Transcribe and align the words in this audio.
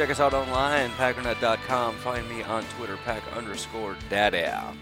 Check 0.00 0.08
us 0.08 0.18
out 0.18 0.32
online, 0.32 0.88
packernet.com. 0.92 1.94
Find 1.96 2.26
me 2.30 2.42
on 2.44 2.64
Twitter, 2.78 2.96
pack 3.04 3.22
underscore 3.36 3.98
dada. 4.08 4.72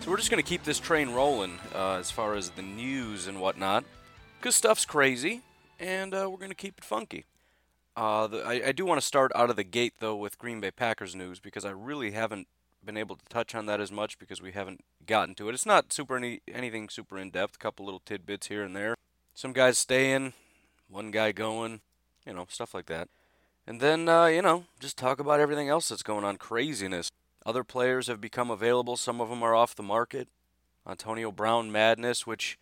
So 0.00 0.10
we're 0.10 0.16
just 0.16 0.30
going 0.30 0.42
to 0.42 0.48
keep 0.48 0.64
this 0.64 0.78
train 0.78 1.10
rolling 1.10 1.58
uh, 1.74 1.96
as 1.96 2.10
far 2.10 2.34
as 2.34 2.48
the 2.48 2.62
news 2.62 3.26
and 3.26 3.38
whatnot, 3.38 3.84
because 4.38 4.54
stuff's 4.54 4.86
crazy, 4.86 5.42
and 5.78 6.14
uh, 6.14 6.26
we're 6.30 6.38
going 6.38 6.48
to 6.48 6.54
keep 6.54 6.78
it 6.78 6.84
funky. 6.84 7.26
Uh, 7.94 8.28
the, 8.28 8.38
I, 8.38 8.68
I 8.68 8.72
do 8.72 8.86
want 8.86 8.98
to 8.98 9.06
start 9.06 9.30
out 9.34 9.50
of 9.50 9.56
the 9.56 9.62
gate, 9.62 9.96
though, 9.98 10.16
with 10.16 10.38
Green 10.38 10.58
Bay 10.58 10.70
Packers 10.70 11.14
news, 11.14 11.38
because 11.38 11.66
I 11.66 11.72
really 11.72 12.12
haven't 12.12 12.48
been 12.82 12.96
able 12.96 13.16
to 13.16 13.24
touch 13.28 13.54
on 13.54 13.66
that 13.66 13.78
as 13.78 13.92
much 13.92 14.18
because 14.18 14.40
we 14.40 14.52
haven't 14.52 14.80
gotten 15.04 15.34
to 15.34 15.50
it. 15.50 15.54
It's 15.54 15.66
not 15.66 15.92
super 15.92 16.16
any, 16.16 16.40
anything 16.50 16.88
super 16.88 17.18
in 17.18 17.28
depth. 17.28 17.56
A 17.56 17.58
couple 17.58 17.84
little 17.84 18.00
tidbits 18.06 18.46
here 18.46 18.62
and 18.62 18.74
there. 18.74 18.94
Some 19.34 19.52
guys 19.52 19.76
staying, 19.76 20.32
one 20.88 21.10
guy 21.10 21.32
going, 21.32 21.82
you 22.24 22.32
know, 22.32 22.46
stuff 22.48 22.72
like 22.72 22.86
that. 22.86 23.10
And 23.70 23.78
then 23.78 24.08
uh, 24.08 24.26
you 24.26 24.42
know, 24.42 24.64
just 24.80 24.98
talk 24.98 25.20
about 25.20 25.38
everything 25.38 25.68
else 25.68 25.90
that's 25.90 26.02
going 26.02 26.24
on. 26.24 26.38
Craziness. 26.38 27.12
Other 27.46 27.62
players 27.62 28.08
have 28.08 28.20
become 28.20 28.50
available. 28.50 28.96
Some 28.96 29.20
of 29.20 29.28
them 29.28 29.44
are 29.44 29.54
off 29.54 29.76
the 29.76 29.82
market. 29.84 30.26
Antonio 30.84 31.30
Brown 31.30 31.70
madness, 31.70 32.26
which 32.26 32.58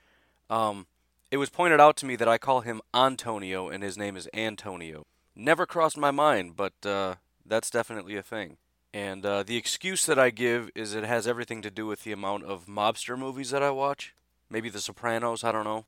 um, 0.51 0.87
it 1.31 1.39
was 1.39 1.49
pointed 1.49 1.81
out 1.81 1.97
to 1.97 2.07
me 2.07 2.15
that 2.17 2.29
I 2.29 2.37
call 2.37 2.61
him 2.61 2.83
Antonio 2.93 3.71
and 3.71 3.83
his 3.83 3.97
name 3.97 4.19
is 4.19 4.29
Antonio. 4.35 5.07
Never 5.35 5.65
crossed 5.65 5.97
my 5.97 6.11
mind, 6.11 6.57
but 6.57 6.75
uh, 6.85 7.15
that's 7.47 7.71
definitely 7.71 8.17
a 8.17 8.23
thing. 8.23 8.59
And 8.93 9.25
uh, 9.25 9.45
the 9.45 9.57
excuse 9.57 10.05
that 10.05 10.19
I 10.19 10.29
give 10.29 10.71
is 10.75 10.93
it 10.93 11.05
has 11.05 11.27
everything 11.27 11.63
to 11.63 11.71
do 11.71 11.87
with 11.87 12.05
the 12.05 12.13
amount 12.13 12.45
of 12.45 12.67
mobster 12.67 13.19
movies 13.19 13.49
that 13.49 13.63
I 13.63 13.71
watch. 13.71 14.15
Maybe 14.51 14.69
The 14.69 14.79
Sopranos, 14.79 15.43
I 15.43 15.53
don't 15.53 15.65
know. 15.65 15.87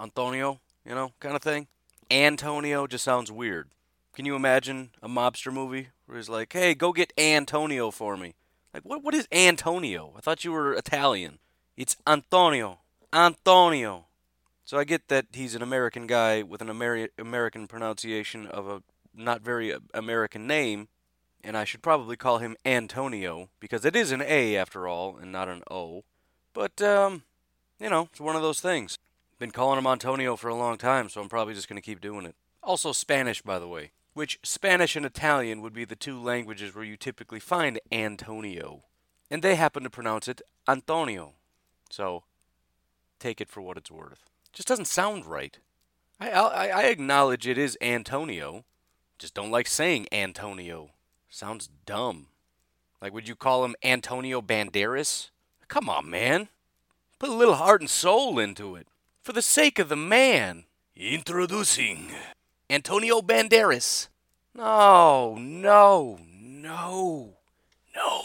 Antonio, 0.00 0.58
you 0.84 0.96
know, 0.96 1.12
kind 1.20 1.36
of 1.36 1.42
thing. 1.42 1.68
Antonio 2.10 2.88
just 2.88 3.04
sounds 3.04 3.30
weird. 3.30 3.68
Can 4.16 4.24
you 4.24 4.34
imagine 4.34 4.92
a 5.02 5.10
mobster 5.10 5.52
movie 5.52 5.88
where 6.06 6.16
he's 6.16 6.30
like, 6.30 6.50
hey, 6.50 6.74
go 6.74 6.90
get 6.94 7.12
Antonio 7.18 7.90
for 7.90 8.16
me? 8.16 8.34
Like, 8.72 8.82
what, 8.82 9.04
what 9.04 9.14
is 9.14 9.28
Antonio? 9.30 10.14
I 10.16 10.20
thought 10.20 10.42
you 10.42 10.52
were 10.52 10.72
Italian. 10.72 11.38
It's 11.76 11.98
Antonio. 12.06 12.78
Antonio. 13.12 14.06
So 14.64 14.78
I 14.78 14.84
get 14.84 15.08
that 15.08 15.26
he's 15.34 15.54
an 15.54 15.60
American 15.60 16.06
guy 16.06 16.42
with 16.42 16.62
an 16.62 16.68
Ameri- 16.68 17.10
American 17.18 17.66
pronunciation 17.66 18.46
of 18.46 18.66
a 18.66 18.82
not 19.14 19.42
very 19.42 19.76
American 19.92 20.46
name, 20.46 20.88
and 21.44 21.54
I 21.54 21.64
should 21.64 21.82
probably 21.82 22.16
call 22.16 22.38
him 22.38 22.56
Antonio 22.64 23.50
because 23.60 23.84
it 23.84 23.94
is 23.94 24.12
an 24.12 24.22
A 24.22 24.56
after 24.56 24.88
all 24.88 25.18
and 25.18 25.30
not 25.30 25.50
an 25.50 25.62
O. 25.70 26.04
But 26.54 26.80
um, 26.80 27.24
you 27.78 27.90
know, 27.90 28.08
it's 28.10 28.20
one 28.20 28.34
of 28.34 28.40
those 28.40 28.62
things. 28.62 28.96
Been 29.38 29.50
calling 29.50 29.78
him 29.78 29.86
Antonio 29.86 30.36
for 30.36 30.48
a 30.48 30.54
long 30.54 30.78
time, 30.78 31.10
so 31.10 31.20
I'm 31.20 31.28
probably 31.28 31.52
just 31.52 31.68
going 31.68 31.76
to 31.76 31.84
keep 31.84 32.00
doing 32.00 32.24
it. 32.24 32.34
Also 32.62 32.92
Spanish, 32.92 33.42
by 33.42 33.58
the 33.58 33.68
way, 33.68 33.90
which 34.16 34.38
Spanish 34.42 34.96
and 34.96 35.04
Italian 35.04 35.60
would 35.60 35.74
be 35.74 35.84
the 35.84 35.94
two 35.94 36.18
languages 36.18 36.74
where 36.74 36.82
you 36.82 36.96
typically 36.96 37.38
find 37.38 37.78
Antonio, 37.92 38.82
and 39.30 39.42
they 39.42 39.56
happen 39.56 39.82
to 39.82 39.90
pronounce 39.90 40.26
it 40.26 40.40
Antonio. 40.66 41.34
So 41.90 42.24
take 43.18 43.42
it 43.42 43.50
for 43.50 43.60
what 43.60 43.76
it's 43.76 43.90
worth. 43.90 44.30
Just 44.54 44.68
doesn't 44.68 44.86
sound 44.86 45.26
right. 45.26 45.58
I 46.18 46.30
I, 46.30 46.66
I 46.68 46.82
acknowledge 46.84 47.46
it 47.46 47.58
is 47.58 47.76
Antonio, 47.82 48.64
just 49.18 49.34
don't 49.34 49.50
like 49.50 49.66
saying 49.66 50.06
Antonio. 50.10 50.92
Sounds 51.28 51.68
dumb. 51.84 52.28
Like, 53.02 53.12
would 53.12 53.28
you 53.28 53.36
call 53.36 53.66
him 53.66 53.76
Antonio 53.84 54.40
Banderas? 54.40 55.28
Come 55.68 55.90
on, 55.90 56.08
man. 56.08 56.48
Put 57.18 57.28
a 57.28 57.34
little 57.34 57.56
heart 57.56 57.82
and 57.82 57.90
soul 57.90 58.38
into 58.38 58.76
it. 58.76 58.88
For 59.22 59.34
the 59.34 59.42
sake 59.42 59.78
of 59.78 59.90
the 59.90 59.96
man. 59.96 60.64
Introducing 60.96 62.12
Antonio 62.68 63.20
Banderas. 63.20 64.08
No, 64.54 65.36
no, 65.38 66.18
no, 66.40 67.34
no. 67.94 68.22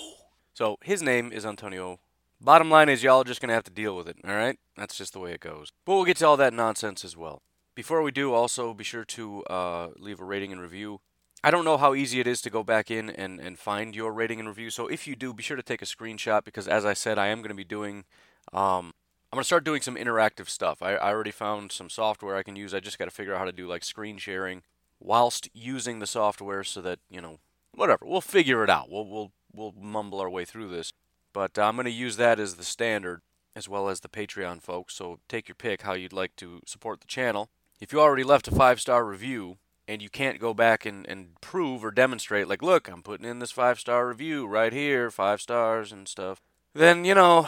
So, 0.54 0.78
his 0.84 1.02
name 1.02 1.32
is 1.32 1.46
Antonio. 1.46 2.00
Bottom 2.40 2.70
line 2.70 2.90
is, 2.90 3.04
y'all 3.04 3.22
are 3.22 3.26
just 3.26 3.42
going 3.42 3.50
to 3.50 3.54
have 3.54 3.64
to 3.66 3.72
deal 3.72 3.96
with 3.96 4.08
it, 4.08 4.18
all 4.26 4.34
right? 4.34 4.58
That's 4.76 4.98
just 4.98 5.14
the 5.14 5.20
way 5.20 5.32
it 5.34 5.42
goes. 5.42 5.72
But 5.86 5.96
we'll 5.96 6.06
get 6.06 6.18
to 6.18 6.28
all 6.28 6.38
that 6.38 6.54
nonsense 6.54 7.06
as 7.06 7.16
well. 7.16 7.42
Before 7.76 8.02
we 8.02 8.12
do, 8.12 8.34
also 8.34 8.74
be 8.74 8.84
sure 8.84 9.06
to 9.06 9.44
uh, 9.44 9.90
leave 9.98 10.20
a 10.20 10.26
rating 10.26 10.52
and 10.52 10.62
review 10.62 11.02
I 11.44 11.50
don't 11.50 11.66
know 11.66 11.78
how 11.78 11.96
easy 11.96 12.20
it 12.20 12.28
is 12.28 12.40
to 12.42 12.52
go 12.52 12.64
back 12.64 12.92
in 12.92 13.10
and, 13.10 13.40
and 13.40 13.58
find 13.58 13.96
your 13.96 14.14
rating 14.14 14.40
and 14.40 14.48
review. 14.48 14.70
So 14.70 14.88
if 14.88 15.08
you 15.08 15.16
do, 15.16 15.34
be 15.34 15.42
sure 15.42 15.58
to 15.58 15.64
take 15.64 15.82
a 15.82 15.86
screenshot 15.86 16.44
because, 16.44 16.68
as 16.68 16.86
I 16.86 16.94
said, 16.94 17.18
I 17.18 17.28
am 17.28 17.40
going 17.40 17.50
to 17.50 17.56
be 17.56 17.64
doing. 17.64 18.06
Um, 18.54 18.94
I'm 19.32 19.38
to 19.38 19.46
start 19.46 19.64
doing 19.64 19.82
some 19.82 19.96
interactive 19.96 20.50
stuff. 20.50 20.82
I, 20.82 20.96
I 20.96 21.12
already 21.12 21.32
found 21.32 21.72
some 21.72 21.90
software 21.90 22.36
I 22.36 22.44
can 22.44 22.58
use. 22.58 22.74
I 22.74 22.82
just 22.82 23.00
got 23.00 23.06
to 23.06 23.12
figure 23.12 23.34
out 23.34 23.40
how 23.40 23.46
to 23.46 23.54
do 23.54 23.68
like 23.68 23.84
screen 23.84 24.18
sharing 24.18 24.64
whilst 25.00 25.50
using 25.54 26.00
the 26.00 26.08
software 26.08 26.64
so 26.66 26.82
that, 26.82 27.00
you 27.10 27.22
know, 27.22 27.40
whatever. 27.74 28.06
We'll 28.06 28.20
figure 28.22 28.64
it 28.64 28.70
out. 28.70 28.90
We'll, 28.90 29.08
we'll, 29.08 29.32
we'll 29.54 29.74
mumble 29.80 30.20
our 30.20 30.30
way 30.30 30.44
through 30.44 30.70
this. 30.70 30.92
But 31.32 31.58
uh, 31.58 31.64
I'm 31.64 31.78
to 31.78 31.90
use 31.90 32.18
that 32.18 32.40
as 32.40 32.56
the 32.56 32.64
standard 32.64 33.22
as 33.56 33.70
well 33.70 33.88
as 33.88 34.02
the 34.02 34.10
Patreon 34.10 34.62
folks. 34.62 34.96
So 34.96 35.20
take 35.30 35.48
your 35.48 35.56
pick 35.56 35.84
how 35.84 35.94
you'd 35.94 36.14
like 36.14 36.36
to 36.38 36.62
support 36.66 37.00
the 37.00 37.08
channel. 37.08 37.50
If 37.80 37.94
you 37.94 38.02
already 38.02 38.24
left 38.24 38.50
a 38.50 38.52
five 38.52 38.82
star 38.82 39.06
review, 39.06 39.58
and 39.88 40.02
you 40.02 40.10
can't 40.10 40.40
go 40.40 40.54
back 40.54 40.86
and, 40.86 41.06
and 41.08 41.40
prove 41.42 41.84
or 41.84 41.92
demonstrate, 41.92 42.48
like, 42.48 42.62
look, 42.62 42.88
I'm 42.88 43.02
putting 43.02 43.26
in 43.26 43.40
this 43.40 43.52
five 43.52 43.80
star 43.80 44.08
review 44.08 44.48
right 44.48 44.72
here, 44.72 45.12
five 45.12 45.42
stars 45.42 45.92
and 45.92 46.08
stuff, 46.08 46.40
then, 46.74 47.04
you 47.04 47.14
know, 47.14 47.48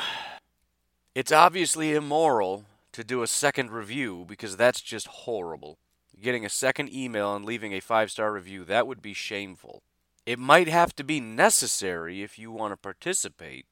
it's 1.15 1.31
obviously 1.31 1.93
immoral 1.93 2.65
to 2.91 3.03
do 3.03 3.21
a 3.21 3.27
second 3.27 3.71
review 3.71 4.25
because 4.27 4.55
that's 4.55 4.81
just 4.81 5.07
horrible. 5.07 5.77
Getting 6.21 6.45
a 6.45 6.49
second 6.49 6.93
email 6.93 7.35
and 7.35 7.43
leaving 7.43 7.73
a 7.73 7.79
five 7.79 8.11
star 8.11 8.31
review, 8.31 8.63
that 8.65 8.87
would 8.87 9.01
be 9.01 9.13
shameful. 9.13 9.81
It 10.25 10.39
might 10.39 10.67
have 10.67 10.95
to 10.95 11.03
be 11.03 11.19
necessary 11.19 12.23
if 12.23 12.39
you 12.39 12.51
want 12.51 12.71
to 12.71 12.77
participate, 12.77 13.65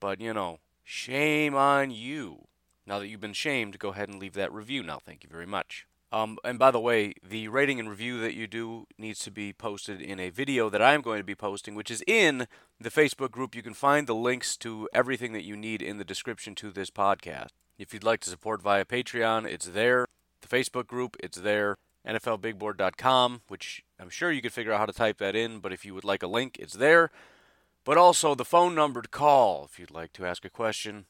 but, 0.00 0.20
you 0.20 0.32
know, 0.32 0.58
shame 0.82 1.54
on 1.54 1.90
you. 1.90 2.46
Now 2.86 2.98
that 2.98 3.08
you've 3.08 3.20
been 3.20 3.34
shamed, 3.34 3.78
go 3.78 3.90
ahead 3.90 4.08
and 4.08 4.18
leave 4.18 4.32
that 4.34 4.52
review 4.52 4.82
now. 4.82 5.00
Thank 5.04 5.22
you 5.22 5.28
very 5.28 5.46
much. 5.46 5.87
Um, 6.10 6.38
and 6.42 6.58
by 6.58 6.70
the 6.70 6.80
way, 6.80 7.14
the 7.22 7.48
rating 7.48 7.78
and 7.78 7.90
review 7.90 8.18
that 8.20 8.34
you 8.34 8.46
do 8.46 8.86
needs 8.96 9.18
to 9.20 9.30
be 9.30 9.52
posted 9.52 10.00
in 10.00 10.18
a 10.18 10.30
video 10.30 10.70
that 10.70 10.80
I'm 10.80 11.02
going 11.02 11.18
to 11.18 11.24
be 11.24 11.34
posting, 11.34 11.74
which 11.74 11.90
is 11.90 12.02
in 12.06 12.46
the 12.80 12.90
Facebook 12.90 13.30
group. 13.30 13.54
You 13.54 13.62
can 13.62 13.74
find 13.74 14.06
the 14.06 14.14
links 14.14 14.56
to 14.58 14.88
everything 14.94 15.34
that 15.34 15.44
you 15.44 15.56
need 15.56 15.82
in 15.82 15.98
the 15.98 16.04
description 16.04 16.54
to 16.56 16.70
this 16.70 16.90
podcast. 16.90 17.48
If 17.78 17.92
you'd 17.92 18.04
like 18.04 18.20
to 18.20 18.30
support 18.30 18.62
via 18.62 18.86
Patreon, 18.86 19.46
it's 19.46 19.66
there. 19.66 20.06
The 20.40 20.48
Facebook 20.48 20.86
group, 20.86 21.16
it's 21.20 21.38
there. 21.38 21.76
NFLBigBoard.com, 22.06 23.42
which 23.48 23.82
I'm 24.00 24.08
sure 24.08 24.32
you 24.32 24.40
could 24.40 24.52
figure 24.52 24.72
out 24.72 24.80
how 24.80 24.86
to 24.86 24.92
type 24.92 25.18
that 25.18 25.36
in, 25.36 25.58
but 25.58 25.72
if 25.72 25.84
you 25.84 25.94
would 25.94 26.04
like 26.04 26.22
a 26.22 26.28
link, 26.28 26.56
it's 26.58 26.74
there. 26.74 27.10
But 27.84 27.98
also 27.98 28.34
the 28.34 28.44
phone 28.44 28.74
number 28.74 29.02
to 29.02 29.08
call 29.08 29.66
if 29.70 29.78
you'd 29.78 29.90
like 29.90 30.12
to 30.14 30.24
ask 30.24 30.44
a 30.44 30.50
question, 30.50 31.04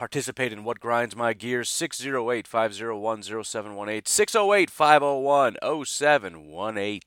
Participate 0.00 0.50
in 0.50 0.64
what 0.64 0.80
grinds 0.80 1.14
my 1.14 1.34
gears 1.34 1.68
608 1.68 2.46
501 2.46 3.22
0718. 3.22 4.06
608 4.06 4.70
501 4.70 5.84
0718. 5.84 7.00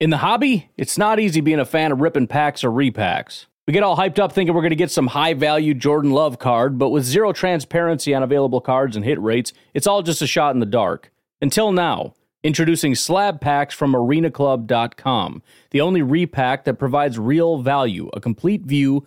In 0.00 0.10
the 0.10 0.16
hobby, 0.16 0.72
it's 0.76 0.98
not 0.98 1.20
easy 1.20 1.40
being 1.40 1.60
a 1.60 1.64
fan 1.64 1.92
of 1.92 2.00
ripping 2.00 2.26
packs 2.26 2.64
or 2.64 2.70
repacks. 2.72 3.46
We 3.68 3.72
get 3.72 3.84
all 3.84 3.96
hyped 3.96 4.18
up 4.18 4.32
thinking 4.32 4.56
we're 4.56 4.62
going 4.62 4.70
to 4.70 4.76
get 4.76 4.90
some 4.90 5.06
high 5.06 5.34
value 5.34 5.72
Jordan 5.72 6.10
Love 6.10 6.40
card, 6.40 6.80
but 6.80 6.88
with 6.88 7.04
zero 7.04 7.32
transparency 7.32 8.12
on 8.12 8.24
available 8.24 8.60
cards 8.60 8.96
and 8.96 9.04
hit 9.04 9.20
rates, 9.20 9.52
it's 9.72 9.86
all 9.86 10.02
just 10.02 10.22
a 10.22 10.26
shot 10.26 10.54
in 10.54 10.58
the 10.58 10.66
dark. 10.66 11.12
Until 11.40 11.70
now. 11.70 12.14
Introducing 12.42 12.94
slab 12.94 13.38
packs 13.38 13.74
from 13.74 13.92
arenaclub.com, 13.92 15.42
the 15.72 15.82
only 15.82 16.00
repack 16.00 16.64
that 16.64 16.78
provides 16.78 17.18
real 17.18 17.58
value, 17.58 18.08
a 18.14 18.20
complete 18.20 18.62
view 18.62 19.06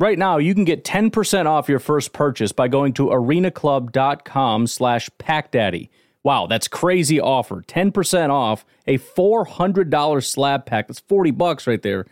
Right 0.00 0.18
now, 0.18 0.38
you 0.38 0.54
can 0.54 0.64
get 0.64 0.84
10% 0.84 1.46
off 1.46 1.68
your 1.68 1.80
first 1.80 2.12
purchase 2.12 2.52
by 2.52 2.68
going 2.68 2.92
to 2.94 3.06
arenaclub.com 3.06 4.68
slash 4.68 5.10
packdaddy. 5.18 5.88
Wow, 6.22 6.46
that's 6.46 6.68
crazy 6.68 7.20
offer. 7.20 7.62
10% 7.62 8.30
off 8.30 8.64
a 8.86 8.98
$400 8.98 10.24
slab 10.24 10.66
pack. 10.66 10.86
That's 10.86 11.00
40 11.00 11.32
bucks 11.32 11.66
right 11.66 11.82
there. 11.82 12.06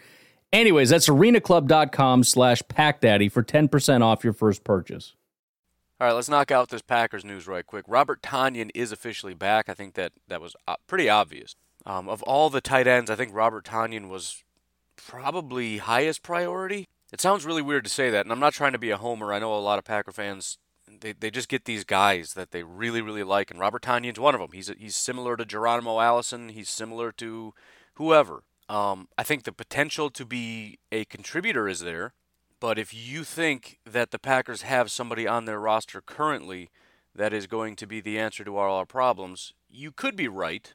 Anyways, 0.52 0.90
that's 0.90 1.08
arenaclub.com 1.08 2.24
slash 2.24 2.62
packdaddy 2.62 3.30
for 3.30 3.44
10% 3.44 4.02
off 4.02 4.24
your 4.24 4.32
first 4.32 4.64
purchase. 4.64 5.14
All 6.00 6.08
right, 6.08 6.12
let's 6.12 6.28
knock 6.28 6.50
out 6.50 6.68
this 6.68 6.82
Packers 6.82 7.24
news 7.24 7.46
right 7.46 7.64
quick. 7.64 7.84
Robert 7.88 8.20
Tonyan 8.20 8.70
is 8.74 8.92
officially 8.92 9.32
back. 9.32 9.68
I 9.68 9.74
think 9.74 9.94
that 9.94 10.12
that 10.28 10.42
was 10.42 10.54
uh, 10.68 10.76
pretty 10.86 11.08
obvious. 11.08 11.54
Um, 11.86 12.08
of 12.08 12.22
all 12.24 12.50
the 12.50 12.60
tight 12.60 12.86
ends, 12.86 13.10
I 13.10 13.14
think 13.14 13.32
Robert 13.32 13.64
Tonyan 13.64 14.08
was 14.08 14.42
probably 14.96 15.78
highest 15.78 16.22
priority. 16.22 16.86
It 17.16 17.22
sounds 17.22 17.46
really 17.46 17.62
weird 17.62 17.84
to 17.84 17.88
say 17.90 18.10
that, 18.10 18.26
and 18.26 18.30
I'm 18.30 18.40
not 18.40 18.52
trying 18.52 18.72
to 18.72 18.78
be 18.78 18.90
a 18.90 18.98
homer. 18.98 19.32
I 19.32 19.38
know 19.38 19.54
a 19.54 19.56
lot 19.56 19.78
of 19.78 19.86
Packer 19.86 20.12
fans 20.12 20.58
they, 21.00 21.14
they 21.14 21.30
just 21.30 21.48
get 21.48 21.64
these 21.64 21.82
guys 21.82 22.34
that 22.34 22.50
they 22.50 22.62
really 22.62 23.00
really 23.00 23.22
like, 23.22 23.50
and 23.50 23.58
Robert 23.58 23.80
Tonyan's 23.80 24.20
one 24.20 24.34
of 24.34 24.40
them. 24.42 24.50
He's 24.52 24.70
he's 24.78 24.96
similar 24.96 25.34
to 25.38 25.46
Geronimo 25.46 25.98
Allison. 26.00 26.50
He's 26.50 26.68
similar 26.68 27.12
to 27.12 27.54
whoever. 27.94 28.42
Um, 28.68 29.08
I 29.16 29.22
think 29.22 29.44
the 29.44 29.52
potential 29.52 30.10
to 30.10 30.26
be 30.26 30.78
a 30.92 31.06
contributor 31.06 31.70
is 31.70 31.80
there, 31.80 32.12
but 32.60 32.78
if 32.78 32.92
you 32.92 33.24
think 33.24 33.78
that 33.86 34.10
the 34.10 34.19
Packers 34.19 34.60
have 34.60 34.90
somebody 34.90 35.26
on 35.26 35.46
their 35.46 35.58
roster 35.58 36.02
currently 36.02 36.69
that 37.14 37.32
is 37.32 37.46
going 37.46 37.76
to 37.76 37.86
be 37.86 38.02
the 38.02 38.19
answer 38.19 38.44
to 38.44 38.58
all 38.58 38.76
our 38.76 38.84
problems, 38.84 39.54
you 39.70 39.90
could 39.90 40.16
be 40.16 40.28
right. 40.28 40.74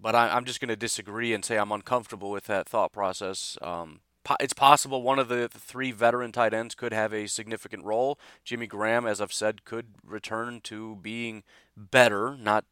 But 0.00 0.14
I, 0.14 0.34
am 0.34 0.46
just 0.46 0.60
going 0.60 0.70
to 0.70 0.76
disagree 0.76 1.34
and 1.34 1.44
say 1.44 1.58
I'm 1.58 1.72
uncomfortable 1.72 2.30
with 2.30 2.44
that 2.44 2.70
thought 2.70 2.90
process. 2.90 3.58
Um, 3.60 4.00
it's 4.40 4.52
possible 4.52 5.02
one 5.02 5.18
of 5.18 5.28
the 5.28 5.48
three 5.48 5.92
veteran 5.92 6.32
tight 6.32 6.54
ends 6.54 6.74
could 6.74 6.92
have 6.92 7.12
a 7.12 7.26
significant 7.26 7.84
role. 7.84 8.18
Jimmy 8.44 8.66
Graham, 8.66 9.06
as 9.06 9.20
I've 9.20 9.32
said, 9.32 9.64
could 9.64 9.86
return 10.04 10.60
to 10.64 10.96
being 10.96 11.42
better, 11.76 12.36
not 12.36 12.64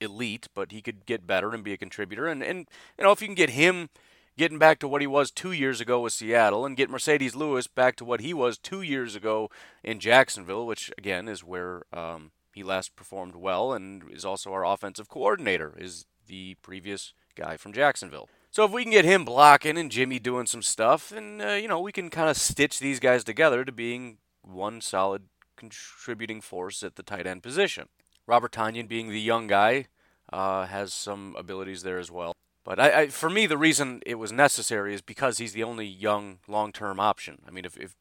elite, 0.00 0.48
but 0.54 0.72
he 0.72 0.82
could 0.82 1.06
get 1.06 1.26
better 1.26 1.52
and 1.52 1.64
be 1.64 1.72
a 1.72 1.78
contributor. 1.78 2.26
And 2.26 2.42
and 2.42 2.68
you 2.98 3.04
know 3.04 3.12
if 3.12 3.20
you 3.20 3.28
can 3.28 3.34
get 3.34 3.50
him 3.50 3.88
getting 4.36 4.58
back 4.58 4.78
to 4.80 4.88
what 4.88 5.00
he 5.00 5.06
was 5.06 5.30
two 5.30 5.52
years 5.52 5.80
ago 5.80 6.00
with 6.00 6.12
Seattle 6.12 6.66
and 6.66 6.76
get 6.76 6.90
Marcedes 6.90 7.36
Lewis 7.36 7.66
back 7.66 7.96
to 7.96 8.04
what 8.04 8.20
he 8.20 8.34
was 8.34 8.58
two 8.58 8.82
years 8.82 9.14
ago 9.14 9.50
in 9.82 10.00
Jacksonville, 10.00 10.66
which 10.66 10.90
again 10.98 11.28
is 11.28 11.44
where 11.44 11.82
um, 11.92 12.32
he 12.52 12.62
last 12.62 12.96
performed 12.96 13.36
well 13.36 13.72
and 13.72 14.02
is 14.10 14.24
also 14.24 14.52
our 14.52 14.64
offensive 14.64 15.08
coordinator, 15.08 15.74
is 15.78 16.06
the 16.26 16.56
previous 16.62 17.12
guy 17.36 17.56
from 17.56 17.72
Jacksonville. 17.72 18.28
So 18.54 18.64
if 18.64 18.70
we 18.70 18.84
can 18.84 18.92
get 18.92 19.04
him 19.04 19.24
blocking 19.24 19.76
and 19.76 19.90
Jimmy 19.90 20.20
doing 20.20 20.46
some 20.46 20.62
stuff, 20.62 21.10
and 21.10 21.42
uh, 21.42 21.54
you 21.54 21.66
know 21.66 21.80
we 21.80 21.90
can 21.90 22.08
kind 22.08 22.30
of 22.30 22.36
stitch 22.36 22.78
these 22.78 23.00
guys 23.00 23.24
together 23.24 23.64
to 23.64 23.72
being 23.72 24.18
one 24.42 24.80
solid 24.80 25.24
contributing 25.56 26.40
force 26.40 26.84
at 26.84 26.94
the 26.94 27.02
tight 27.02 27.26
end 27.26 27.42
position. 27.42 27.88
Robert 28.28 28.52
Tonyan, 28.52 28.86
being 28.86 29.08
the 29.08 29.20
young 29.20 29.48
guy, 29.48 29.86
uh, 30.32 30.66
has 30.66 30.94
some 30.94 31.34
abilities 31.36 31.82
there 31.82 31.98
as 31.98 32.12
well. 32.12 32.36
But 32.62 32.78
I, 32.78 33.00
I, 33.00 33.08
for 33.08 33.28
me, 33.28 33.46
the 33.46 33.58
reason 33.58 34.00
it 34.06 34.20
was 34.20 34.30
necessary 34.30 34.94
is 34.94 35.02
because 35.02 35.38
he's 35.38 35.52
the 35.52 35.64
only 35.64 35.86
young, 35.86 36.38
long-term 36.46 37.00
option. 37.00 37.42
I 37.48 37.50
mean, 37.50 37.64
if, 37.64 37.76
if 37.76 37.96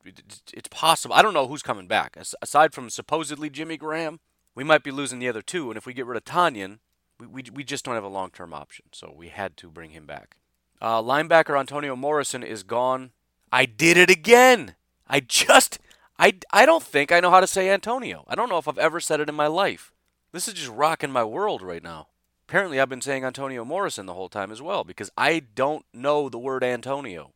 it's 0.54 0.70
possible, 0.70 1.16
I 1.16 1.24
don't 1.24 1.34
know 1.34 1.48
who's 1.48 1.64
coming 1.64 1.88
back 1.88 2.16
aside 2.44 2.76
from 2.76 2.92
supposedly 2.92 3.50
Jimmy 3.50 3.78
Graham. 3.78 4.20
We 4.54 4.64
might 4.64 4.84
be 4.84 4.92
losing 4.92 5.18
the 5.18 5.30
other 5.30 5.42
two, 5.42 5.72
and 5.72 5.80
if 5.80 5.88
we 5.88 5.96
get 5.96 6.06
rid 6.06 6.16
of 6.16 6.26
Tonyan, 6.26 6.78
we, 7.20 7.26
we, 7.26 7.44
we 7.52 7.64
just 7.64 7.84
don't 7.84 7.96
have 7.96 8.04
a 8.04 8.08
long-term 8.08 8.54
option. 8.54 8.86
So 8.92 9.12
we 9.18 9.30
had 9.30 9.58
to 9.58 9.72
bring 9.72 9.90
him 9.90 10.06
back. 10.06 10.38
Uh, 10.84 11.02
linebacker 11.02 11.58
Antonio 11.58 11.96
Morrison 11.96 12.44
is 12.44 12.62
gone. 12.62 13.12
I 13.54 13.66
did 13.66 13.96
it 13.96 14.10
again. 14.10 14.76
I 15.08 15.22
just, 15.22 15.80
I, 16.20 16.34
I 16.52 16.66
don't 16.66 16.84
think 16.84 17.10
I 17.10 17.22
know 17.22 17.32
how 17.32 17.40
to 17.40 17.48
say 17.48 17.70
Antonio. 17.70 18.26
I 18.28 18.36
don't 18.36 18.50
know 18.50 18.58
if 18.58 18.68
I've 18.68 18.78
ever 18.78 19.00
said 19.00 19.22
it 19.22 19.30
in 19.30 19.36
my 19.36 19.48
life. 19.48 19.94
This 20.34 20.50
is 20.50 20.56
just 20.56 20.70
rocking 20.70 21.10
my 21.10 21.24
world 21.24 21.62
right 21.62 21.82
now. 21.82 22.08
Apparently, 22.50 22.82
I've 22.82 22.90
been 22.90 23.00
saying 23.00 23.24
Antonio 23.24 23.64
Morrison 23.64 24.08
the 24.08 24.14
whole 24.14 24.28
time 24.28 24.52
as 24.52 24.62
well 24.62 24.84
because 24.84 25.10
I 25.18 25.40
don't 25.40 25.86
know 25.94 26.28
the 26.28 26.38
word 26.38 26.66
Antonio. 26.66 27.32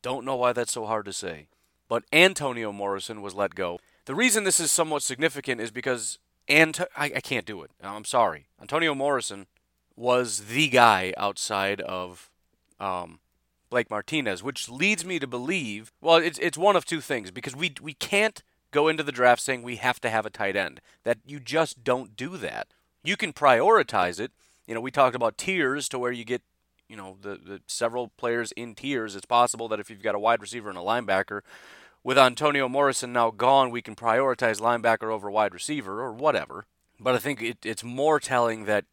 Don't 0.00 0.24
know 0.24 0.36
why 0.36 0.52
that's 0.52 0.72
so 0.72 0.86
hard 0.86 1.04
to 1.06 1.12
say. 1.12 1.48
But 1.88 2.04
Antonio 2.12 2.70
Morrison 2.70 3.20
was 3.20 3.34
let 3.34 3.56
go. 3.56 3.80
The 4.04 4.14
reason 4.14 4.44
this 4.44 4.60
is 4.60 4.70
somewhat 4.70 5.02
significant 5.02 5.60
is 5.60 5.72
because 5.72 6.20
Ant- 6.46 6.80
I, 6.96 7.06
I 7.06 7.20
can't 7.20 7.46
do 7.46 7.62
it. 7.62 7.72
I'm 7.82 8.04
sorry. 8.04 8.46
Antonio 8.60 8.94
Morrison 8.94 9.46
was 9.96 10.46
the 10.46 10.68
guy 10.68 11.12
outside 11.16 11.80
of 11.80 12.30
um, 12.82 13.20
Blake 13.70 13.90
Martinez, 13.90 14.42
which 14.42 14.68
leads 14.68 15.04
me 15.04 15.18
to 15.18 15.26
believe, 15.26 15.92
well, 16.00 16.16
it's 16.16 16.38
it's 16.40 16.58
one 16.58 16.76
of 16.76 16.84
two 16.84 17.00
things 17.00 17.30
because 17.30 17.56
we 17.56 17.72
we 17.80 17.94
can't 17.94 18.42
go 18.70 18.88
into 18.88 19.02
the 19.02 19.12
draft 19.12 19.40
saying 19.40 19.62
we 19.62 19.76
have 19.76 20.00
to 20.00 20.10
have 20.10 20.26
a 20.26 20.30
tight 20.30 20.56
end. 20.56 20.80
That 21.04 21.18
you 21.24 21.40
just 21.40 21.84
don't 21.84 22.16
do 22.16 22.36
that. 22.38 22.68
You 23.04 23.16
can 23.16 23.32
prioritize 23.32 24.20
it. 24.20 24.32
You 24.66 24.74
know, 24.74 24.80
we 24.80 24.90
talked 24.90 25.16
about 25.16 25.38
tiers 25.38 25.88
to 25.88 25.98
where 25.98 26.12
you 26.12 26.24
get, 26.24 26.42
you 26.88 26.96
know, 26.96 27.16
the, 27.20 27.36
the 27.36 27.60
several 27.66 28.08
players 28.16 28.52
in 28.52 28.74
tiers. 28.74 29.16
It's 29.16 29.26
possible 29.26 29.68
that 29.68 29.80
if 29.80 29.90
you've 29.90 30.02
got 30.02 30.14
a 30.14 30.20
wide 30.20 30.40
receiver 30.40 30.68
and 30.68 30.78
a 30.78 30.82
linebacker, 30.82 31.40
with 32.04 32.18
Antonio 32.18 32.68
Morrison 32.68 33.12
now 33.12 33.30
gone, 33.30 33.70
we 33.70 33.82
can 33.82 33.94
prioritize 33.94 34.60
linebacker 34.60 35.12
over 35.12 35.30
wide 35.30 35.54
receiver 35.54 36.00
or 36.00 36.12
whatever. 36.12 36.66
But 36.98 37.14
I 37.14 37.18
think 37.18 37.42
it, 37.42 37.58
it's 37.64 37.84
more 37.84 38.20
telling 38.20 38.64
that 38.64 38.84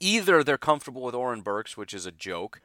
either 0.00 0.42
they're 0.42 0.58
comfortable 0.58 1.02
with 1.02 1.14
Oren 1.14 1.42
Burks, 1.42 1.76
which 1.76 1.94
is 1.94 2.06
a 2.06 2.12
joke, 2.12 2.60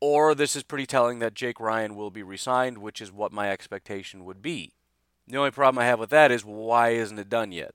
or 0.00 0.34
this 0.34 0.56
is 0.56 0.62
pretty 0.62 0.86
telling 0.86 1.18
that 1.20 1.34
Jake 1.34 1.60
Ryan 1.60 1.96
will 1.96 2.10
be 2.10 2.22
resigned, 2.22 2.78
which 2.78 3.00
is 3.00 3.12
what 3.12 3.32
my 3.32 3.50
expectation 3.50 4.24
would 4.24 4.42
be. 4.42 4.72
The 5.26 5.36
only 5.38 5.50
problem 5.50 5.80
I 5.82 5.86
have 5.86 5.98
with 5.98 6.10
that 6.10 6.30
is 6.30 6.44
why 6.44 6.90
isn't 6.90 7.18
it 7.18 7.28
done 7.28 7.52
yet? 7.52 7.74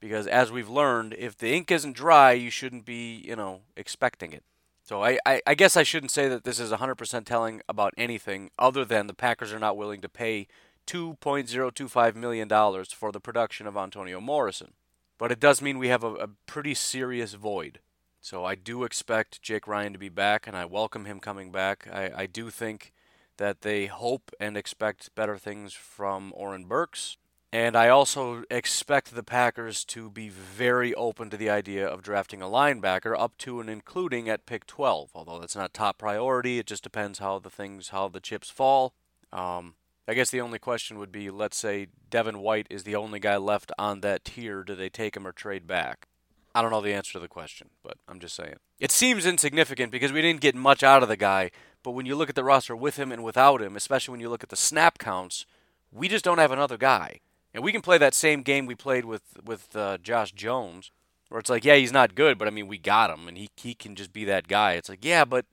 Because 0.00 0.26
as 0.26 0.50
we've 0.50 0.68
learned, 0.68 1.14
if 1.18 1.36
the 1.36 1.52
ink 1.52 1.70
isn't 1.70 1.94
dry, 1.94 2.32
you 2.32 2.50
shouldn't 2.50 2.84
be, 2.84 3.22
you 3.24 3.36
know, 3.36 3.60
expecting 3.76 4.32
it. 4.32 4.44
So 4.82 5.04
I, 5.04 5.18
I, 5.24 5.40
I 5.46 5.54
guess 5.54 5.76
I 5.76 5.82
shouldn't 5.82 6.10
say 6.10 6.28
that 6.28 6.44
this 6.44 6.58
is 6.58 6.72
100% 6.72 7.24
telling 7.24 7.62
about 7.68 7.94
anything 7.96 8.50
other 8.58 8.84
than 8.84 9.06
the 9.06 9.14
Packers 9.14 9.52
are 9.52 9.58
not 9.58 9.76
willing 9.76 10.00
to 10.00 10.08
pay 10.08 10.48
$2.025 10.86 12.14
million 12.16 12.48
for 12.48 13.12
the 13.12 13.20
production 13.20 13.66
of 13.66 13.76
Antonio 13.76 14.20
Morrison. 14.20 14.72
But 15.18 15.30
it 15.30 15.38
does 15.38 15.62
mean 15.62 15.78
we 15.78 15.88
have 15.88 16.02
a, 16.02 16.14
a 16.14 16.28
pretty 16.46 16.74
serious 16.74 17.34
void. 17.34 17.80
So 18.20 18.44
I 18.44 18.54
do 18.54 18.84
expect 18.84 19.42
Jake 19.42 19.66
Ryan 19.66 19.92
to 19.94 19.98
be 19.98 20.08
back, 20.10 20.46
and 20.46 20.56
I 20.56 20.64
welcome 20.66 21.06
him 21.06 21.20
coming 21.20 21.50
back. 21.50 21.88
I, 21.90 22.10
I 22.14 22.26
do 22.26 22.50
think 22.50 22.92
that 23.38 23.62
they 23.62 23.86
hope 23.86 24.30
and 24.38 24.56
expect 24.56 25.14
better 25.14 25.38
things 25.38 25.72
from 25.72 26.32
Oren 26.36 26.66
Burks. 26.66 27.16
And 27.52 27.74
I 27.74 27.88
also 27.88 28.44
expect 28.48 29.14
the 29.14 29.24
Packers 29.24 29.84
to 29.86 30.08
be 30.08 30.28
very 30.28 30.94
open 30.94 31.30
to 31.30 31.36
the 31.36 31.50
idea 31.50 31.84
of 31.86 32.02
drafting 32.02 32.42
a 32.42 32.46
linebacker 32.46 33.18
up 33.18 33.36
to 33.38 33.58
and 33.58 33.68
including 33.68 34.28
at 34.28 34.46
pick 34.46 34.66
12. 34.66 35.10
Although 35.14 35.40
that's 35.40 35.56
not 35.56 35.74
top 35.74 35.98
priority, 35.98 36.58
it 36.58 36.66
just 36.66 36.84
depends 36.84 37.18
how 37.18 37.40
the 37.40 37.50
things, 37.50 37.88
how 37.88 38.08
the 38.08 38.20
chips 38.20 38.50
fall. 38.50 38.92
Um, 39.32 39.74
I 40.06 40.14
guess 40.14 40.30
the 40.30 40.40
only 40.40 40.60
question 40.60 40.98
would 40.98 41.10
be 41.10 41.30
let's 41.30 41.56
say 41.56 41.88
Devin 42.08 42.38
White 42.38 42.66
is 42.70 42.84
the 42.84 42.96
only 42.96 43.18
guy 43.18 43.36
left 43.36 43.72
on 43.78 44.00
that 44.02 44.24
tier. 44.24 44.62
Do 44.62 44.76
they 44.76 44.90
take 44.90 45.16
him 45.16 45.26
or 45.26 45.32
trade 45.32 45.66
back? 45.66 46.06
I 46.54 46.62
don't 46.62 46.70
know 46.70 46.80
the 46.80 46.94
answer 46.94 47.12
to 47.12 47.18
the 47.18 47.28
question, 47.28 47.70
but 47.82 47.98
I'm 48.08 48.18
just 48.18 48.34
saying. 48.34 48.56
It 48.78 48.90
seems 48.90 49.26
insignificant 49.26 49.92
because 49.92 50.12
we 50.12 50.22
didn't 50.22 50.40
get 50.40 50.54
much 50.54 50.82
out 50.82 51.02
of 51.02 51.08
the 51.08 51.16
guy, 51.16 51.50
but 51.82 51.92
when 51.92 52.06
you 52.06 52.16
look 52.16 52.28
at 52.28 52.34
the 52.34 52.44
roster 52.44 52.74
with 52.74 52.96
him 52.96 53.12
and 53.12 53.22
without 53.22 53.62
him, 53.62 53.76
especially 53.76 54.12
when 54.12 54.20
you 54.20 54.28
look 54.28 54.42
at 54.42 54.48
the 54.48 54.56
snap 54.56 54.98
counts, 54.98 55.46
we 55.92 56.08
just 56.08 56.24
don't 56.24 56.38
have 56.38 56.50
another 56.50 56.76
guy. 56.76 57.20
And 57.52 57.64
we 57.64 57.72
can 57.72 57.82
play 57.82 57.98
that 57.98 58.14
same 58.14 58.42
game 58.42 58.66
we 58.66 58.74
played 58.74 59.04
with 59.04 59.22
with 59.44 59.74
uh, 59.74 59.98
Josh 59.98 60.32
Jones, 60.32 60.92
where 61.28 61.40
it's 61.40 61.50
like, 61.50 61.64
yeah, 61.64 61.76
he's 61.76 61.92
not 61.92 62.14
good, 62.14 62.38
but 62.38 62.46
I 62.46 62.50
mean, 62.50 62.68
we 62.68 62.78
got 62.78 63.10
him, 63.10 63.26
and 63.26 63.36
he 63.36 63.48
he 63.56 63.74
can 63.74 63.96
just 63.96 64.12
be 64.12 64.24
that 64.24 64.46
guy. 64.46 64.74
It's 64.74 64.88
like, 64.88 65.04
yeah, 65.04 65.24
but 65.24 65.46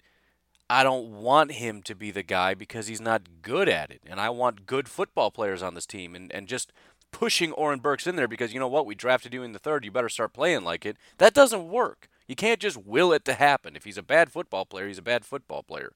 I 0.70 0.84
don't 0.84 1.22
want 1.22 1.54
him 1.54 1.82
to 1.84 1.96
be 1.96 2.12
the 2.12 2.24
guy 2.24 2.54
because 2.54 2.88
he's 2.88 3.02
not 3.02 3.42
good 3.42 3.68
at 3.68 3.90
it, 3.90 4.02
and 4.06 4.20
I 4.20 4.30
want 4.30 4.68
good 4.68 4.88
football 4.88 5.32
players 5.32 5.64
on 5.64 5.74
this 5.74 5.88
team, 5.88 6.14
and 6.14 6.32
and 6.32 6.48
just 6.48 6.72
pushing 7.12 7.52
Oren 7.54 7.80
Burks 7.80 8.08
in 8.08 8.16
there 8.16 8.28
because 8.28 8.54
you 8.54 8.60
know 8.60 8.68
what? 8.68 8.86
We 8.86 8.96
drafted 8.96 9.34
you 9.34 9.44
in 9.44 9.54
the 9.54 9.60
third. 9.60 9.86
You 9.86 9.92
better 9.92 10.10
start 10.10 10.34
playing 10.34 10.64
like 10.64 10.86
it. 10.86 10.98
That 11.18 11.34
doesn't 11.34 11.70
work. 11.70 12.10
You 12.28 12.36
can't 12.36 12.60
just 12.60 12.78
will 12.78 13.14
it 13.14 13.26
to 13.26 13.34
happen. 13.34 13.76
If 13.76 13.86
he's 13.86 13.98
a 13.98 14.04
bad 14.04 14.32
football 14.32 14.66
player, 14.66 14.88
he's 14.88 14.98
a 14.98 15.04
bad 15.04 15.26
football 15.26 15.64
player. 15.64 15.94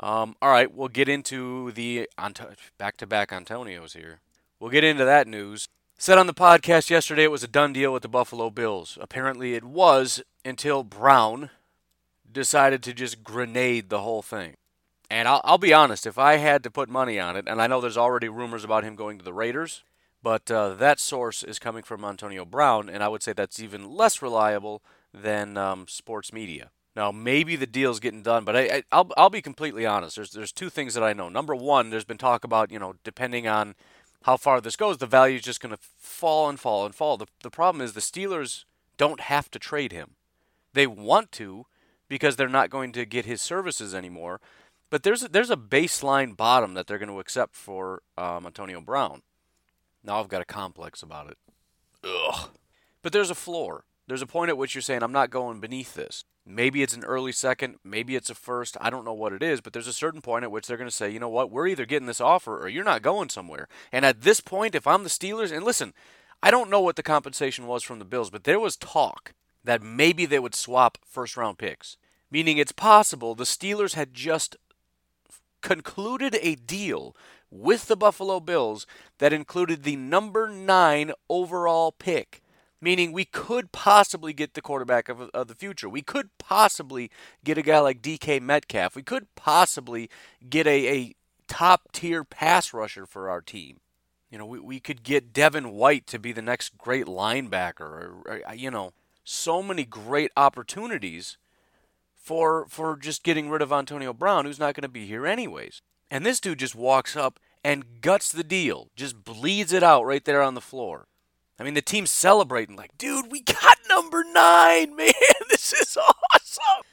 Um, 0.00 0.36
all 0.42 0.50
right, 0.50 0.72
we'll 0.72 0.88
get 0.88 1.08
into 1.08 1.70
the 1.72 2.08
back 2.78 2.96
to 2.98 3.06
back 3.06 3.30
Antonios 3.30 3.96
here. 3.96 4.20
We'll 4.58 4.70
get 4.70 4.84
into 4.84 5.04
that 5.04 5.26
news. 5.26 5.68
Said 5.98 6.18
on 6.18 6.26
the 6.26 6.34
podcast 6.34 6.90
yesterday 6.90 7.24
it 7.24 7.30
was 7.30 7.44
a 7.44 7.48
done 7.48 7.72
deal 7.72 7.92
with 7.92 8.02
the 8.02 8.08
Buffalo 8.08 8.50
Bills. 8.50 8.98
Apparently 9.00 9.54
it 9.54 9.64
was 9.64 10.22
until 10.44 10.82
Brown 10.82 11.50
decided 12.30 12.82
to 12.82 12.92
just 12.92 13.22
grenade 13.22 13.88
the 13.88 14.00
whole 14.00 14.22
thing. 14.22 14.54
And 15.08 15.28
I'll, 15.28 15.42
I'll 15.44 15.58
be 15.58 15.74
honest, 15.74 16.06
if 16.06 16.18
I 16.18 16.36
had 16.36 16.62
to 16.64 16.70
put 16.70 16.88
money 16.88 17.20
on 17.20 17.36
it, 17.36 17.44
and 17.46 17.60
I 17.60 17.66
know 17.66 17.80
there's 17.80 17.98
already 17.98 18.28
rumors 18.28 18.64
about 18.64 18.82
him 18.82 18.96
going 18.96 19.18
to 19.18 19.24
the 19.24 19.32
Raiders, 19.32 19.84
but 20.22 20.50
uh, 20.50 20.74
that 20.74 21.00
source 21.00 21.42
is 21.42 21.58
coming 21.58 21.82
from 21.82 22.04
Antonio 22.04 22.44
Brown, 22.44 22.88
and 22.88 23.02
I 23.02 23.08
would 23.08 23.22
say 23.22 23.32
that's 23.32 23.60
even 23.60 23.90
less 23.90 24.22
reliable 24.22 24.82
than 25.12 25.56
um, 25.56 25.86
sports 25.88 26.32
media. 26.32 26.70
Now, 26.94 27.10
maybe 27.10 27.56
the 27.56 27.66
deal's 27.66 28.00
getting 28.00 28.22
done, 28.22 28.44
but 28.44 28.54
I, 28.54 28.82
will 28.92 29.12
I'll 29.16 29.30
be 29.30 29.42
completely 29.42 29.86
honest. 29.86 30.16
There's 30.16 30.30
there's 30.30 30.52
two 30.52 30.70
things 30.70 30.94
that 30.94 31.02
I 31.02 31.12
know. 31.12 31.28
Number 31.28 31.54
one, 31.54 31.90
there's 31.90 32.04
been 32.04 32.18
talk 32.18 32.44
about 32.44 32.70
you 32.70 32.78
know 32.78 32.94
depending 33.02 33.48
on 33.48 33.74
how 34.22 34.36
far 34.36 34.60
this 34.60 34.76
goes, 34.76 34.98
the 34.98 35.06
value 35.06 35.36
is 35.36 35.42
just 35.42 35.60
going 35.60 35.74
to 35.74 35.82
fall 35.98 36.48
and 36.48 36.58
fall 36.58 36.86
and 36.86 36.94
fall. 36.94 37.16
The, 37.16 37.26
the 37.42 37.50
problem 37.50 37.82
is 37.82 37.92
the 37.92 38.00
Steelers 38.00 38.64
don't 38.96 39.20
have 39.20 39.50
to 39.50 39.58
trade 39.58 39.92
him. 39.92 40.12
They 40.74 40.86
want 40.86 41.32
to 41.32 41.66
because 42.08 42.36
they're 42.36 42.48
not 42.48 42.70
going 42.70 42.92
to 42.92 43.04
get 43.04 43.24
his 43.24 43.40
services 43.40 43.94
anymore. 43.94 44.40
But 44.90 45.02
there's 45.02 45.22
a, 45.22 45.28
there's 45.28 45.50
a 45.50 45.56
baseline 45.56 46.36
bottom 46.36 46.74
that 46.74 46.86
they're 46.86 46.98
going 46.98 47.08
to 47.08 47.20
accept 47.20 47.56
for 47.56 48.02
um, 48.16 48.46
Antonio 48.46 48.80
Brown. 48.80 49.22
Now 50.04 50.20
I've 50.20 50.28
got 50.28 50.42
a 50.42 50.46
complex 50.46 51.02
about 51.02 51.30
it. 51.30 51.38
Ugh. 52.04 52.50
But 53.02 53.12
there's 53.12 53.30
a 53.30 53.34
floor. 53.34 53.84
There's 54.08 54.22
a 54.22 54.26
point 54.26 54.48
at 54.48 54.56
which 54.56 54.74
you're 54.74 54.82
saying, 54.82 55.02
I'm 55.02 55.12
not 55.12 55.30
going 55.30 55.60
beneath 55.60 55.94
this. 55.94 56.24
Maybe 56.44 56.82
it's 56.82 56.96
an 56.96 57.04
early 57.04 57.30
second, 57.30 57.76
maybe 57.84 58.16
it's 58.16 58.30
a 58.30 58.34
first. 58.34 58.76
I 58.80 58.90
don't 58.90 59.04
know 59.04 59.12
what 59.12 59.32
it 59.32 59.44
is, 59.44 59.60
but 59.60 59.72
there's 59.72 59.86
a 59.86 59.92
certain 59.92 60.20
point 60.20 60.42
at 60.42 60.50
which 60.50 60.66
they're 60.66 60.76
going 60.76 60.90
to 60.90 60.94
say, 60.94 61.08
you 61.08 61.20
know 61.20 61.28
what, 61.28 61.52
we're 61.52 61.68
either 61.68 61.86
getting 61.86 62.08
this 62.08 62.20
offer 62.20 62.60
or 62.60 62.68
you're 62.68 62.82
not 62.82 63.02
going 63.02 63.28
somewhere. 63.28 63.68
And 63.92 64.04
at 64.04 64.22
this 64.22 64.40
point, 64.40 64.74
if 64.74 64.86
I'm 64.86 65.04
the 65.04 65.08
Steelers, 65.08 65.52
and 65.52 65.64
listen, 65.64 65.94
I 66.42 66.50
don't 66.50 66.68
know 66.68 66.80
what 66.80 66.96
the 66.96 67.04
compensation 67.04 67.68
was 67.68 67.84
from 67.84 68.00
the 68.00 68.04
Bills, 68.04 68.28
but 68.28 68.42
there 68.42 68.58
was 68.58 68.76
talk 68.76 69.34
that 69.62 69.82
maybe 69.82 70.26
they 70.26 70.40
would 70.40 70.56
swap 70.56 70.98
first 71.06 71.36
round 71.36 71.58
picks. 71.58 71.96
Meaning 72.28 72.58
it's 72.58 72.72
possible 72.72 73.34
the 73.34 73.44
Steelers 73.44 73.94
had 73.94 74.12
just 74.12 74.56
concluded 75.60 76.36
a 76.40 76.56
deal 76.56 77.14
with 77.52 77.86
the 77.86 77.96
Buffalo 77.96 78.40
Bills 78.40 78.86
that 79.18 79.32
included 79.32 79.82
the 79.82 79.96
number 79.96 80.48
nine 80.48 81.12
overall 81.28 81.92
pick. 81.92 82.40
Meaning 82.80 83.12
we 83.12 83.24
could 83.24 83.70
possibly 83.70 84.32
get 84.32 84.54
the 84.54 84.62
quarterback 84.62 85.08
of, 85.08 85.20
of 85.20 85.46
the 85.46 85.54
future. 85.54 85.88
We 85.88 86.02
could 86.02 86.30
possibly 86.38 87.12
get 87.44 87.56
a 87.56 87.62
guy 87.62 87.78
like 87.78 88.02
DK 88.02 88.40
Metcalf. 88.40 88.96
We 88.96 89.04
could 89.04 89.32
possibly 89.36 90.10
get 90.50 90.66
a, 90.66 90.88
a 90.88 91.14
top 91.46 91.92
tier 91.92 92.24
pass 92.24 92.72
rusher 92.72 93.06
for 93.06 93.30
our 93.30 93.40
team. 93.40 93.78
You 94.30 94.38
know, 94.38 94.46
we, 94.46 94.58
we 94.58 94.80
could 94.80 95.04
get 95.04 95.32
Devin 95.32 95.70
White 95.70 96.08
to 96.08 96.18
be 96.18 96.32
the 96.32 96.42
next 96.42 96.76
great 96.76 97.06
linebacker, 97.06 97.80
or, 97.80 98.22
or, 98.26 98.40
uh, 98.48 98.52
you 98.52 98.70
know, 98.70 98.94
so 99.22 99.62
many 99.62 99.84
great 99.84 100.32
opportunities 100.36 101.36
for 102.16 102.66
for 102.68 102.96
just 102.96 103.22
getting 103.22 103.50
rid 103.50 103.62
of 103.62 103.70
Antonio 103.70 104.12
Brown, 104.12 104.44
who's 104.44 104.58
not 104.58 104.74
going 104.74 104.82
to 104.82 104.88
be 104.88 105.06
here 105.06 105.26
anyways. 105.26 105.82
And 106.12 106.26
this 106.26 106.40
dude 106.40 106.58
just 106.58 106.74
walks 106.74 107.16
up 107.16 107.40
and 107.64 108.02
guts 108.02 108.30
the 108.30 108.44
deal, 108.44 108.90
just 108.94 109.24
bleeds 109.24 109.72
it 109.72 109.82
out 109.82 110.04
right 110.04 110.22
there 110.22 110.42
on 110.42 110.52
the 110.52 110.60
floor. 110.60 111.08
I 111.58 111.62
mean, 111.62 111.72
the 111.72 111.80
team's 111.80 112.10
celebrating, 112.10 112.76
like, 112.76 112.98
dude, 112.98 113.32
we 113.32 113.40
got 113.40 113.78
number 113.88 114.22
nine, 114.22 114.94
man. 114.96 115.12
This 115.48 115.72
is 115.72 115.96
awesome. 115.96 116.84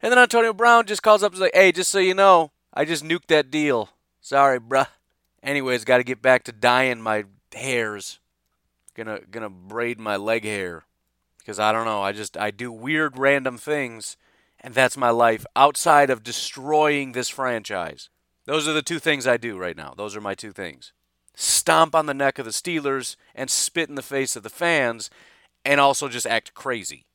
And 0.00 0.12
then 0.12 0.20
Antonio 0.20 0.52
Brown 0.52 0.86
just 0.86 1.02
calls 1.02 1.24
up 1.24 1.32
and 1.32 1.38
is 1.38 1.40
like, 1.40 1.54
hey, 1.54 1.72
just 1.72 1.90
so 1.90 1.98
you 1.98 2.14
know, 2.14 2.52
I 2.72 2.84
just 2.84 3.02
nuked 3.02 3.26
that 3.26 3.50
deal. 3.50 3.88
Sorry, 4.20 4.60
bruh. 4.60 4.86
Anyways, 5.42 5.84
got 5.84 5.98
to 5.98 6.04
get 6.04 6.22
back 6.22 6.44
to 6.44 6.52
dyeing 6.52 7.00
my 7.00 7.24
hairs. 7.52 8.20
Gonna 8.94 9.20
gonna 9.28 9.50
braid 9.50 9.98
my 9.98 10.16
leg 10.16 10.44
hair 10.44 10.84
because 11.38 11.58
I 11.58 11.72
don't 11.72 11.86
know. 11.86 12.02
I 12.02 12.12
just 12.12 12.36
I 12.36 12.50
do 12.50 12.70
weird 12.70 13.16
random 13.16 13.56
things, 13.56 14.16
and 14.60 14.74
that's 14.74 14.96
my 14.96 15.10
life 15.10 15.46
outside 15.56 16.10
of 16.10 16.22
destroying 16.22 17.12
this 17.12 17.28
franchise. 17.28 18.10
Those 18.46 18.66
are 18.66 18.72
the 18.72 18.82
two 18.82 18.98
things 18.98 19.26
I 19.26 19.36
do 19.36 19.58
right 19.58 19.76
now. 19.76 19.94
Those 19.96 20.16
are 20.16 20.20
my 20.20 20.34
two 20.34 20.52
things 20.52 20.92
stomp 21.34 21.94
on 21.94 22.06
the 22.06 22.14
neck 22.14 22.38
of 22.38 22.44
the 22.44 22.50
Steelers 22.50 23.16
and 23.34 23.50
spit 23.50 23.88
in 23.88 23.94
the 23.94 24.02
face 24.02 24.36
of 24.36 24.42
the 24.42 24.50
fans 24.50 25.08
and 25.64 25.80
also 25.80 26.08
just 26.08 26.26
act 26.26 26.54
crazy. 26.54 27.06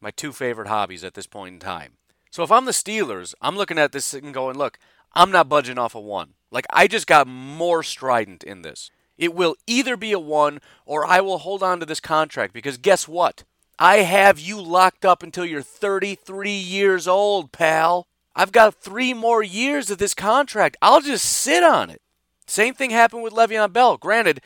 My 0.00 0.10
two 0.10 0.32
favorite 0.32 0.68
hobbies 0.68 1.02
at 1.02 1.14
this 1.14 1.26
point 1.26 1.54
in 1.54 1.60
time. 1.60 1.94
So 2.30 2.42
if 2.42 2.52
I'm 2.52 2.64
the 2.64 2.72
Steelers, 2.72 3.34
I'm 3.40 3.56
looking 3.56 3.78
at 3.78 3.92
this 3.92 4.14
and 4.14 4.32
going, 4.32 4.56
look, 4.56 4.78
I'm 5.14 5.30
not 5.30 5.48
budging 5.48 5.78
off 5.78 5.94
a 5.94 6.00
one. 6.00 6.34
Like 6.50 6.66
I 6.70 6.86
just 6.86 7.06
got 7.06 7.26
more 7.26 7.82
strident 7.82 8.44
in 8.44 8.62
this. 8.62 8.90
It 9.18 9.34
will 9.34 9.56
either 9.66 9.96
be 9.96 10.12
a 10.12 10.18
one 10.18 10.60
or 10.86 11.06
I 11.06 11.20
will 11.20 11.38
hold 11.38 11.62
on 11.62 11.80
to 11.80 11.86
this 11.86 12.00
contract 12.00 12.52
because 12.52 12.78
guess 12.78 13.06
what? 13.06 13.44
I 13.78 13.98
have 13.98 14.38
you 14.38 14.60
locked 14.60 15.04
up 15.04 15.22
until 15.22 15.44
you're 15.44 15.62
33 15.62 16.50
years 16.50 17.08
old, 17.08 17.52
pal. 17.52 18.06
I've 18.34 18.52
got 18.52 18.74
three 18.74 19.12
more 19.12 19.42
years 19.42 19.90
of 19.90 19.98
this 19.98 20.14
contract. 20.14 20.76
I'll 20.80 21.00
just 21.00 21.24
sit 21.24 21.62
on 21.62 21.90
it. 21.90 22.00
Same 22.46 22.74
thing 22.74 22.90
happened 22.90 23.22
with 23.22 23.32
Le'Veon 23.32 23.72
Bell. 23.72 23.96
Granted, 23.96 24.40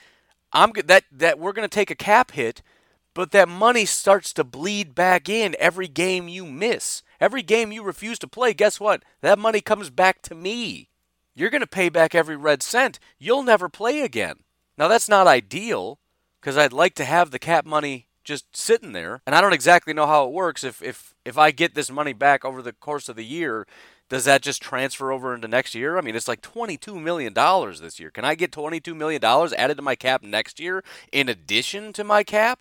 I'm 0.53 0.73
that 0.85 1.05
that 1.13 1.39
we're 1.39 1.53
going 1.53 1.69
to 1.69 1.75
take 1.75 1.91
a 1.91 1.97
cap 1.97 2.33
hit, 2.33 2.63
but 3.15 3.31
that 3.33 3.49
money 3.49 3.85
starts 3.85 4.33
to 4.35 4.45
bleed 4.45 4.95
back 4.95 5.29
in 5.29 5.57
every 5.59 5.89
game 5.89 6.29
you 6.29 6.45
miss. 6.45 7.03
Every 7.21 7.43
game 7.43 7.73
you 7.73 7.83
refuse 7.83 8.19
to 8.21 8.29
play, 8.29 8.53
guess 8.53 8.79
what? 8.79 9.03
That 9.23 9.39
money 9.39 9.61
comes 9.61 9.91
back 9.91 10.23
to 10.23 10.35
me. 10.35 10.91
You're 11.35 11.51
going 11.51 11.63
to 11.63 11.67
pay 11.67 11.89
back 11.89 12.15
every 12.15 12.37
red 12.37 12.63
cent. 12.63 12.99
You'll 13.19 13.43
never 13.43 13.69
play 13.69 14.01
again. 14.01 14.37
Now 14.79 14.89
that's 14.89 15.09
not 15.09 15.27
ideal 15.27 15.99
because 16.41 16.57
I'd 16.57 16.73
like 16.73 16.95
to 16.97 17.05
have 17.05 17.31
the 17.31 17.39
cap 17.39 17.65
money 17.67 18.07
just 18.27 18.55
sitting 18.55 18.93
there, 18.93 19.23
and 19.27 19.35
I 19.35 19.41
don't 19.41 19.55
exactly 19.55 19.95
know 19.95 20.07
how 20.07 20.27
it 20.27 20.33
works 20.33 20.63
if 20.63 20.83
if 20.83 21.15
if 21.25 21.39
I 21.39 21.51
get 21.51 21.75
this 21.75 21.91
money 21.91 22.13
back 22.13 22.45
over 22.45 22.61
the 22.61 22.75
course 22.75 23.09
of 23.09 23.17
the 23.17 23.25
year 23.25 23.67
does 24.09 24.25
that 24.25 24.43
just 24.43 24.63
transfer 24.63 25.11
over 25.11 25.35
into 25.35 25.49
next 25.49 25.75
year? 25.75 25.99
I 25.99 26.01
mean, 26.01 26.15
it's 26.15 26.29
like 26.29 26.41
$22 26.41 27.03
million 27.03 27.35
this 27.35 27.99
year. 27.99 28.11
Can 28.11 28.25
I 28.25 28.35
get 28.35 28.53
$22 28.53 28.97
million 28.97 29.25
added 29.25 29.77
to 29.77 29.83
my 29.83 29.97
cap 29.97 30.23
next 30.23 30.61
year 30.61 30.85
in 31.11 31.29
addition 31.29 31.93
to 31.95 32.05
my 32.05 32.23
cap? 32.23 32.61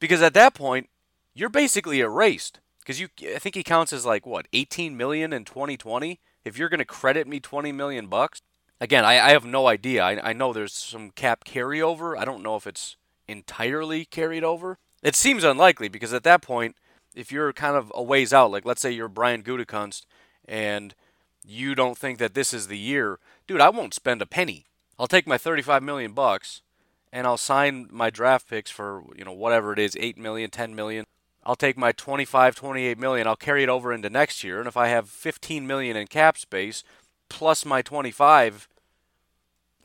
Because 0.00 0.22
at 0.22 0.34
that 0.34 0.54
point, 0.54 0.88
you're 1.34 1.50
basically 1.50 2.00
erased. 2.00 2.60
Because 2.80 3.00
you, 3.00 3.08
I 3.34 3.38
think 3.38 3.56
he 3.56 3.62
counts 3.62 3.92
as 3.92 4.06
like 4.06 4.24
what, 4.24 4.48
18 4.52 4.96
million 4.96 5.32
in 5.32 5.44
2020. 5.44 6.18
If 6.44 6.56
you're 6.56 6.68
going 6.68 6.78
to 6.78 6.84
credit 6.84 7.26
me 7.26 7.40
20 7.40 7.72
million 7.72 8.06
bucks, 8.06 8.40
again, 8.80 9.04
I, 9.04 9.14
I 9.18 9.30
have 9.30 9.44
no 9.44 9.66
idea. 9.66 10.02
I, 10.02 10.30
I 10.30 10.32
know 10.32 10.52
there's 10.52 10.72
some 10.72 11.10
cap 11.10 11.44
carryover. 11.44 12.16
I 12.16 12.24
don't 12.24 12.42
know 12.42 12.56
if 12.56 12.66
it's 12.66 12.96
entirely 13.28 14.04
carried 14.04 14.44
over. 14.44 14.78
It 15.02 15.14
seems 15.14 15.44
unlikely 15.44 15.88
because 15.88 16.12
at 16.12 16.24
that 16.24 16.42
point, 16.42 16.76
if 17.14 17.32
you're 17.32 17.52
kind 17.52 17.76
of 17.76 17.92
a 17.94 18.02
ways 18.02 18.32
out, 18.32 18.50
like 18.50 18.64
let's 18.64 18.82
say 18.82 18.90
you're 18.90 19.08
Brian 19.08 19.42
Gutekunst 19.42 20.04
and 20.46 20.94
you 21.44 21.74
don't 21.74 21.96
think 21.96 22.18
that 22.18 22.34
this 22.34 22.52
is 22.52 22.66
the 22.66 22.78
year, 22.78 23.18
dude, 23.46 23.60
I 23.60 23.70
won't 23.70 23.94
spend 23.94 24.20
a 24.22 24.26
penny. 24.26 24.66
I'll 24.98 25.06
take 25.06 25.26
my 25.26 25.38
35 25.38 25.82
million 25.82 26.12
bucks 26.12 26.62
and 27.12 27.26
I'll 27.26 27.36
sign 27.36 27.88
my 27.90 28.10
draft 28.10 28.48
picks 28.48 28.70
for, 28.70 29.02
you 29.16 29.24
know, 29.24 29.32
whatever 29.32 29.72
it 29.72 29.78
is, 29.78 29.96
8 29.98 30.18
million, 30.18 30.50
10 30.50 30.74
million. 30.74 31.06
I'll 31.44 31.56
take 31.56 31.78
my 31.78 31.92
25, 31.92 32.56
28 32.56 32.98
million, 32.98 33.26
I'll 33.26 33.36
carry 33.36 33.62
it 33.62 33.68
over 33.68 33.92
into 33.92 34.10
next 34.10 34.42
year, 34.42 34.58
and 34.58 34.66
if 34.66 34.76
I 34.76 34.88
have 34.88 35.08
15 35.08 35.64
million 35.64 35.96
in 35.96 36.08
cap 36.08 36.36
space 36.36 36.82
plus 37.28 37.64
my 37.64 37.82
25 37.82 38.68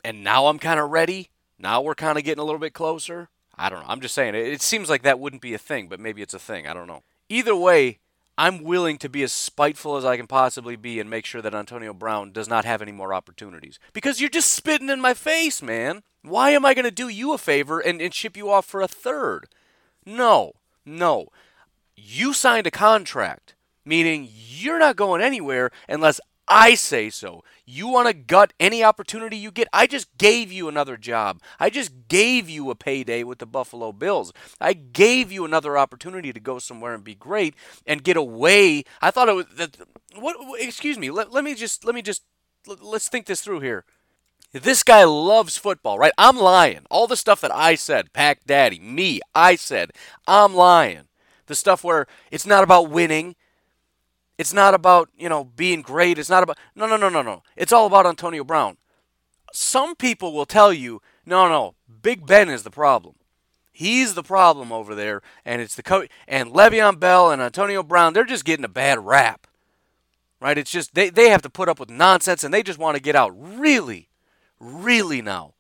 and 0.03 0.23
now 0.23 0.47
I'm 0.47 0.57
kind 0.57 0.79
of 0.79 0.89
ready, 0.89 1.29
now 1.59 1.79
we're 1.79 1.93
kind 1.93 2.17
of 2.17 2.23
getting 2.23 2.41
a 2.41 2.43
little 2.43 2.59
bit 2.59 2.73
closer. 2.73 3.29
I 3.61 3.69
don't 3.69 3.81
know. 3.81 3.85
I'm 3.87 4.01
just 4.01 4.15
saying 4.15 4.33
it, 4.33 4.61
seems 4.61 4.89
like 4.89 5.03
that 5.03 5.19
wouldn't 5.19 5.41
be 5.41 5.53
a 5.53 5.59
thing, 5.59 5.87
but 5.87 5.99
maybe 5.99 6.21
it's 6.21 6.33
a 6.33 6.39
thing. 6.39 6.65
I 6.67 6.73
don't 6.73 6.87
know. 6.87 7.03
Either 7.29 7.55
way, 7.55 7.99
I'm 8.37 8.63
willing 8.63 8.97
to 8.97 9.09
be 9.09 9.21
as 9.21 9.31
spiteful 9.31 9.97
as 9.97 10.03
I 10.03 10.17
can 10.17 10.25
possibly 10.25 10.75
be 10.75 10.99
and 10.99 11.09
make 11.09 11.25
sure 11.25 11.43
that 11.43 11.53
Antonio 11.53 11.93
Brown 11.93 12.31
does 12.31 12.47
not 12.47 12.65
have 12.65 12.81
any 12.81 12.91
more 12.91 13.13
opportunities. 13.13 13.77
Because 13.93 14.19
you're 14.19 14.29
just 14.31 14.51
spitting 14.51 14.89
in 14.89 14.99
my 14.99 15.13
face, 15.13 15.61
man. 15.61 16.01
Why 16.23 16.51
am 16.51 16.65
I 16.65 16.73
going 16.73 16.85
to 16.85 16.91
do 16.91 17.07
you 17.07 17.33
a 17.33 17.37
favor 17.37 17.79
and, 17.79 18.01
and 18.01 18.13
ship 18.13 18.35
you 18.35 18.49
off 18.49 18.65
for 18.65 18.81
a 18.81 18.87
third? 18.87 19.47
No, 20.05 20.53
no. 20.85 21.27
You 21.95 22.33
signed 22.33 22.65
a 22.65 22.71
contract, 22.71 23.53
meaning 23.85 24.27
you're 24.31 24.79
not 24.79 24.95
going 24.95 25.21
anywhere 25.21 25.71
unless 25.87 26.19
I 26.51 26.75
say 26.75 27.09
so. 27.09 27.45
You 27.65 27.87
want 27.87 28.09
to 28.09 28.13
gut 28.13 28.51
any 28.59 28.83
opportunity 28.83 29.37
you 29.37 29.51
get? 29.51 29.69
I 29.71 29.87
just 29.87 30.17
gave 30.17 30.51
you 30.51 30.67
another 30.67 30.97
job. 30.97 31.41
I 31.61 31.69
just 31.69 32.09
gave 32.09 32.49
you 32.49 32.69
a 32.69 32.75
payday 32.75 33.23
with 33.23 33.39
the 33.39 33.45
Buffalo 33.45 33.93
Bills. 33.93 34.33
I 34.59 34.73
gave 34.73 35.31
you 35.31 35.45
another 35.45 35.77
opportunity 35.77 36.33
to 36.33 36.39
go 36.41 36.59
somewhere 36.59 36.93
and 36.93 37.05
be 37.05 37.15
great 37.15 37.55
and 37.87 38.03
get 38.03 38.17
away. 38.17 38.83
I 39.01 39.11
thought 39.11 39.29
it 39.29 39.35
was 39.35 39.45
that. 39.55 39.77
What? 40.15 40.35
Excuse 40.59 40.97
me. 40.97 41.09
Let, 41.09 41.31
let 41.31 41.45
me 41.45 41.55
just. 41.55 41.85
Let 41.85 41.95
me 41.95 42.01
just. 42.01 42.23
Let's 42.67 43.07
think 43.07 43.27
this 43.27 43.41
through 43.41 43.61
here. 43.61 43.85
This 44.51 44.83
guy 44.83 45.05
loves 45.05 45.55
football, 45.55 45.97
right? 45.97 46.11
I'm 46.17 46.35
lying. 46.35 46.81
All 46.89 47.07
the 47.07 47.15
stuff 47.15 47.39
that 47.39 47.55
I 47.55 47.75
said, 47.75 48.11
Pack 48.11 48.43
Daddy, 48.45 48.79
me, 48.79 49.21
I 49.33 49.55
said, 49.55 49.91
I'm 50.27 50.53
lying. 50.53 51.07
The 51.47 51.55
stuff 51.55 51.85
where 51.85 52.05
it's 52.29 52.45
not 52.45 52.63
about 52.63 52.89
winning, 52.89 53.37
it's 54.41 54.53
not 54.53 54.73
about, 54.73 55.07
you 55.15 55.29
know, 55.29 55.43
being 55.43 55.83
great. 55.83 56.17
It's 56.17 56.29
not 56.35 56.41
about 56.41 56.57
No, 56.75 56.87
no, 56.87 56.97
no, 56.97 57.09
no, 57.09 57.21
no. 57.21 57.43
It's 57.55 57.71
all 57.71 57.85
about 57.85 58.07
Antonio 58.07 58.43
Brown. 58.43 58.77
Some 59.53 59.95
people 59.95 60.33
will 60.33 60.47
tell 60.47 60.73
you, 60.73 60.99
"No, 61.27 61.47
no, 61.47 61.75
Big 62.01 62.25
Ben 62.25 62.49
is 62.49 62.63
the 62.63 62.71
problem." 62.71 63.15
He's 63.71 64.15
the 64.15 64.23
problem 64.23 64.71
over 64.71 64.95
there, 64.95 65.21
and 65.45 65.61
it's 65.61 65.75
the 65.75 65.83
coach 65.83 66.09
and 66.27 66.51
Le'Veon 66.51 66.99
Bell 66.99 67.29
and 67.31 67.39
Antonio 67.39 67.83
Brown. 67.83 68.13
They're 68.13 68.33
just 68.35 68.43
getting 68.43 68.65
a 68.65 68.79
bad 68.83 69.05
rap, 69.05 69.45
right? 70.39 70.57
It's 70.57 70.71
just 70.71 70.95
they 70.95 71.11
they 71.11 71.29
have 71.29 71.43
to 71.43 71.49
put 71.49 71.69
up 71.69 71.79
with 71.79 71.91
nonsense, 71.91 72.43
and 72.43 72.51
they 72.51 72.63
just 72.63 72.79
want 72.79 72.95
to 72.97 73.03
get 73.03 73.15
out. 73.15 73.31
Really, 73.35 74.09
really 74.59 75.21
now, 75.21 75.53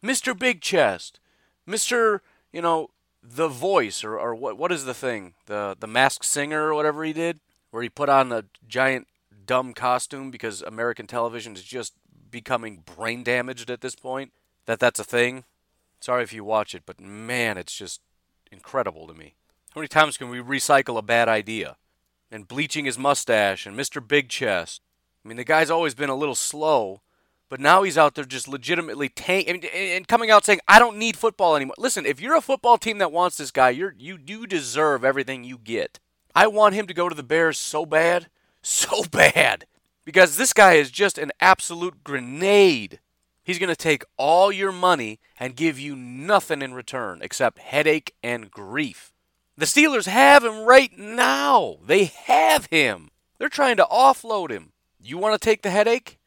Mister 0.00 0.32
Big 0.32 0.60
Chest, 0.60 1.18
Mister, 1.66 2.22
you 2.52 2.62
know, 2.62 2.90
the 3.20 3.48
voice 3.48 4.04
or, 4.04 4.16
or 4.16 4.32
what 4.32 4.56
what 4.56 4.70
is 4.70 4.84
the 4.84 4.94
thing 4.94 5.34
the 5.46 5.76
the 5.80 5.88
masked 5.88 6.24
singer 6.24 6.62
or 6.68 6.74
whatever 6.74 7.02
he 7.04 7.12
did 7.12 7.40
where 7.70 7.82
he 7.82 7.88
put 7.88 8.08
on 8.08 8.32
a 8.32 8.44
giant 8.66 9.06
dumb 9.46 9.72
costume 9.74 10.30
because 10.30 10.62
American 10.62 11.06
television 11.06 11.54
is 11.54 11.62
just 11.62 11.94
becoming 12.30 12.82
brain 12.84 13.22
damaged 13.22 13.70
at 13.70 13.80
this 13.80 13.94
point. 13.94 14.32
That 14.66 14.78
that's 14.78 15.00
a 15.00 15.04
thing. 15.04 15.44
Sorry 16.00 16.22
if 16.22 16.32
you 16.32 16.44
watch 16.44 16.74
it, 16.74 16.82
but 16.86 17.00
man, 17.00 17.58
it's 17.58 17.74
just 17.74 18.00
incredible 18.52 19.06
to 19.08 19.14
me. 19.14 19.34
How 19.74 19.80
many 19.80 19.88
times 19.88 20.16
can 20.16 20.28
we 20.28 20.38
recycle 20.38 20.98
a 20.98 21.02
bad 21.02 21.28
idea? 21.28 21.76
And 22.30 22.46
bleaching 22.46 22.84
his 22.84 22.98
mustache 22.98 23.66
and 23.66 23.76
Mr. 23.76 24.06
Big 24.06 24.28
Chest. 24.28 24.82
I 25.24 25.28
mean, 25.28 25.36
the 25.36 25.44
guy's 25.44 25.70
always 25.70 25.94
been 25.94 26.10
a 26.10 26.14
little 26.14 26.34
slow, 26.34 27.00
but 27.48 27.60
now 27.60 27.82
he's 27.82 27.98
out 27.98 28.14
there 28.14 28.24
just 28.24 28.48
legitimately 28.48 29.08
tank 29.08 29.48
and, 29.48 30.06
coming 30.06 30.30
out 30.30 30.44
saying, 30.44 30.60
"I 30.68 30.78
don't 30.78 30.98
need 30.98 31.16
football 31.16 31.56
anymore." 31.56 31.74
Listen, 31.78 32.04
if 32.04 32.20
you're 32.20 32.36
a 32.36 32.42
football 32.42 32.76
team 32.76 32.98
that 32.98 33.12
wants 33.12 33.36
this 33.36 33.50
guy, 33.50 33.70
you're 33.70 33.94
you 33.98 34.18
you 34.24 34.46
deserve 34.46 35.04
everything 35.04 35.44
you 35.44 35.58
get. 35.58 35.98
I 36.38 36.46
want 36.46 36.76
him 36.76 36.86
to 36.86 36.94
go 36.94 37.08
to 37.08 37.16
the 37.16 37.24
Bears 37.24 37.58
so 37.58 37.84
bad, 37.84 38.28
so 38.62 39.02
bad, 39.10 39.66
because 40.04 40.36
this 40.36 40.52
guy 40.52 40.74
is 40.74 40.92
just 40.92 41.18
an 41.18 41.32
absolute 41.40 42.04
grenade. 42.04 43.00
He's 43.42 43.58
going 43.58 43.70
to 43.70 43.74
take 43.74 44.04
all 44.16 44.52
your 44.52 44.70
money 44.70 45.18
and 45.40 45.56
give 45.56 45.80
you 45.80 45.96
nothing 45.96 46.62
in 46.62 46.74
return 46.74 47.18
except 47.22 47.58
headache 47.58 48.14
and 48.22 48.52
grief. 48.52 49.12
The 49.56 49.66
Steelers 49.66 50.06
have 50.06 50.44
him 50.44 50.60
right 50.60 50.96
now. 50.96 51.78
They 51.84 52.04
have 52.04 52.66
him. 52.66 53.10
They're 53.38 53.48
trying 53.48 53.78
to 53.78 53.88
offload 53.90 54.52
him. 54.52 54.70
You 55.00 55.18
want 55.18 55.34
to 55.34 55.44
take 55.44 55.62
the 55.62 55.70
headache? 55.70 56.17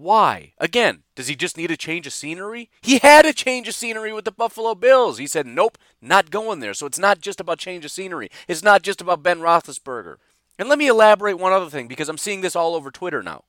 Why? 0.00 0.54
Again, 0.56 1.02
does 1.14 1.28
he 1.28 1.36
just 1.36 1.58
need 1.58 1.70
a 1.70 1.76
change 1.76 2.06
of 2.06 2.14
scenery? 2.14 2.70
He 2.80 3.00
had 3.00 3.26
a 3.26 3.34
change 3.34 3.68
of 3.68 3.74
scenery 3.74 4.14
with 4.14 4.24
the 4.24 4.32
Buffalo 4.32 4.74
Bills. 4.74 5.18
He 5.18 5.26
said, 5.26 5.46
nope, 5.46 5.76
not 6.00 6.30
going 6.30 6.60
there. 6.60 6.72
So 6.72 6.86
it's 6.86 6.98
not 6.98 7.20
just 7.20 7.38
about 7.38 7.58
change 7.58 7.84
of 7.84 7.90
scenery. 7.90 8.30
It's 8.48 8.62
not 8.62 8.80
just 8.80 9.02
about 9.02 9.22
Ben 9.22 9.40
Roethlisberger. 9.40 10.16
And 10.58 10.70
let 10.70 10.78
me 10.78 10.88
elaborate 10.88 11.38
one 11.38 11.52
other 11.52 11.68
thing 11.68 11.86
because 11.86 12.08
I'm 12.08 12.16
seeing 12.16 12.40
this 12.40 12.56
all 12.56 12.74
over 12.74 12.90
Twitter 12.90 13.22
now. 13.22 13.44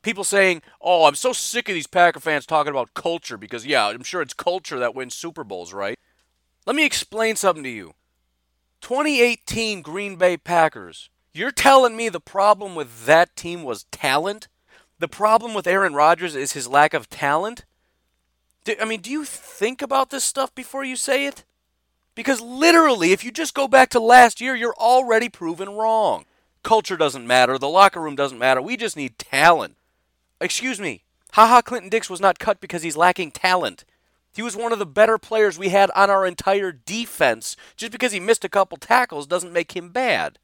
People 0.00 0.24
saying, 0.24 0.62
oh, 0.80 1.04
I'm 1.04 1.14
so 1.14 1.34
sick 1.34 1.68
of 1.68 1.74
these 1.74 1.86
Packer 1.86 2.18
fans 2.18 2.46
talking 2.46 2.70
about 2.70 2.94
culture 2.94 3.36
because, 3.36 3.66
yeah, 3.66 3.86
I'm 3.88 4.04
sure 4.04 4.22
it's 4.22 4.32
culture 4.32 4.78
that 4.78 4.94
wins 4.94 5.14
Super 5.14 5.44
Bowls, 5.44 5.74
right? 5.74 5.98
Let 6.64 6.76
me 6.76 6.86
explain 6.86 7.36
something 7.36 7.62
to 7.62 7.68
you. 7.68 7.92
2018 8.80 9.82
Green 9.82 10.16
Bay 10.16 10.38
Packers. 10.38 11.10
You're 11.34 11.50
telling 11.50 11.94
me 11.94 12.08
the 12.08 12.20
problem 12.20 12.74
with 12.74 13.04
that 13.04 13.36
team 13.36 13.64
was 13.64 13.84
talent? 13.84 14.48
The 15.04 15.08
problem 15.08 15.52
with 15.52 15.66
Aaron 15.66 15.92
Rodgers 15.92 16.34
is 16.34 16.52
his 16.52 16.66
lack 16.66 16.94
of 16.94 17.10
talent? 17.10 17.66
Do, 18.64 18.74
I 18.80 18.86
mean, 18.86 19.02
do 19.02 19.10
you 19.10 19.26
think 19.26 19.82
about 19.82 20.08
this 20.08 20.24
stuff 20.24 20.54
before 20.54 20.82
you 20.82 20.96
say 20.96 21.26
it? 21.26 21.44
Because 22.14 22.40
literally, 22.40 23.12
if 23.12 23.22
you 23.22 23.30
just 23.30 23.52
go 23.52 23.68
back 23.68 23.90
to 23.90 24.00
last 24.00 24.40
year, 24.40 24.54
you're 24.54 24.74
already 24.76 25.28
proven 25.28 25.68
wrong. 25.68 26.24
Culture 26.62 26.96
doesn't 26.96 27.26
matter. 27.26 27.58
The 27.58 27.68
locker 27.68 28.00
room 28.00 28.16
doesn't 28.16 28.38
matter. 28.38 28.62
We 28.62 28.78
just 28.78 28.96
need 28.96 29.18
talent. 29.18 29.76
Excuse 30.40 30.80
me. 30.80 31.02
Ha 31.32 31.48
Ha 31.48 31.60
Clinton 31.60 31.90
Dix 31.90 32.08
was 32.08 32.22
not 32.22 32.38
cut 32.38 32.58
because 32.58 32.82
he's 32.82 32.96
lacking 32.96 33.32
talent. 33.32 33.84
He 34.32 34.40
was 34.40 34.56
one 34.56 34.72
of 34.72 34.78
the 34.78 34.86
better 34.86 35.18
players 35.18 35.58
we 35.58 35.68
had 35.68 35.90
on 35.90 36.08
our 36.08 36.24
entire 36.24 36.72
defense. 36.72 37.56
Just 37.76 37.92
because 37.92 38.12
he 38.12 38.20
missed 38.20 38.42
a 38.42 38.48
couple 38.48 38.78
tackles 38.78 39.26
doesn't 39.26 39.52
make 39.52 39.76
him 39.76 39.90
bad. 39.90 40.38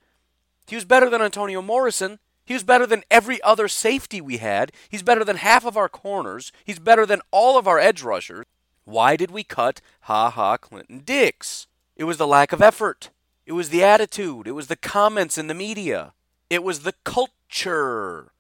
He 0.66 0.74
was 0.74 0.84
better 0.84 1.08
than 1.08 1.22
Antonio 1.22 1.62
Morrison. 1.62 2.18
He 2.50 2.54
was 2.54 2.64
better 2.64 2.85
than 2.85 3.04
every 3.12 3.40
other 3.42 3.69
safety 3.69 4.21
we 4.21 4.38
had. 4.38 4.73
He's 4.88 5.04
better 5.04 5.23
than 5.23 5.37
half 5.37 5.64
of 5.64 5.76
our 5.76 5.88
corners. 5.88 6.50
He's 6.64 6.80
better 6.80 7.07
than 7.07 7.23
all 7.30 7.57
of 7.57 7.69
our 7.69 7.78
edge 7.78 8.02
rushers. 8.02 8.45
Why 8.85 9.14
did 9.14 9.30
we 9.30 9.45
cut 9.45 9.80
Ha 10.00 10.30
Ha 10.30 10.57
Clinton 10.57 11.02
Dix? 11.04 11.69
It 11.95 12.02
was 12.02 12.16
the 12.16 12.26
lack 12.26 12.52
of 12.52 12.61
effort. 12.61 13.11
It 13.47 13.52
was 13.52 13.69
the 13.69 13.85
attitude. 13.85 14.49
It 14.49 14.57
was 14.57 14.66
the 14.66 14.75
comments 14.75 15.38
in 15.38 15.47
the 15.47 15.54
media. 15.54 16.12
It 16.50 16.64
was 16.64 16.80
the 16.80 16.95
culture. 17.04 18.33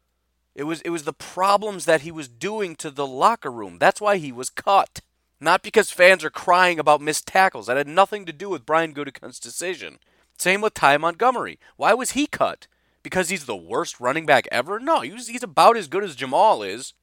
It 0.56 0.64
was 0.64 0.80
it 0.80 0.90
was 0.90 1.04
the 1.04 1.12
problems 1.12 1.84
that 1.84 2.00
he 2.00 2.10
was 2.10 2.26
doing 2.26 2.74
to 2.78 2.90
the 2.90 3.06
locker 3.06 3.52
room. 3.52 3.78
That's 3.78 4.00
why 4.00 4.16
he 4.16 4.32
was 4.32 4.50
cut. 4.50 5.02
Not 5.38 5.62
because 5.62 5.92
fans 5.92 6.24
are 6.24 6.30
crying 6.30 6.80
about 6.80 7.00
missed 7.00 7.28
tackles. 7.28 7.68
That 7.68 7.76
had 7.76 7.86
nothing 7.86 8.26
to 8.26 8.32
do 8.32 8.48
with 8.48 8.66
Brian 8.66 8.92
Gutekunst's 8.92 9.38
decision. 9.38 10.00
Same 10.36 10.62
with 10.62 10.74
Ty 10.74 10.96
Montgomery. 10.96 11.60
Why 11.76 11.94
was 11.94 12.10
he 12.10 12.26
cut? 12.26 12.66
Because 13.02 13.30
he's 13.30 13.46
the 13.46 13.56
worst 13.56 14.00
running 14.00 14.26
back 14.26 14.46
ever? 14.52 14.78
No, 14.78 15.00
he's, 15.00 15.28
he's 15.28 15.42
about 15.42 15.76
as 15.76 15.88
good 15.88 16.04
as 16.04 16.14
Jamal 16.14 16.62
is. 16.62 16.94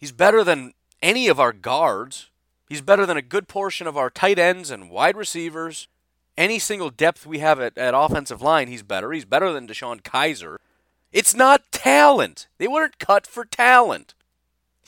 He's 0.00 0.12
better 0.12 0.44
than 0.44 0.74
any 1.02 1.28
of 1.28 1.40
our 1.40 1.52
guards. 1.52 2.30
He's 2.68 2.80
better 2.80 3.04
than 3.04 3.16
a 3.16 3.22
good 3.22 3.48
portion 3.48 3.86
of 3.86 3.96
our 3.96 4.10
tight 4.10 4.38
ends 4.38 4.70
and 4.70 4.90
wide 4.90 5.16
receivers. 5.16 5.88
Any 6.36 6.58
single 6.58 6.90
depth 6.90 7.26
we 7.26 7.40
have 7.40 7.60
at, 7.60 7.76
at 7.76 7.94
offensive 7.94 8.40
line, 8.40 8.68
he's 8.68 8.82
better. 8.82 9.12
He's 9.12 9.24
better 9.24 9.52
than 9.52 9.66
DeShone 9.66 10.02
Kizer. 10.02 10.58
It's 11.12 11.34
not 11.34 11.70
talent. 11.72 12.46
They 12.58 12.68
weren't 12.68 13.00
cut 13.00 13.26
for 13.26 13.44
talent. 13.44 14.14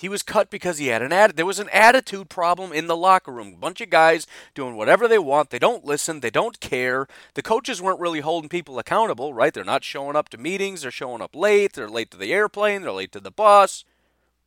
He 0.03 0.09
was 0.09 0.25
cut 0.25 0.51
because 0.51 0.79
he 0.79 0.89
had 0.89 1.01
an 1.01 1.13
ad. 1.13 1.37
There 1.37 1.47
was 1.47 1.61
an 1.61 1.69
attitude 1.69 2.29
problem 2.29 2.73
in 2.73 2.89
the 2.89 2.97
locker 2.97 3.31
room. 3.31 3.55
A 3.55 3.57
bunch 3.57 3.81
of 3.81 3.89
guys 3.89 4.27
doing 4.53 4.75
whatever 4.75 5.07
they 5.07 5.17
want. 5.17 5.51
They 5.51 5.61
don't 5.61 5.85
listen. 5.85 6.19
They 6.19 6.29
don't 6.29 6.59
care. 6.59 7.07
The 7.35 7.43
coaches 7.43 7.81
weren't 7.81 8.01
really 8.01 8.19
holding 8.19 8.49
people 8.49 8.81
accountable, 8.81 9.33
right? 9.33 9.55
They're 9.55 9.63
not 9.63 9.85
showing 9.85 10.17
up 10.17 10.29
to 10.31 10.39
meetings. 10.39 10.83
They're 10.83 10.91
showing 10.91 11.23
up 11.23 11.37
late. 11.37 11.75
They're 11.75 11.89
late 11.89 12.11
to 12.11 12.17
the 12.17 12.33
airplane. 12.33 12.83
They're 12.83 12.91
late 12.91 13.13
to 13.13 13.21
the 13.21 13.31
bus. 13.31 13.85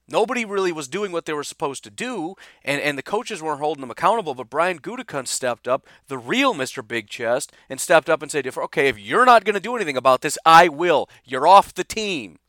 Nobody 0.09 0.43
really 0.43 0.73
was 0.73 0.89
doing 0.89 1.13
what 1.13 1.25
they 1.25 1.31
were 1.31 1.41
supposed 1.41 1.85
to 1.85 1.89
do, 1.89 2.35
and, 2.65 2.81
and 2.81 2.97
the 2.97 3.01
coaches 3.01 3.41
weren't 3.41 3.61
holding 3.61 3.79
them 3.79 3.91
accountable. 3.91 4.35
But 4.35 4.49
Brian 4.49 4.79
Gutekunst 4.79 5.29
stepped 5.29 5.69
up, 5.69 5.87
the 6.09 6.17
real 6.17 6.53
Mr. 6.53 6.85
Big 6.85 7.07
Chest, 7.07 7.53
and 7.69 7.79
stepped 7.79 8.09
up 8.09 8.21
and 8.21 8.29
said, 8.29 8.45
"Okay, 8.45 8.89
if 8.89 8.99
you're 8.99 9.25
not 9.25 9.45
going 9.45 9.53
to 9.53 9.61
do 9.61 9.77
anything 9.77 9.95
about 9.95 10.19
this, 10.19 10.37
I 10.45 10.67
will. 10.67 11.07
You're 11.23 11.47
off 11.47 11.73
the 11.73 11.85
team." 11.85 12.39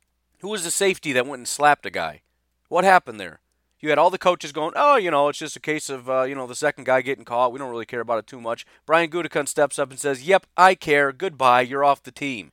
Who 0.41 0.49
was 0.49 0.65
the 0.65 0.73
safety 0.73 1.13
that 1.13 1.25
went 1.25 1.39
and 1.39 1.49
slapped 1.49 1.87
a 1.87 1.91
guy? 1.91 2.23
What 2.69 2.85
happened 2.85 3.21
there? 3.21 3.41
You 3.81 3.91
had 3.91 3.99
all 3.99 4.11
the 4.11 4.19
coaches 4.19 4.53
going, 4.53 4.73
oh, 4.75 4.97
you 4.97 5.11
know, 5.11 5.29
it's 5.29 5.39
just 5.39 5.57
a 5.57 5.61
case 5.61 5.91
of, 5.91 6.09
uh, 6.09 6.23
you 6.23 6.35
know, 6.35 6.47
the 6.47 6.55
second 6.55 6.85
guy 6.85 7.03
getting 7.03 7.25
caught. 7.25 7.53
We 7.53 7.59
don't 7.59 7.71
really 7.71 7.87
care 7.87 8.01
about 8.01 8.19
it 8.19 8.27
too 8.27 8.41
much. 8.41 8.65
Brian 8.87 9.11
Gutekunst 9.11 9.49
steps 9.49 9.79
up 9.79 9.91
and 9.91 10.01
says, 10.01 10.27
yep, 10.27 10.47
I 10.57 10.75
care. 10.75 11.13
Goodbye. 11.13 11.61
You're 11.61 11.85
off 11.85 12.03
the 12.03 12.11
team. 12.11 12.53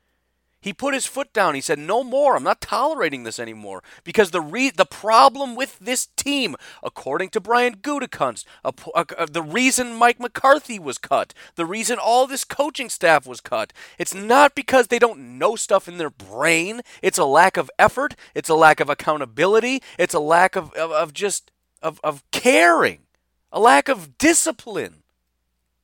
He 0.64 0.72
put 0.74 0.94
his 0.94 1.06
foot 1.06 1.34
down. 1.34 1.56
He 1.56 1.62
said, 1.62 1.78
"No 1.78 2.04
more. 2.04 2.36
I'm 2.36 2.44
not 2.44 2.62
tolerating 2.62 3.24
this 3.24 3.38
anymore." 3.38 3.84
Because 4.04 4.32
the 4.32 4.42
re- 4.42 4.70
the 4.70 4.86
problem 4.86 5.56
with 5.56 5.78
this 5.80 6.08
team, 6.16 6.56
according 6.82 7.30
to 7.32 7.42
Brian 7.42 7.76
Gutekunst, 7.76 8.46
a, 8.64 8.74
a, 8.96 9.06
a, 9.18 9.26
the 9.28 9.44
reason 9.44 9.96
Mike 9.96 10.20
McCarthy 10.20 10.80
was 10.80 10.98
cut, 10.98 11.34
the 11.56 11.66
reason 11.66 12.00
all 12.00 12.26
this 12.26 12.46
coaching 12.46 12.90
staff 12.90 13.28
was 13.28 13.42
cut, 13.42 13.74
it's 14.00 14.14
not 14.14 14.56
because 14.56 14.88
they 14.88 15.00
don't 15.00 15.38
know 15.38 15.58
stuff 15.58 15.88
in 15.88 15.98
their 15.98 16.10
brain. 16.10 16.82
It's 17.02 17.18
a 17.18 17.26
lack 17.26 17.58
of 17.58 17.70
effort. 17.78 18.16
It's 18.34 18.50
a 18.50 18.56
lack 18.56 18.80
of 18.80 18.90
accountability. 18.90 19.84
It's 20.00 20.14
a 20.14 20.20
lack 20.20 20.56
of, 20.56 20.72
of, 20.74 20.92
of 20.92 21.14
just 21.14 21.52
of, 21.82 22.00
of 22.04 22.24
caring, 22.32 23.00
a 23.52 23.60
lack 23.60 23.90
of 23.90 24.18
discipline. 24.18 25.03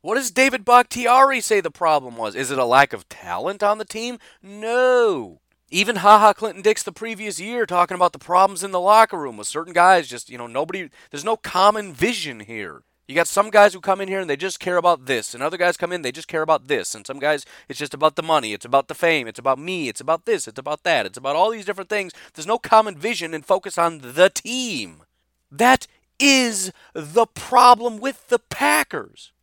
What 0.02 0.16
does 0.16 0.32
David 0.32 0.64
Bakhtiari 0.64 1.42
say 1.42 1.60
the 1.60 1.70
problem 1.70 2.16
was? 2.16 2.34
Is 2.34 2.52
it 2.52 2.58
a 2.58 2.64
lack 2.64 2.94
of 2.94 3.10
talent 3.10 3.62
on 3.62 3.80
the 3.80 3.86
team? 3.86 4.18
No. 4.42 5.42
Even 5.70 5.98
Ha 5.98 6.20
Ha 6.20 6.32
Clinton 6.32 6.62
Dix 6.62 6.84
the 6.84 6.94
previous 6.94 7.38
year 7.38 7.66
talking 7.66 7.96
about 7.96 8.14
the 8.14 8.20
problems 8.20 8.64
in 8.64 8.72
the 8.72 8.80
locker 8.80 9.18
room 9.18 9.36
with 9.36 9.48
certain 9.48 9.74
guys 9.74 10.08
just, 10.08 10.30
you 10.30 10.38
know, 10.38 10.48
nobody 10.48 10.90
there's 11.12 11.26
no 11.26 11.36
common 11.36 11.92
vision 11.92 12.40
here. 12.40 12.84
You 13.10 13.16
got 13.16 13.28
some 13.28 13.50
guys 13.50 13.74
who 13.74 13.82
come 13.82 14.00
in 14.00 14.08
here 14.08 14.22
and 14.22 14.30
they 14.30 14.38
just 14.38 14.62
care 14.62 14.78
about 14.78 15.06
this, 15.06 15.34
and 15.34 15.44
other 15.44 15.58
guys 15.58 15.76
come 15.76 15.92
in 15.92 16.02
they 16.02 16.14
just 16.14 16.28
care 16.30 16.44
about 16.44 16.68
this, 16.70 16.96
and 16.96 17.06
some 17.06 17.20
guys 17.20 17.46
it's 17.68 17.80
just 17.80 17.94
about 17.94 18.16
the 18.16 18.24
money, 18.24 18.54
it's 18.54 18.66
about 18.66 18.88
the 18.88 18.96
fame, 18.96 19.28
it's 19.28 19.40
about 19.40 19.60
me, 19.60 19.90
it's 19.90 20.00
about 20.00 20.26
this, 20.26 20.48
it's 20.48 20.60
about 20.60 20.84
that, 20.84 21.08
it's 21.08 21.18
about 21.18 21.36
all 21.36 21.52
these 21.52 21.66
different 21.66 21.90
things. 21.90 22.14
There's 22.34 22.48
no 22.48 22.58
common 22.58 22.96
vision 22.96 23.34
and 23.34 23.46
focus 23.46 23.78
on 23.78 24.00
the 24.00 24.30
team. 24.30 25.04
That 25.52 25.88
is 26.20 26.72
the 26.94 27.26
problem 27.26 28.00
with 28.00 28.30
the 28.30 28.40
Packers. 28.40 29.34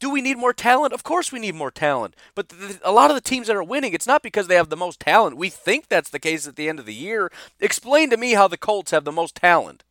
Do 0.00 0.10
we 0.10 0.22
need 0.22 0.38
more 0.38 0.54
talent? 0.54 0.94
Of 0.94 1.04
course 1.04 1.30
we 1.30 1.38
need 1.38 1.54
more 1.54 1.70
talent. 1.70 2.16
But 2.34 2.52
a 2.82 2.90
lot 2.90 3.10
of 3.10 3.14
the 3.14 3.20
teams 3.20 3.46
that 3.46 3.56
are 3.56 3.62
winning, 3.62 3.92
it's 3.92 4.06
not 4.06 4.22
because 4.22 4.48
they 4.48 4.54
have 4.56 4.70
the 4.70 4.76
most 4.76 4.98
talent. 4.98 5.36
We 5.36 5.50
think 5.50 5.88
that's 5.88 6.10
the 6.10 6.18
case 6.18 6.48
at 6.48 6.56
the 6.56 6.68
end 6.68 6.78
of 6.78 6.86
the 6.86 6.94
year. 6.94 7.30
Explain 7.60 8.08
to 8.10 8.16
me 8.16 8.32
how 8.32 8.48
the 8.48 8.56
Colts 8.56 8.90
have 8.90 9.04
the 9.04 9.12
most 9.12 9.36
talent. 9.36 9.84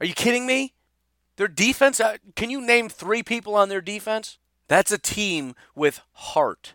Are 0.00 0.06
you 0.06 0.14
kidding 0.14 0.46
me? 0.46 0.74
Their 1.36 1.48
defense, 1.48 1.98
uh, 1.98 2.18
can 2.36 2.50
you 2.50 2.60
name 2.60 2.88
three 2.88 3.22
people 3.22 3.56
on 3.56 3.68
their 3.70 3.80
defense? 3.80 4.38
That's 4.68 4.92
a 4.92 4.98
team 4.98 5.54
with 5.74 6.00
heart. 6.12 6.74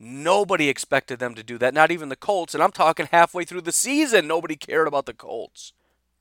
Nobody 0.00 0.68
expected 0.68 1.18
them 1.18 1.34
to 1.36 1.44
do 1.44 1.58
that, 1.58 1.74
not 1.74 1.92
even 1.92 2.08
the 2.08 2.16
Colts. 2.16 2.54
And 2.54 2.62
I'm 2.62 2.72
talking 2.72 3.08
halfway 3.12 3.44
through 3.44 3.60
the 3.60 3.72
season, 3.72 4.26
nobody 4.26 4.56
cared 4.56 4.88
about 4.88 5.06
the 5.06 5.14
Colts. 5.14 5.72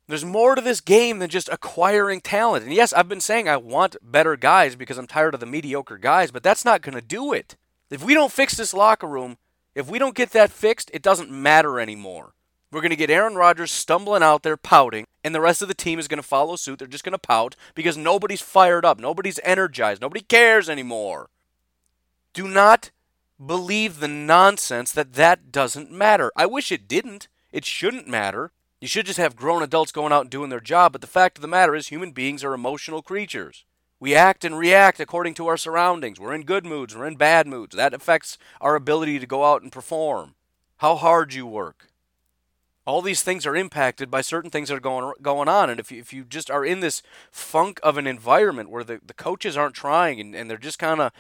There's 0.08 0.26
more 0.26 0.56
to 0.56 0.62
this 0.62 0.82
game 0.82 1.20
than 1.20 1.30
just 1.30 1.50
acquiring 1.50 2.22
talent. 2.22 2.66
And 2.66 2.74
yes, 2.74 2.92
I've 2.92 3.08
been 3.08 3.22
saying 3.22 3.48
I 3.48 3.58
want 3.58 3.96
better 4.02 4.36
guys 4.36 4.76
because 4.76 4.98
I'm 4.98 5.08
tired 5.08 5.34
of 5.34 5.40
the 5.40 5.46
mediocre 5.46 5.98
guys, 5.98 6.32
but 6.32 6.44
that's 6.44 6.66
not 6.66 6.82
going 6.82 6.96
to 6.96 7.02
do 7.02 7.32
it. 7.32 7.56
If 7.90 8.04
we 8.04 8.14
don't 8.14 8.32
fix 8.32 8.56
this 8.56 8.74
locker 8.74 9.08
room, 9.08 9.38
if 9.74 9.90
we 9.90 10.00
don't 10.00 10.16
get 10.16 10.32
that 10.32 10.52
fixed, 10.52 10.92
it 10.94 11.02
doesn't 11.02 11.32
matter 11.32 11.80
anymore. 11.80 12.34
We're 12.72 12.82
going 12.82 12.92
to 12.92 12.96
get 12.96 13.10
Aaron 13.10 13.36
Rodgers 13.36 13.72
stumbling 13.72 14.24
out 14.24 14.44
there 14.44 14.56
pouting, 14.56 15.06
and 15.24 15.36
the 15.36 15.42
rest 15.42 15.62
of 15.62 15.68
the 15.68 15.74
team 15.74 16.00
is 16.00 16.08
going 16.08 16.22
to 16.22 16.28
follow 16.28 16.56
suit. 16.56 16.80
They're 16.80 16.88
just 16.88 17.04
going 17.04 17.12
to 17.12 17.20
pout 17.20 17.56
because 17.76 17.98
nobody's 17.98 18.42
fired 18.42 18.86
up, 18.86 19.00
nobody's 19.00 19.40
energized, 19.44 20.02
nobody 20.02 20.22
cares 20.22 20.70
anymore. 20.70 21.30
Do 22.34 22.48
not 22.48 22.92
believe 23.46 24.00
the 24.00 24.08
nonsense 24.08 24.92
that 24.94 25.14
that 25.14 25.52
doesn't 25.52 25.92
matter. 25.92 26.32
I 26.36 26.46
wish 26.46 26.72
it 26.72 26.88
didn't. 26.88 27.28
It 27.52 27.66
shouldn't 27.66 28.08
matter. 28.08 28.52
You 28.82 28.88
should 28.88 29.06
just 29.06 29.20
have 29.20 29.36
grown 29.36 29.62
adults 29.62 29.92
going 29.92 30.12
out 30.12 30.22
and 30.22 30.30
doing 30.32 30.50
their 30.50 30.60
job, 30.60 30.92
but 30.92 31.02
the 31.02 31.08
fact 31.08 31.38
of 31.38 31.44
the 31.44 31.48
matter 31.48 31.76
is, 31.76 31.88
human 31.88 32.12
beings 32.12 32.44
are 32.44 32.56
emotional 32.56 33.04
creatures. 33.04 33.64
We 34.00 34.16
act 34.16 34.44
and 34.44 34.58
react 34.58 35.00
according 35.00 35.36
to 35.36 35.46
our 35.46 35.56
surroundings. 35.56 36.20
We're 36.20 36.34
in 36.34 36.42
good 36.42 36.66
moods, 36.66 36.96
we're 36.96 37.06
in 37.06 37.16
bad 37.16 37.46
moods. 37.46 37.76
That 37.76 37.94
affects 37.94 38.40
our 38.60 38.76
ability 38.76 39.20
to 39.20 39.28
go 39.28 39.46
out 39.46 39.62
and 39.62 39.72
perform. 39.72 40.34
How 40.78 40.96
hard 40.96 41.36
you 41.36 41.46
work. 41.46 41.90
All 42.84 43.04
these 43.04 43.22
things 43.22 43.46
are 43.46 43.56
impacted 43.56 44.10
by 44.10 44.22
certain 44.22 44.50
things 44.50 44.70
that 44.70 44.78
are 44.78 44.80
going 44.80 45.14
going 45.22 45.48
on. 45.48 45.70
And 45.70 45.80
if 45.80 45.92
you, 45.92 46.00
if 46.00 46.12
you 46.12 46.24
just 46.24 46.50
are 46.50 46.66
in 46.66 46.80
this 46.80 47.04
funk 47.32 47.80
of 47.84 48.00
an 48.00 48.08
environment 48.08 48.72
where 48.72 48.84
the, 48.84 49.00
the 49.06 49.14
coaches 49.14 49.56
aren't 49.56 49.76
trying 49.76 50.20
and, 50.20 50.36
and 50.36 50.50
they're 50.50 50.58
just 50.58 50.80
kind 50.80 51.00
of, 51.00 51.12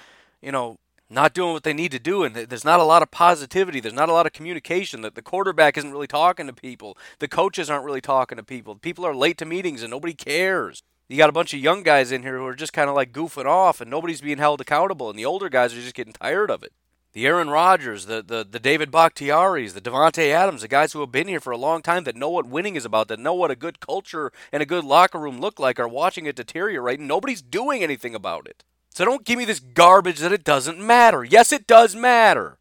you 0.41 0.52
know, 0.52 0.80
not 1.12 1.34
doing 1.34 1.54
what 1.54 1.63
they 1.63 1.74
need 1.74 1.91
to 1.91 2.00
do, 2.00 2.24
and 2.24 2.36
there's 2.36 2.65
not 2.65 2.80
a 2.80 2.86
lot 2.86 3.04
of 3.04 3.12
positivity. 3.12 3.80
There's 3.80 3.93
not 3.93 4.10
a 4.10 4.13
lot 4.13 4.26
of 4.26 4.34
communication. 4.34 5.02
That 5.02 5.15
the 5.15 5.21
quarterback 5.21 5.78
isn't 5.78 5.91
really 5.91 6.08
talking 6.08 6.47
to 6.47 6.54
people. 6.54 6.97
The 7.19 7.28
coaches 7.28 7.69
aren't 7.69 7.86
really 7.86 8.02
talking 8.02 8.38
to 8.38 8.43
people. 8.43 8.76
People 8.76 9.06
are 9.06 9.15
late 9.15 9.38
to 9.39 9.45
meetings, 9.45 9.84
and 9.84 9.91
nobody 9.91 10.13
cares. 10.13 10.84
You 11.10 11.17
got 11.17 11.30
a 11.30 11.34
bunch 11.34 11.54
of 11.54 11.60
young 11.60 11.84
guys 11.84 12.13
in 12.13 12.24
here 12.24 12.38
who 12.38 12.45
are 12.45 12.56
just 12.56 12.71
kind 12.71 12.89
of 12.89 12.95
like 12.95 13.12
goofing 13.12 13.45
off, 13.45 13.82
and 13.82 13.91
nobody's 13.91 14.21
being 14.21 14.38
held 14.38 14.62
accountable, 14.62 15.10
and 15.10 15.19
the 15.19 15.26
older 15.26 15.50
guys 15.50 15.74
are 15.74 15.82
just 15.82 15.93
getting 15.93 16.13
tired 16.13 16.50
of 16.50 16.63
it. 16.63 16.71
The 17.12 17.28
Aaron 17.28 17.50
Rodgers, 17.50 18.06
the, 18.06 18.24
the, 18.24 18.47
the 18.50 18.60
David 18.60 18.89
Bakhtiaris, 18.89 19.74
the 19.74 19.82
Davante 19.82 20.32
Adams, 20.32 20.62
the 20.62 20.69
guys 20.69 20.93
who 20.93 21.02
have 21.02 21.12
been 21.12 21.28
here 21.28 21.41
for 21.41 21.52
a 21.52 21.58
long 21.58 21.82
time 21.82 22.06
that 22.06 22.15
know 22.15 22.30
what 22.30 22.47
winning 22.47 22.78
is 22.78 22.86
about, 22.86 23.10
that 23.10 23.19
know 23.19 23.34
what 23.34 23.52
a 23.52 23.56
good 23.58 23.82
culture 23.82 24.32
and 24.54 24.63
a 24.63 24.65
good 24.65 24.86
locker 24.86 25.19
room 25.19 25.41
look 25.41 25.60
like, 25.60 25.78
are 25.78 25.89
watching 25.89 26.26
it 26.26 26.38
deteriorate, 26.38 27.00
and 27.00 27.10
nobody's 27.10 27.41
doing 27.41 27.84
anything 27.84 28.15
about 28.15 28.47
it. 28.47 28.63
So 28.93 29.06
don't 29.06 29.25
give 29.25 29.38
me 29.38 29.45
this 29.45 29.62
garbage 29.62 30.19
that 30.19 30.34
it 30.34 30.43
doesn't 30.43 30.77
matter. 30.77 31.23
Yes, 31.23 31.51
it 31.51 31.65
does 31.65 31.95
matter. 31.95 32.58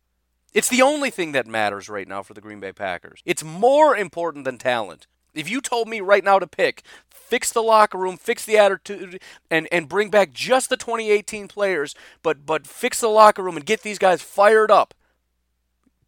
It's 0.55 0.69
the 0.69 0.83
only 0.83 1.11
thing 1.11 1.33
that 1.33 1.47
matters 1.47 1.89
right 1.89 2.09
now 2.09 2.23
for 2.23 2.35
the 2.35 2.41
Green 2.41 2.61
Bay 2.61 2.73
Packers. 2.73 3.21
It's 3.25 3.45
more 3.45 3.97
important 3.97 4.45
than 4.45 4.59
talent. 4.59 5.07
If 5.35 5.49
you 5.49 5.61
told 5.61 5.89
me 5.89 6.01
right 6.01 6.25
now 6.25 6.39
to 6.39 6.47
pick, 6.47 6.83
fix 7.09 7.53
the 7.53 7.63
locker 7.63 7.99
room, 7.99 8.17
fix 8.17 8.45
the 8.45 8.59
attitude, 8.59 9.21
and, 9.51 9.69
and 9.71 9.89
bring 9.89 10.11
back 10.11 10.33
just 10.33 10.69
the 10.69 10.77
2018 10.77 11.47
players, 11.47 11.95
but 12.23 12.47
but 12.47 12.67
fix 12.67 13.01
the 13.01 13.09
locker 13.09 13.43
room 13.43 13.57
and 13.57 13.67
get 13.67 13.83
these 13.83 13.99
guys 13.99 14.23
fired 14.23 14.71
up, 14.71 14.95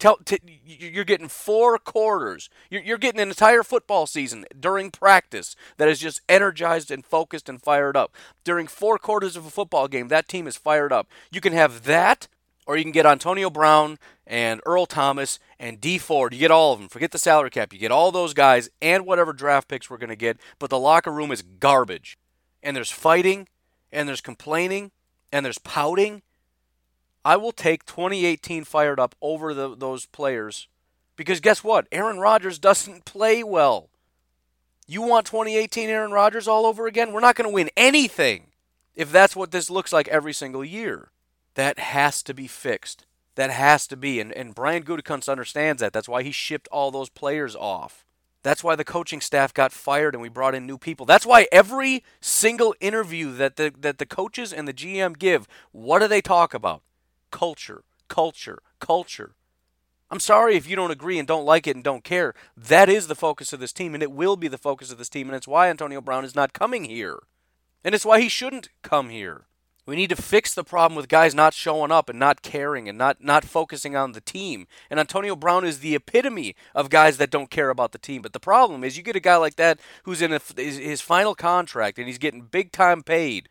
Tell, 0.03 0.17
t- 0.17 0.59
you're 0.65 1.05
getting 1.05 1.29
four 1.29 1.77
quarters. 1.77 2.49
You're, 2.69 2.81
you're 2.81 2.97
getting 2.97 3.21
an 3.21 3.29
entire 3.29 3.63
football 3.63 4.05
season 4.05 4.43
during 4.59 4.91
practice 4.91 5.55
that 5.77 5.87
is 5.87 5.97
just 5.97 6.19
energized 6.27 6.91
and 6.91 7.05
focused 7.05 7.47
and 7.47 7.61
fired 7.61 7.95
up. 7.95 8.13
During 8.43 8.67
four 8.67 8.97
quarters 8.97 9.37
of 9.37 9.45
a 9.45 9.49
football 9.49 9.87
game, 9.87 10.09
that 10.09 10.27
team 10.27 10.45
is 10.45 10.57
fired 10.57 10.91
up. 10.91 11.07
You 11.31 11.39
can 11.39 11.53
have 11.53 11.85
that, 11.85 12.27
or 12.67 12.75
you 12.75 12.83
can 12.83 12.91
get 12.91 13.05
Antonio 13.05 13.49
Brown 13.49 13.97
and 14.27 14.59
Earl 14.65 14.87
Thomas 14.87 15.39
and 15.57 15.79
Dee 15.79 15.99
Ford. 15.99 16.33
You 16.33 16.39
get 16.39 16.51
all 16.51 16.73
of 16.73 16.79
them. 16.79 16.89
Forget 16.89 17.11
the 17.11 17.17
salary 17.17 17.49
cap. 17.49 17.71
You 17.71 17.79
get 17.79 17.89
all 17.93 18.11
those 18.11 18.33
guys 18.33 18.69
and 18.81 19.05
whatever 19.05 19.31
draft 19.31 19.69
picks 19.69 19.89
we're 19.89 19.95
going 19.95 20.09
to 20.09 20.17
get, 20.17 20.37
but 20.59 20.69
the 20.69 20.77
locker 20.77 21.11
room 21.13 21.31
is 21.31 21.43
garbage. 21.43 22.17
And 22.61 22.75
there's 22.75 22.91
fighting, 22.91 23.47
and 23.89 24.09
there's 24.09 24.19
complaining, 24.19 24.91
and 25.31 25.45
there's 25.45 25.59
pouting 25.59 26.23
I 27.25 27.37
will 27.37 27.51
take 27.51 27.85
2018 27.85 28.63
fired 28.65 28.99
up 28.99 29.15
over 29.21 29.53
the, 29.53 29.75
those 29.75 30.05
players 30.05 30.67
because 31.15 31.39
guess 31.39 31.63
what? 31.63 31.87
Aaron 31.91 32.19
Rodgers 32.19 32.59
doesn't 32.59 33.05
play 33.05 33.43
well. 33.43 33.89
You 34.87 35.01
want 35.01 35.27
2018 35.27 35.89
Aaron 35.89 36.11
Rodgers 36.11 36.47
all 36.47 36.65
over 36.65 36.87
again? 36.87 37.13
We're 37.13 37.21
not 37.21 37.35
going 37.35 37.49
to 37.49 37.53
win 37.53 37.69
anything 37.77 38.47
if 38.95 39.11
that's 39.11 39.35
what 39.35 39.51
this 39.51 39.69
looks 39.69 39.93
like 39.93 40.07
every 40.09 40.33
single 40.33 40.65
year. 40.65 41.09
That 41.55 41.79
has 41.79 42.23
to 42.23 42.33
be 42.33 42.47
fixed. 42.47 43.05
That 43.35 43.51
has 43.51 43.87
to 43.87 43.97
be. 43.97 44.19
And, 44.19 44.31
and 44.33 44.53
Brian 44.53 44.83
Gutekunst 44.83 45.29
understands 45.29 45.79
that. 45.81 45.93
That's 45.93 46.09
why 46.09 46.23
he 46.23 46.31
shipped 46.31 46.67
all 46.71 46.91
those 46.91 47.09
players 47.09 47.55
off. 47.55 48.05
That's 48.41 48.63
why 48.63 48.75
the 48.75 48.83
coaching 48.83 49.21
staff 49.21 49.53
got 49.53 49.71
fired 49.71 50.13
and 50.13 50.21
we 50.21 50.27
brought 50.27 50.53
in 50.53 50.65
new 50.65 50.77
people. 50.77 51.05
That's 51.05 51.25
why 51.25 51.47
every 51.51 52.03
single 52.19 52.75
interview 52.81 53.31
that 53.33 53.55
the, 53.55 53.73
that 53.79 53.99
the 53.99 54.05
coaches 54.05 54.51
and 54.51 54.67
the 54.67 54.73
GM 54.73 55.17
give, 55.17 55.47
what 55.71 55.99
do 55.99 56.09
they 56.09 56.21
talk 56.21 56.53
about? 56.53 56.81
Culture, 57.33 57.83
culture, 58.07 58.59
culture. 58.79 59.35
I'm 60.11 60.19
sorry 60.19 60.55
if 60.55 60.69
you 60.69 60.75
don't 60.75 60.91
agree 60.91 61.17
and 61.17 61.27
don't 61.27 61.45
like 61.45 61.65
it 61.65 61.75
and 61.75 61.83
don't 61.83 62.03
care. 62.03 62.35
That 62.55 62.87
is 62.87 63.07
the 63.07 63.15
focus 63.15 63.51
of 63.51 63.59
this 63.59 63.73
team, 63.73 63.95
and 63.95 64.03
it 64.03 64.11
will 64.11 64.37
be 64.37 64.47
the 64.47 64.59
focus 64.59 64.91
of 64.91 64.99
this 64.99 65.09
team, 65.09 65.27
and 65.27 65.35
it's 65.35 65.47
why 65.47 65.67
Antonio 65.67 65.99
Brown 65.99 66.23
is 66.23 66.35
not 66.35 66.53
coming 66.53 66.85
here. 66.85 67.23
And 67.83 67.95
it's 67.95 68.05
why 68.05 68.21
he 68.21 68.29
shouldn't 68.29 68.69
come 68.83 69.09
here. 69.09 69.47
We 69.87 69.95
need 69.95 70.11
to 70.11 70.15
fix 70.15 70.53
the 70.53 70.63
problem 70.63 70.95
with 70.95 71.09
guys 71.09 71.33
not 71.33 71.55
showing 71.55 71.91
up 71.91 72.07
and 72.07 72.19
not 72.19 72.43
caring 72.43 72.87
and 72.87 72.97
not, 72.97 73.21
not 73.21 73.43
focusing 73.43 73.95
on 73.95 74.11
the 74.11 74.21
team. 74.21 74.67
And 74.91 74.99
Antonio 74.99 75.35
Brown 75.35 75.65
is 75.65 75.79
the 75.79 75.95
epitome 75.95 76.55
of 76.75 76.91
guys 76.91 77.17
that 77.17 77.31
don't 77.31 77.49
care 77.49 77.71
about 77.71 77.91
the 77.91 77.97
team. 77.97 78.21
But 78.21 78.33
the 78.33 78.39
problem 78.39 78.83
is, 78.83 78.95
you 78.95 79.03
get 79.03 79.15
a 79.15 79.19
guy 79.19 79.37
like 79.37 79.55
that 79.55 79.79
who's 80.03 80.21
in 80.21 80.31
a, 80.31 80.39
his 80.55 81.01
final 81.01 81.33
contract 81.33 81.97
and 81.97 82.07
he's 82.07 82.19
getting 82.19 82.41
big 82.41 82.71
time 82.71 83.01
paid. 83.01 83.49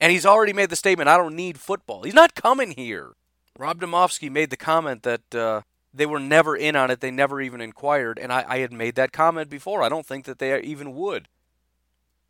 And 0.00 0.10
he's 0.10 0.26
already 0.26 0.52
made 0.52 0.70
the 0.70 0.76
statement, 0.76 1.08
I 1.08 1.18
don't 1.18 1.36
need 1.36 1.60
football. 1.60 2.02
He's 2.02 2.14
not 2.14 2.34
coming 2.34 2.72
here. 2.72 3.12
Rob 3.58 3.80
Demovsky 3.80 4.30
made 4.30 4.50
the 4.50 4.56
comment 4.56 5.02
that 5.02 5.34
uh, 5.34 5.62
they 5.92 6.06
were 6.06 6.20
never 6.20 6.56
in 6.56 6.76
on 6.76 6.90
it. 6.90 7.00
They 7.00 7.10
never 7.10 7.40
even 7.40 7.60
inquired. 7.60 8.18
And 8.18 8.32
I, 8.32 8.44
I, 8.48 8.58
had 8.58 8.72
made 8.72 8.94
that 8.94 9.12
comment 9.12 9.50
before. 9.50 9.82
I 9.82 9.88
don't 9.88 10.06
think 10.06 10.24
that 10.26 10.38
they 10.38 10.58
even 10.62 10.94
would. 10.94 11.28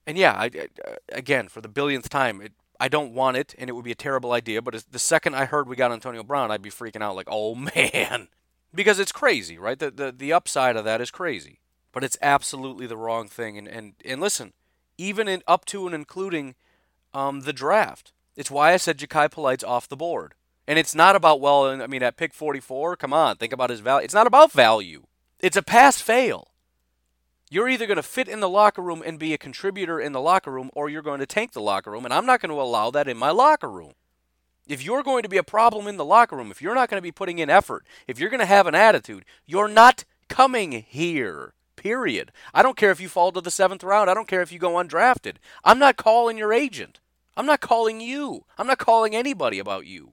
And 0.06 0.16
yeah, 0.16 0.32
I, 0.32 0.44
I, 0.46 0.68
again, 1.12 1.48
for 1.48 1.60
the 1.60 1.68
billionth 1.68 2.08
time, 2.08 2.40
it, 2.40 2.52
I 2.80 2.88
don't 2.88 3.12
want 3.12 3.36
it, 3.36 3.54
and 3.58 3.68
it 3.68 3.74
would 3.74 3.84
be 3.84 3.92
a 3.92 3.96
terrible 3.96 4.32
idea. 4.32 4.62
But 4.62 4.82
the 4.90 4.98
second 4.98 5.34
I 5.34 5.44
heard 5.44 5.68
we 5.68 5.76
got 5.76 5.92
Antonio 5.92 6.22
Brown, 6.22 6.50
I'd 6.50 6.62
be 6.62 6.70
freaking 6.70 7.02
out 7.02 7.14
like, 7.14 7.28
oh 7.30 7.54
man. 7.76 8.28
Because 8.74 8.98
it's 8.98 9.12
crazy, 9.12 9.58
right? 9.58 9.78
The, 9.78 9.90
the, 9.90 10.14
the 10.16 10.32
upside 10.32 10.76
of 10.76 10.84
that 10.84 11.00
is 11.00 11.10
crazy. 11.10 11.60
But 11.92 12.04
it's 12.04 12.18
absolutely 12.22 12.86
the 12.86 12.96
wrong 12.96 13.28
thing. 13.28 13.58
And, 13.58 13.68
and, 13.68 13.94
and 14.04 14.20
listen, 14.20 14.54
even 14.96 15.28
in, 15.28 15.42
up 15.46 15.64
to 15.66 15.86
and 15.86 15.94
including 15.94 16.54
um, 17.12 17.40
the 17.40 17.52
draft. 17.52 18.12
It's 18.36 18.50
why 18.50 18.72
I 18.72 18.76
said 18.76 18.98
Jachai 18.98 19.30
Polite's 19.30 19.64
off 19.64 19.88
the 19.88 19.96
board. 19.96 20.34
And 20.68 20.78
it's 20.78 20.94
not 20.94 21.16
about, 21.16 21.40
well, 21.40 21.64
I 21.82 21.86
mean, 21.86 22.02
at 22.02 22.18
pick 22.18 22.34
44, 22.34 22.94
come 22.96 23.14
on, 23.14 23.36
think 23.36 23.54
about 23.54 23.70
his 23.70 23.80
value. 23.80 24.04
It's 24.04 24.12
not 24.12 24.26
about 24.26 24.52
value, 24.52 25.04
it's 25.40 25.56
a 25.56 25.62
pass 25.62 26.00
fail. 26.00 26.48
You're 27.50 27.70
either 27.70 27.86
going 27.86 27.96
to 27.96 28.02
fit 28.02 28.28
in 28.28 28.40
the 28.40 28.48
locker 28.50 28.82
room 28.82 29.02
and 29.04 29.18
be 29.18 29.32
a 29.32 29.38
contributor 29.38 29.98
in 29.98 30.12
the 30.12 30.20
locker 30.20 30.52
room, 30.52 30.68
or 30.74 30.90
you're 30.90 31.00
going 31.00 31.20
to 31.20 31.26
tank 31.26 31.52
the 31.52 31.62
locker 31.62 31.90
room, 31.90 32.04
and 32.04 32.12
I'm 32.12 32.26
not 32.26 32.42
going 32.42 32.50
to 32.50 32.60
allow 32.60 32.90
that 32.90 33.08
in 33.08 33.16
my 33.16 33.30
locker 33.30 33.70
room. 33.70 33.94
If 34.66 34.84
you're 34.84 35.02
going 35.02 35.22
to 35.22 35.30
be 35.30 35.38
a 35.38 35.42
problem 35.42 35.86
in 35.86 35.96
the 35.96 36.04
locker 36.04 36.36
room, 36.36 36.50
if 36.50 36.60
you're 36.60 36.74
not 36.74 36.90
going 36.90 36.98
to 36.98 37.02
be 37.02 37.12
putting 37.12 37.38
in 37.38 37.48
effort, 37.48 37.86
if 38.06 38.20
you're 38.20 38.28
going 38.28 38.40
to 38.40 38.46
have 38.46 38.66
an 38.66 38.74
attitude, 38.74 39.24
you're 39.46 39.68
not 39.68 40.04
coming 40.28 40.84
here. 40.86 41.54
Period. 41.76 42.30
I 42.52 42.62
don't 42.62 42.76
care 42.76 42.90
if 42.90 43.00
you 43.00 43.08
fall 43.08 43.32
to 43.32 43.40
the 43.40 43.50
seventh 43.50 43.82
round. 43.82 44.10
I 44.10 44.14
don't 44.14 44.28
care 44.28 44.42
if 44.42 44.52
you 44.52 44.58
go 44.58 44.72
undrafted. 44.72 45.36
I'm 45.64 45.78
not 45.78 45.96
calling 45.96 46.36
your 46.36 46.52
agent. 46.52 47.00
I'm 47.38 47.46
not 47.46 47.60
calling 47.62 48.02
you. 48.02 48.44
I'm 48.58 48.66
not 48.66 48.78
calling 48.78 49.16
anybody 49.16 49.58
about 49.58 49.86
you. 49.86 50.12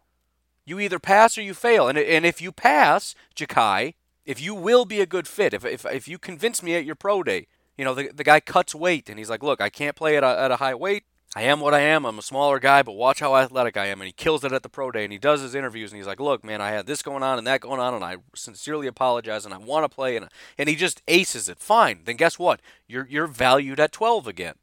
You 0.65 0.79
either 0.79 0.99
pass 0.99 1.37
or 1.37 1.41
you 1.41 1.53
fail. 1.53 1.87
And, 1.87 1.97
and 1.97 2.25
if 2.25 2.41
you 2.41 2.51
pass, 2.51 3.15
Jachai, 3.35 3.93
if 4.25 4.41
you 4.41 4.55
will 4.55 4.85
be 4.85 4.99
a 4.99 5.05
good 5.05 5.27
fit, 5.27 5.53
if, 5.53 5.63
if, 5.63 5.85
if 5.85 6.07
you 6.07 6.17
convince 6.17 6.63
me 6.63 6.75
at 6.75 6.85
your 6.85 6.95
pro 6.95 7.21
day, 7.23 7.47
you 7.77 7.85
know, 7.85 7.93
the, 7.93 8.09
the 8.13 8.23
guy 8.23 8.39
cuts 8.39 8.73
weight 8.73 9.09
and 9.09 9.19
he's 9.19 9.29
like, 9.29 9.43
look, 9.43 9.61
I 9.61 9.69
can't 9.69 9.95
play 9.95 10.17
at 10.17 10.23
a, 10.23 10.39
at 10.39 10.51
a 10.51 10.55
high 10.57 10.75
weight. 10.75 11.03
I 11.37 11.41
am 11.41 11.59
what 11.59 11.73
I 11.73 11.81
am. 11.81 12.05
I'm 12.05 12.17
a 12.17 12.23
smaller 12.23 12.59
guy, 12.59 12.81
but 12.81 12.93
watch 12.93 13.19
how 13.19 13.35
athletic 13.35 13.75
I 13.75 13.87
am. 13.87 13.99
And 13.99 14.05
he 14.05 14.13
kills 14.13 14.45
it 14.45 14.53
at 14.53 14.63
the 14.63 14.69
pro 14.69 14.89
day 14.89 15.03
and 15.03 15.11
he 15.11 15.19
does 15.19 15.41
his 15.41 15.53
interviews 15.53 15.91
and 15.91 15.97
he's 15.97 16.07
like, 16.07 16.21
look, 16.21 16.45
man, 16.45 16.61
I 16.61 16.69
had 16.69 16.87
this 16.87 17.03
going 17.03 17.23
on 17.23 17.37
and 17.37 17.45
that 17.45 17.59
going 17.59 17.81
on 17.81 17.93
and 17.93 18.05
I 18.05 18.17
sincerely 18.33 18.87
apologize 18.87 19.43
and 19.43 19.53
I 19.53 19.57
want 19.57 19.83
to 19.83 19.93
play. 19.93 20.15
And, 20.15 20.29
and 20.57 20.69
he 20.69 20.75
just 20.75 21.01
aces 21.09 21.49
it. 21.49 21.59
Fine. 21.59 22.03
Then 22.05 22.15
guess 22.15 22.39
what? 22.39 22.61
You're, 22.87 23.05
you're 23.09 23.27
valued 23.27 23.81
at 23.81 23.91
12 23.91 24.27
again. 24.27 24.55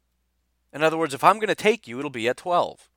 In 0.73 0.81
other 0.81 0.97
words, 0.97 1.13
if 1.13 1.23
I'm 1.23 1.35
going 1.35 1.47
to 1.47 1.55
take 1.55 1.87
you, 1.87 1.99
it'll 1.99 2.09
be 2.09 2.27
at 2.27 2.37
12. 2.37 2.89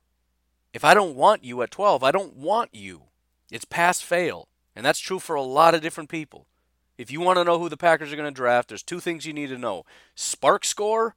If 0.73 0.83
I 0.83 0.93
don't 0.93 1.15
want 1.15 1.43
you 1.43 1.61
at 1.61 1.71
12, 1.71 2.03
I 2.03 2.11
don't 2.11 2.35
want 2.35 2.73
you. 2.73 3.03
It's 3.51 3.65
pass 3.65 4.01
fail. 4.01 4.47
And 4.75 4.85
that's 4.85 4.99
true 4.99 5.19
for 5.19 5.35
a 5.35 5.41
lot 5.41 5.73
of 5.73 5.81
different 5.81 6.09
people. 6.09 6.45
If 6.97 7.11
you 7.11 7.21
want 7.21 7.37
to 7.37 7.43
know 7.43 7.59
who 7.59 7.69
the 7.69 7.77
Packers 7.77 8.11
are 8.11 8.15
going 8.15 8.31
to 8.31 8.35
draft, 8.35 8.69
there's 8.69 8.83
two 8.83 8.99
things 8.99 9.25
you 9.25 9.33
need 9.33 9.49
to 9.49 9.57
know 9.57 9.85
SPARQ 10.15 10.65
score 10.65 11.15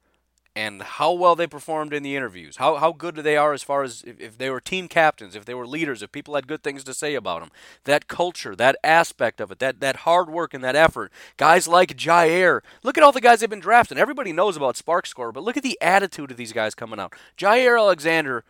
and 0.55 0.81
how 0.81 1.13
well 1.13 1.35
they 1.35 1.47
performed 1.47 1.93
in 1.93 2.03
the 2.03 2.15
interviews. 2.15 2.57
How, 2.57 2.75
how 2.75 2.91
good 2.91 3.15
they 3.15 3.37
are 3.37 3.53
as 3.53 3.63
far 3.63 3.83
as 3.83 4.03
if, 4.05 4.19
if, 4.19 4.37
they 4.37 4.49
were 4.49 4.59
team 4.59 4.87
captains, 4.87 5.35
if 5.35 5.45
they 5.45 5.53
were 5.53 5.65
leaders, 5.65 6.03
if 6.03 6.11
people 6.11 6.35
had 6.35 6.47
good 6.47 6.61
things 6.61 6.83
to 6.83 6.93
say 6.93 7.15
about 7.15 7.39
them. 7.39 7.51
That 7.85 8.07
culture, 8.07 8.55
that 8.55 8.75
aspect 8.83 9.39
of 9.39 9.51
it, 9.51 9.59
that, 9.59 9.79
that 9.79 9.97
hard 9.97 10.29
work 10.29 10.53
and 10.53 10.63
that 10.63 10.75
effort. 10.75 11.11
Guys 11.37 11.67
like 11.67 11.95
Jaire. 11.95 12.61
Look 12.83 12.97
at 12.97 13.03
all 13.03 13.13
the 13.13 13.21
guys 13.21 13.39
they've 13.39 13.49
been 13.49 13.59
drafting. 13.59 13.97
Everybody 13.97 14.33
knows 14.33 14.57
about 14.57 14.75
SPARQ 14.75 15.07
Score, 15.07 15.31
but 15.31 15.43
look 15.43 15.55
at 15.55 15.63
the 15.63 15.79
attitude 15.81 16.31
of 16.31 16.37
these 16.37 16.53
guys 16.53 16.75
coming 16.75 16.99
out. 16.99 17.13
Jaire 17.37 17.79
Alexander 17.79 18.43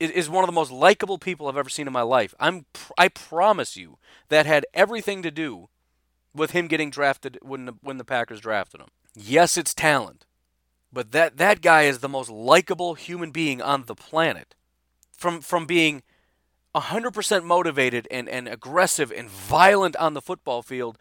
is, 0.00 0.28
one 0.28 0.44
of 0.44 0.48
the 0.48 0.52
most 0.52 0.70
likable 0.70 1.18
people 1.18 1.48
I've 1.48 1.56
ever 1.56 1.68
seen 1.68 1.86
in 1.86 1.92
my 1.92 2.02
life. 2.02 2.34
I'm 2.40 2.66
I 2.98 3.08
promise 3.08 3.76
you 3.76 3.98
that 4.28 4.46
had 4.46 4.66
everything 4.74 5.22
to 5.22 5.30
do 5.30 5.68
with 6.34 6.50
him 6.50 6.66
getting 6.66 6.90
drafted 6.90 7.38
when 7.42 7.66
the, 7.66 7.74
when 7.80 7.98
the 7.98 8.04
Packers 8.04 8.40
drafted 8.40 8.80
him. 8.80 8.88
Yes, 9.14 9.56
it's 9.56 9.74
talent. 9.74 10.26
But 10.92 11.12
that 11.12 11.36
that 11.38 11.60
guy 11.60 11.82
is 11.82 11.98
the 11.98 12.08
most 12.08 12.30
likable 12.30 12.94
human 12.94 13.30
being 13.30 13.62
on 13.62 13.84
the 13.86 13.94
planet. 13.94 14.54
From 15.16 15.40
from 15.40 15.66
being 15.66 16.02
100% 16.74 17.44
motivated 17.44 18.08
and, 18.10 18.28
and 18.28 18.48
aggressive 18.48 19.12
and 19.12 19.28
violent 19.28 19.94
on 19.96 20.14
the 20.14 20.20
football 20.20 20.60
field 20.62 20.98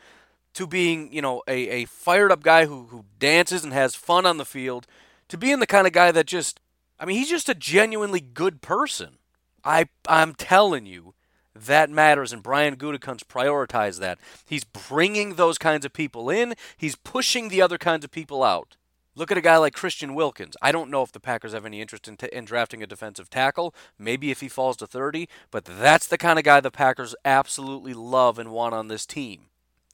to 0.53 0.67
being, 0.67 1.11
you 1.11 1.21
know, 1.21 1.41
a, 1.47 1.67
a 1.69 1.85
fired 1.85 2.31
up 2.31 2.43
guy 2.43 2.65
who, 2.67 2.85
who 2.87 3.05
dances 3.17 3.63
and 3.63 3.73
has 3.73 3.95
fun 3.95 4.25
on 4.25 4.37
the 4.37 4.45
field 4.45 4.85
to 5.29 5.37
being 5.37 5.59
the 5.59 5.65
kind 5.65 5.87
of 5.87 5.93
guy 5.93 6.11
that 6.11 6.27
just 6.27 6.59
I 6.99 7.05
mean, 7.05 7.17
he's 7.17 7.29
just 7.29 7.49
a 7.49 7.55
genuinely 7.55 8.21
good 8.21 8.61
person. 8.61 9.17
I 9.63 9.87
I'm 10.07 10.33
telling 10.33 10.85
you, 10.85 11.13
that 11.55 11.89
matters, 11.89 12.33
and 12.33 12.41
Brian 12.43 12.75
Gutekunst 12.75 13.25
prioritized 13.25 13.99
that. 13.99 14.19
He's 14.45 14.63
bringing 14.63 15.35
those 15.35 15.57
kinds 15.57 15.85
of 15.85 15.93
people 15.93 16.29
in. 16.29 16.55
He's 16.77 16.95
pushing 16.95 17.49
the 17.49 17.61
other 17.61 17.77
kinds 17.77 18.03
of 18.03 18.11
people 18.11 18.43
out. 18.43 18.75
Look 19.15 19.29
at 19.29 19.37
a 19.37 19.41
guy 19.41 19.57
like 19.57 19.75
Christian 19.75 20.15
Wilkins. 20.15 20.57
I 20.59 20.71
don't 20.71 20.89
know 20.89 21.03
if 21.03 21.11
the 21.11 21.19
Packers 21.19 21.53
have 21.53 21.65
any 21.67 21.81
interest 21.81 22.07
in, 22.07 22.17
t- 22.17 22.29
in 22.33 22.45
drafting 22.45 22.81
a 22.81 22.87
defensive 22.87 23.29
tackle. 23.29 23.75
Maybe 23.99 24.31
if 24.31 24.39
he 24.39 24.49
falls 24.49 24.75
to 24.77 24.87
30, 24.87 25.29
but 25.51 25.65
that's 25.65 26.07
the 26.07 26.17
kind 26.17 26.39
of 26.39 26.45
guy 26.45 26.59
the 26.59 26.71
Packers 26.71 27.13
absolutely 27.23 27.93
love 27.93 28.39
and 28.39 28.51
want 28.51 28.73
on 28.73 28.87
this 28.87 29.05
team. 29.05 29.49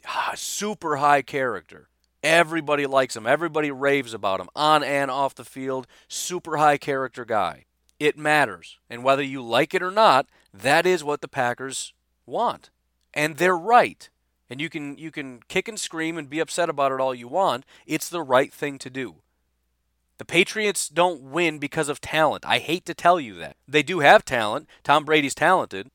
Ah, 0.07 0.31
super 0.35 0.97
high 0.97 1.21
character. 1.21 1.89
Everybody 2.23 2.85
likes 2.85 3.15
him. 3.15 3.25
Everybody 3.25 3.71
raves 3.71 4.13
about 4.13 4.39
him 4.39 4.49
on 4.55 4.83
and 4.83 5.09
off 5.09 5.35
the 5.35 5.45
field. 5.45 5.87
Super 6.07 6.57
high 6.57 6.77
character 6.77 7.25
guy. 7.25 7.65
It 7.99 8.17
matters. 8.17 8.77
And 8.89 9.03
whether 9.03 9.23
you 9.23 9.41
like 9.41 9.73
it 9.73 9.83
or 9.83 9.91
not, 9.91 10.27
that 10.53 10.85
is 10.85 11.03
what 11.03 11.21
the 11.21 11.27
Packers 11.27 11.93
want. 12.25 12.69
And 13.13 13.37
they're 13.37 13.57
right. 13.57 14.09
And 14.49 14.59
you 14.59 14.69
can 14.69 14.97
you 14.97 15.11
can 15.11 15.41
kick 15.47 15.67
and 15.67 15.79
scream 15.79 16.17
and 16.17 16.29
be 16.29 16.39
upset 16.39 16.69
about 16.69 16.91
it 16.91 16.99
all 16.99 17.13
you 17.13 17.27
want. 17.27 17.65
It's 17.85 18.09
the 18.09 18.21
right 18.21 18.51
thing 18.51 18.77
to 18.79 18.89
do. 18.89 19.15
The 20.17 20.25
Patriots 20.25 20.89
don't 20.89 21.21
win 21.21 21.59
because 21.59 21.87
of 21.87 22.01
talent. 22.01 22.43
I 22.45 22.59
hate 22.59 22.85
to 22.87 22.93
tell 22.93 23.19
you 23.19 23.35
that. 23.35 23.55
They 23.67 23.83
do 23.83 23.99
have 23.99 24.25
talent. 24.25 24.67
Tom 24.83 25.05
Brady's 25.05 25.35
talented. 25.35 25.91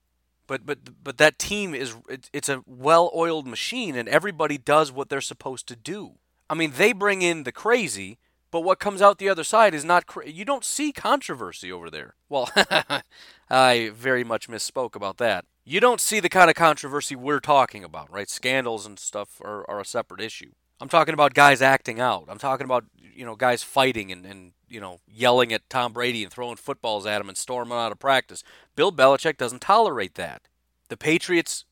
But 0.46 0.66
but 0.66 1.02
but 1.02 1.18
that 1.18 1.38
team 1.38 1.74
is 1.74 1.94
it's 2.33 2.48
a 2.48 2.62
well-oiled 2.66 3.46
machine 3.46 3.96
and 3.96 4.09
everybody 4.09 4.59
does 4.59 4.92
what 4.92 5.09
they're 5.09 5.20
supposed 5.20 5.66
to 5.68 5.76
do. 5.76 6.18
I 6.50 6.54
mean, 6.54 6.72
they 6.76 6.92
bring 6.92 7.22
in 7.22 7.44
the 7.44 7.52
crazy, 7.52 8.18
but 8.50 8.61
what 8.61 8.78
comes 8.78 9.00
out 9.00 9.18
the 9.18 9.28
other 9.28 9.44
side 9.44 9.74
is 9.74 9.85
not. 9.85 10.07
Cra- 10.07 10.28
you 10.28 10.44
don't 10.44 10.64
see 10.64 10.92
controversy 10.92 11.72
over 11.72 11.90
there. 11.90 12.14
Well, 12.28 12.50
I 13.50 13.90
very 13.94 14.24
much 14.24 14.48
misspoke 14.48 14.94
about 14.94 15.16
that. 15.18 15.46
You 15.64 15.80
don't 15.80 16.00
see 16.00 16.20
the 16.20 16.28
kind 16.28 16.50
of 16.50 16.57
controversy 16.57 17.16
we're 17.16 17.40
talking 17.40 17.83
about, 17.83 18.12
right? 18.12 18.28
Scandals 18.28 18.85
and 18.85 18.98
stuff 18.98 19.40
are, 19.42 19.68
are 19.68 19.80
a 19.80 19.85
separate 19.85 20.20
issue. 20.20 20.52
I'm 20.80 20.88
talking 20.88 21.14
about 21.14 21.34
guys 21.34 21.62
acting 21.62 22.00
out. 22.00 22.24
I'm 22.28 22.38
talking 22.38 22.64
about 22.64 22.84
you 23.00 23.24
know 23.24 23.37
guys 23.37 23.62
fighting 23.62 24.10
and, 24.10 24.26
and 24.26 24.52
you 24.68 24.80
know 24.80 25.00
yelling 25.08 25.52
at 25.52 25.68
Tom 25.70 25.92
Brady 25.92 26.24
and 26.24 26.32
throwing 26.32 26.56
footballs 26.56 27.06
at 27.06 27.20
him 27.20 27.28
and 27.28 27.38
storming 27.38 27.78
out 27.78 27.92
of 27.92 27.98
practice. 27.98 28.42
Bill 28.74 28.92
Belichick 28.92 29.37
doesn't 29.37 29.60
tolerate 29.60 30.14
that. 30.16 30.42
The 30.88 30.96
Patriots 30.96 31.64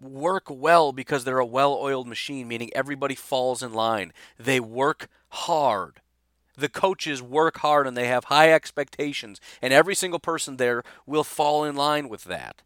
work 0.00 0.44
well 0.48 0.92
because 0.92 1.24
they're 1.24 1.38
a 1.38 1.46
well 1.46 1.74
oiled 1.74 2.08
machine, 2.08 2.48
meaning 2.48 2.70
everybody 2.74 3.14
falls 3.14 3.62
in 3.62 3.72
line. 3.72 4.12
They 4.38 4.60
work 4.60 5.08
hard. 5.28 6.00
The 6.56 6.68
coaches 6.68 7.20
work 7.20 7.58
hard 7.58 7.86
and 7.86 7.96
they 7.96 8.06
have 8.06 8.24
high 8.24 8.52
expectations, 8.52 9.40
and 9.60 9.72
every 9.72 9.94
single 9.94 10.20
person 10.20 10.56
there 10.56 10.84
will 11.06 11.24
fall 11.24 11.64
in 11.64 11.74
line 11.74 12.08
with 12.08 12.24
that. 12.24 12.62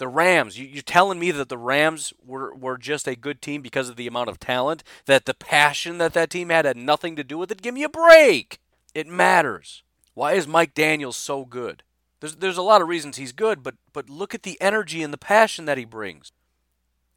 The 0.00 0.08
Rams, 0.08 0.58
you, 0.58 0.78
are 0.78 0.82
telling 0.82 1.18
me 1.18 1.30
that 1.30 1.50
the 1.50 1.58
Rams 1.58 2.14
were, 2.24 2.54
were 2.54 2.78
just 2.78 3.06
a 3.06 3.14
good 3.14 3.42
team 3.42 3.60
because 3.60 3.90
of 3.90 3.96
the 3.96 4.06
amount 4.06 4.30
of 4.30 4.40
talent, 4.40 4.82
that 5.04 5.26
the 5.26 5.34
passion 5.34 5.98
that 5.98 6.14
that 6.14 6.30
team 6.30 6.48
had 6.48 6.64
had 6.64 6.78
nothing 6.78 7.16
to 7.16 7.22
do 7.22 7.36
with 7.36 7.50
it? 7.50 7.60
Give 7.60 7.74
me 7.74 7.82
a 7.82 7.88
break. 7.90 8.60
It 8.94 9.06
matters. 9.06 9.82
Why 10.14 10.32
is 10.32 10.46
Mike 10.46 10.72
Daniels 10.72 11.18
so 11.18 11.44
good? 11.44 11.82
There's, 12.20 12.36
there's 12.36 12.56
a 12.56 12.62
lot 12.62 12.80
of 12.80 12.88
reasons 12.88 13.18
he's 13.18 13.32
good, 13.32 13.62
but, 13.62 13.74
but 13.92 14.08
look 14.08 14.34
at 14.34 14.42
the 14.42 14.58
energy 14.58 15.02
and 15.02 15.12
the 15.12 15.18
passion 15.18 15.66
that 15.66 15.76
he 15.76 15.84
brings. 15.84 16.32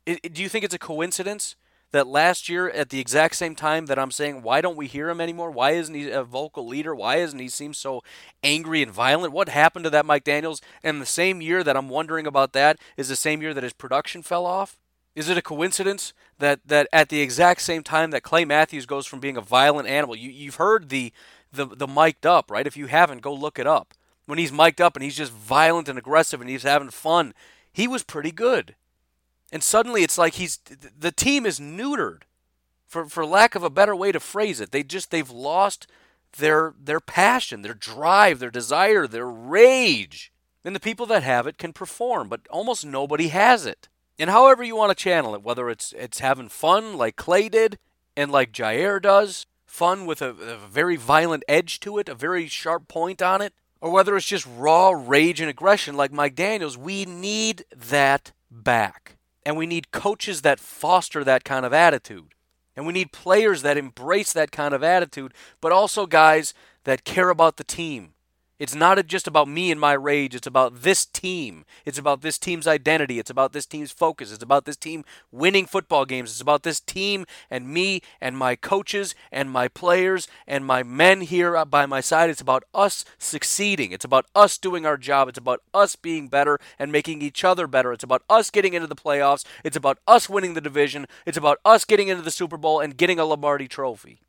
It, 0.06 0.34
do 0.34 0.44
you 0.44 0.50
think 0.50 0.66
it's 0.66 0.76
a 0.76 0.80
coincidence 0.80 1.56
that 1.94 2.08
last 2.08 2.50
year 2.50 2.70
at 2.70 2.90
the 2.90 3.00
exact 3.00 3.36
same 3.36 3.56
time 3.56 3.86
that 3.86 3.98
I'm 3.98 4.12
saying 4.12 4.42
why 4.42 4.62
don't 4.62 4.76
we 4.76 4.88
hear 4.88 5.10
him 5.10 5.22
anymore? 5.22 5.52
Why 5.52 5.72
isn't 5.72 5.96
he 5.96 6.10
a 6.10 6.24
vocal 6.24 6.68
leader? 6.68 6.94
Why 6.94 7.18
isn't 7.18 7.40
he 7.40 7.48
seem 7.48 7.74
so 7.74 8.04
angry 8.44 8.82
and 8.82 8.92
violent? 8.92 9.32
What 9.32 9.48
happened 9.48 9.86
to 9.86 9.90
that 9.92 10.06
Mike 10.06 10.24
Daniels? 10.24 10.60
And 10.84 11.00
the 11.00 11.06
same 11.06 11.42
year 11.42 11.64
that 11.64 11.78
I'm 11.78 11.90
wondering 11.90 12.28
about 12.28 12.54
that 12.54 12.80
is 12.98 13.10
the 13.10 13.16
same 13.16 13.42
year 13.42 13.54
that 13.54 13.64
his 13.64 13.74
production 13.74 14.24
fell 14.24 14.46
off. 14.46 14.78
Is 15.16 15.30
it 15.30 15.38
a 15.38 15.44
coincidence 15.44 16.14
that 16.40 16.62
that 16.66 16.88
at 16.92 17.10
the 17.10 17.22
exact 17.22 17.62
same 17.62 17.84
time 17.84 18.10
that 18.12 18.24
Clay 18.24 18.44
Matthews 18.44 18.88
goes 18.88 19.06
from 19.06 19.20
being 19.20 19.38
a 19.38 19.42
violent 19.42 19.88
animal, 19.88 20.16
you, 20.16 20.32
you've 20.32 20.56
heard 20.56 20.90
the 20.90 21.14
the 21.52 21.68
the 21.68 21.88
mic'd 21.88 22.26
up, 22.26 22.50
right? 22.50 22.66
If 22.66 22.76
you 22.76 22.88
haven't, 22.88 23.22
go 23.22 23.34
look 23.34 23.60
it 23.60 23.68
up. 23.68 23.94
When 24.26 24.40
he's 24.40 24.52
mic'd 24.52 24.82
up 24.82 24.96
and 24.96 25.04
he's 25.04 25.18
just 25.18 25.32
violent 25.32 25.88
and 25.88 26.00
aggressive 26.00 26.42
and 26.42 26.50
he's 26.50 26.64
having 26.64 26.90
fun, 26.90 27.36
he 27.72 27.88
was 27.88 28.04
pretty 28.04 28.32
good. 28.32 28.76
And 29.54 29.62
suddenly 29.62 30.02
it's 30.02 30.18
like 30.18 30.34
he's 30.34 30.58
the 30.58 31.12
team 31.12 31.46
is 31.46 31.60
neutered. 31.60 32.24
For 32.88 33.06
for 33.06 33.24
lack 33.24 33.54
of 33.54 33.62
a 33.62 33.70
better 33.70 33.96
way 33.96 34.12
to 34.12 34.20
phrase 34.20 34.60
it. 34.60 34.72
They 34.72 34.82
just 34.82 35.12
they've 35.12 35.30
lost 35.30 35.86
their 36.38 36.74
their 36.84 37.00
passion, 37.00 37.62
their 37.62 37.76
drive, 37.76 38.40
their 38.40 38.50
desire, 38.50 39.06
their 39.06 39.30
rage. 39.30 40.32
And 40.66 40.76
the 40.76 40.80
people 40.80 41.06
that 41.06 41.22
have 41.22 41.46
it 41.46 41.60
can 41.60 41.72
perform, 41.72 42.30
but 42.30 42.42
almost 42.50 42.84
nobody 42.84 43.28
has 43.28 43.68
it. 43.68 43.90
And 44.18 44.32
however 44.32 44.64
you 44.64 44.76
want 44.76 44.90
to 44.90 45.04
channel 45.04 45.36
it, 45.36 45.44
whether 45.44 45.70
it's 45.70 45.94
it's 45.96 46.18
having 46.18 46.50
fun 46.50 46.98
like 46.98 47.16
Clay 47.16 47.48
did 47.48 47.78
and 48.18 48.32
like 48.32 48.54
Jaire 48.54 49.00
does, 49.00 49.46
fun 49.68 50.08
with 50.08 50.24
a, 50.24 50.30
a 50.30 50.58
very 50.58 50.96
violent 50.96 51.44
edge 51.48 51.80
to 51.82 52.00
it, 52.00 52.10
a 52.10 52.16
very 52.16 52.48
sharp 52.48 52.88
point 52.88 53.22
on 53.22 53.40
it, 53.40 53.54
or 53.82 53.92
whether 53.92 54.18
it's 54.18 54.26
just 54.26 54.48
raw 54.58 54.90
rage 54.90 55.40
and 55.40 55.50
aggression 55.50 55.96
like 55.96 56.12
Mike 56.12 56.34
Daniels, 56.34 56.76
we 56.76 57.06
need 57.06 57.66
that 57.72 58.32
back. 58.50 59.18
And 59.46 59.58
we 59.58 59.66
need 59.66 59.92
coaches 59.92 60.42
that 60.42 60.60
foster 60.60 61.24
that 61.24 61.44
kind 61.44 61.66
of 61.66 61.74
attitude. 61.74 62.34
And 62.76 62.88
we 62.88 62.94
need 62.94 63.12
players 63.12 63.62
that 63.62 63.78
embrace 63.78 64.34
that 64.34 64.52
kind 64.52 64.74
of 64.74 64.84
attitude, 64.84 65.34
but 65.62 65.72
also 65.72 66.06
guys 66.06 66.54
that 66.86 67.04
care 67.04 67.30
about 67.30 67.58
the 67.58 67.64
team, 67.64 68.14
it's 68.60 68.76
not 68.76 69.06
just 69.08 69.28
about 69.28 69.48
me 69.48 69.72
and 69.72 69.80
my 69.80 69.94
rage. 69.94 70.36
It's 70.36 70.48
about 70.48 70.82
this 70.82 71.06
team. 71.06 71.66
It's 71.86 71.98
about 71.98 72.22
this 72.22 72.38
team's 72.38 72.68
identity. 72.68 73.20
It's 73.20 73.30
about 73.30 73.52
this 73.52 73.66
team's 73.66 73.92
focus. 73.92 74.32
It's 74.32 74.44
about 74.44 74.66
this 74.66 74.78
team 74.78 75.04
winning 75.32 75.66
football 75.66 76.06
games. 76.06 76.32
It's 76.32 76.42
about 76.42 76.64
this 76.64 76.80
team 76.80 77.26
and 77.50 77.68
me 77.68 78.02
and 78.22 78.38
my 78.38 78.56
coaches 78.56 79.16
and 79.32 79.50
my 79.50 79.68
players 79.68 80.28
and 80.48 80.66
my 80.66 80.84
men 80.84 81.22
here 81.22 81.66
by 81.66 81.86
my 81.86 82.00
side. 82.00 82.30
It's 82.30 82.42
about 82.42 82.64
us 82.74 83.06
succeeding. 83.18 83.92
It's 83.92 84.06
about 84.06 84.28
us 84.36 84.58
doing 84.58 84.86
our 84.86 84.98
job. 84.98 85.28
It's 85.28 85.40
about 85.40 85.62
us 85.74 85.96
being 85.96 86.28
better 86.28 86.60
and 86.78 86.92
making 86.92 87.22
each 87.22 87.44
other 87.44 87.68
better. 87.68 87.92
It's 87.92 88.04
about 88.04 88.24
us 88.30 88.50
getting 88.50 88.74
into 88.74 88.88
the 88.88 88.96
playoffs. 88.96 89.46
It's 89.64 89.78
about 89.78 90.00
us 90.08 90.30
winning 90.30 90.54
the 90.54 90.62
division. 90.62 91.08
It's 91.26 91.38
about 91.38 91.60
us 91.66 91.86
getting 91.86 92.08
into 92.08 92.24
the 92.24 92.32
Super 92.32 92.58
Bowl 92.58 92.80
and 92.80 92.98
getting 92.98 93.20
a 93.20 93.26
Lombardi 93.26 93.68
trophy. 93.68 94.22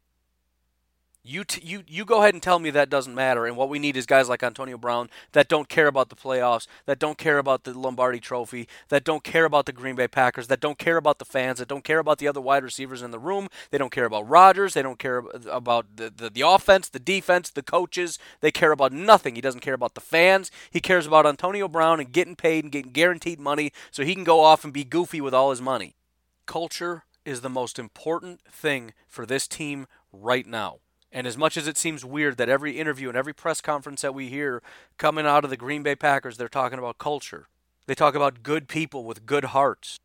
You, 1.26 1.42
t- 1.42 1.66
you, 1.66 1.82
you 1.88 2.04
go 2.04 2.20
ahead 2.20 2.34
and 2.34 2.42
tell 2.42 2.58
me 2.58 2.68
that 2.70 2.90
doesn't 2.90 3.14
matter. 3.14 3.46
And 3.46 3.56
what 3.56 3.70
we 3.70 3.78
need 3.78 3.96
is 3.96 4.04
guys 4.04 4.28
like 4.28 4.42
Antonio 4.42 4.76
Brown 4.76 5.08
that 5.32 5.48
don't 5.48 5.70
care 5.70 5.86
about 5.86 6.10
the 6.10 6.16
playoffs, 6.16 6.66
that 6.84 6.98
don't 6.98 7.16
care 7.16 7.38
about 7.38 7.64
the 7.64 7.72
Lombardi 7.72 8.20
Trophy, 8.20 8.68
that 8.90 9.04
don't 9.04 9.24
care 9.24 9.46
about 9.46 9.64
the 9.64 9.72
Green 9.72 9.96
Bay 9.96 10.06
Packers, 10.06 10.48
that 10.48 10.60
don't 10.60 10.76
care 10.76 10.98
about 10.98 11.18
the 11.18 11.24
fans, 11.24 11.60
that 11.60 11.68
don't 11.68 11.82
care 11.82 11.98
about 11.98 12.18
the 12.18 12.28
other 12.28 12.42
wide 12.42 12.62
receivers 12.62 13.00
in 13.00 13.10
the 13.10 13.18
room. 13.18 13.48
They 13.70 13.78
don't 13.78 13.90
care 13.90 14.04
about 14.04 14.28
Rodgers. 14.28 14.74
They 14.74 14.82
don't 14.82 14.98
care 14.98 15.24
about 15.50 15.96
the, 15.96 16.12
the, 16.14 16.28
the 16.28 16.42
offense, 16.42 16.90
the 16.90 16.98
defense, 16.98 17.48
the 17.48 17.62
coaches. 17.62 18.18
They 18.42 18.50
care 18.50 18.72
about 18.72 18.92
nothing. 18.92 19.34
He 19.34 19.40
doesn't 19.40 19.60
care 19.60 19.72
about 19.72 19.94
the 19.94 20.02
fans. 20.02 20.50
He 20.70 20.80
cares 20.80 21.06
about 21.06 21.26
Antonio 21.26 21.68
Brown 21.68 22.00
and 22.00 22.12
getting 22.12 22.36
paid 22.36 22.64
and 22.64 22.72
getting 22.72 22.92
guaranteed 22.92 23.40
money 23.40 23.72
so 23.90 24.04
he 24.04 24.14
can 24.14 24.24
go 24.24 24.40
off 24.40 24.62
and 24.62 24.74
be 24.74 24.84
goofy 24.84 25.22
with 25.22 25.32
all 25.32 25.48
his 25.48 25.62
money. 25.62 25.96
Culture 26.44 27.04
is 27.24 27.40
the 27.40 27.48
most 27.48 27.78
important 27.78 28.42
thing 28.52 28.92
for 29.08 29.24
this 29.24 29.48
team 29.48 29.86
right 30.12 30.46
now. 30.46 30.80
And 31.14 31.28
as 31.28 31.38
much 31.38 31.56
as 31.56 31.68
it 31.68 31.78
seems 31.78 32.04
weird 32.04 32.36
that 32.38 32.48
every 32.48 32.72
interview 32.72 33.08
and 33.08 33.16
every 33.16 33.32
press 33.32 33.60
conference 33.60 34.02
that 34.02 34.14
we 34.14 34.28
hear 34.28 34.60
coming 34.98 35.26
out 35.26 35.44
of 35.44 35.50
the 35.50 35.56
Green 35.56 35.84
Bay 35.84 35.94
Packers, 35.94 36.36
they're 36.36 36.48
talking 36.48 36.78
about 36.78 36.98
culture. 36.98 37.46
They 37.86 37.94
talk 37.94 38.16
about 38.16 38.42
good 38.42 38.66
people 38.66 39.04
with 39.04 39.24
good 39.24 39.44
hearts 39.44 40.00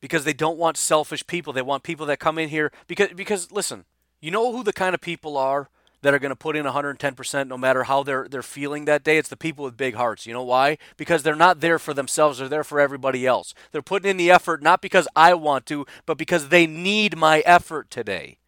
because 0.00 0.24
they 0.24 0.32
don't 0.32 0.56
want 0.56 0.78
selfish 0.78 1.26
people. 1.26 1.52
They 1.52 1.60
want 1.60 1.82
people 1.82 2.06
that 2.06 2.20
come 2.20 2.38
in 2.38 2.48
here 2.48 2.72
because 2.86 3.10
because 3.14 3.52
listen, 3.52 3.84
you 4.22 4.30
know 4.30 4.50
who 4.50 4.62
the 4.62 4.72
kind 4.72 4.94
of 4.94 5.02
people 5.02 5.36
are 5.36 5.68
that 6.00 6.14
are 6.14 6.18
going 6.18 6.30
to 6.30 6.36
put 6.36 6.56
in 6.56 6.64
110% 6.64 7.48
no 7.48 7.58
matter 7.58 7.84
how 7.84 8.02
they're 8.02 8.26
they're 8.26 8.42
feeling 8.42 8.86
that 8.86 9.04
day. 9.04 9.18
It's 9.18 9.28
the 9.28 9.36
people 9.36 9.62
with 9.62 9.76
big 9.76 9.94
hearts. 9.94 10.24
You 10.24 10.32
know 10.32 10.42
why? 10.42 10.78
Because 10.96 11.22
they're 11.22 11.36
not 11.36 11.60
there 11.60 11.78
for 11.78 11.92
themselves, 11.92 12.38
they're 12.38 12.48
there 12.48 12.64
for 12.64 12.80
everybody 12.80 13.26
else. 13.26 13.52
They're 13.72 13.82
putting 13.82 14.10
in 14.10 14.16
the 14.16 14.30
effort 14.30 14.62
not 14.62 14.80
because 14.80 15.06
I 15.14 15.34
want 15.34 15.66
to, 15.66 15.84
but 16.06 16.16
because 16.16 16.48
they 16.48 16.66
need 16.66 17.14
my 17.14 17.40
effort 17.40 17.90
today. 17.90 18.38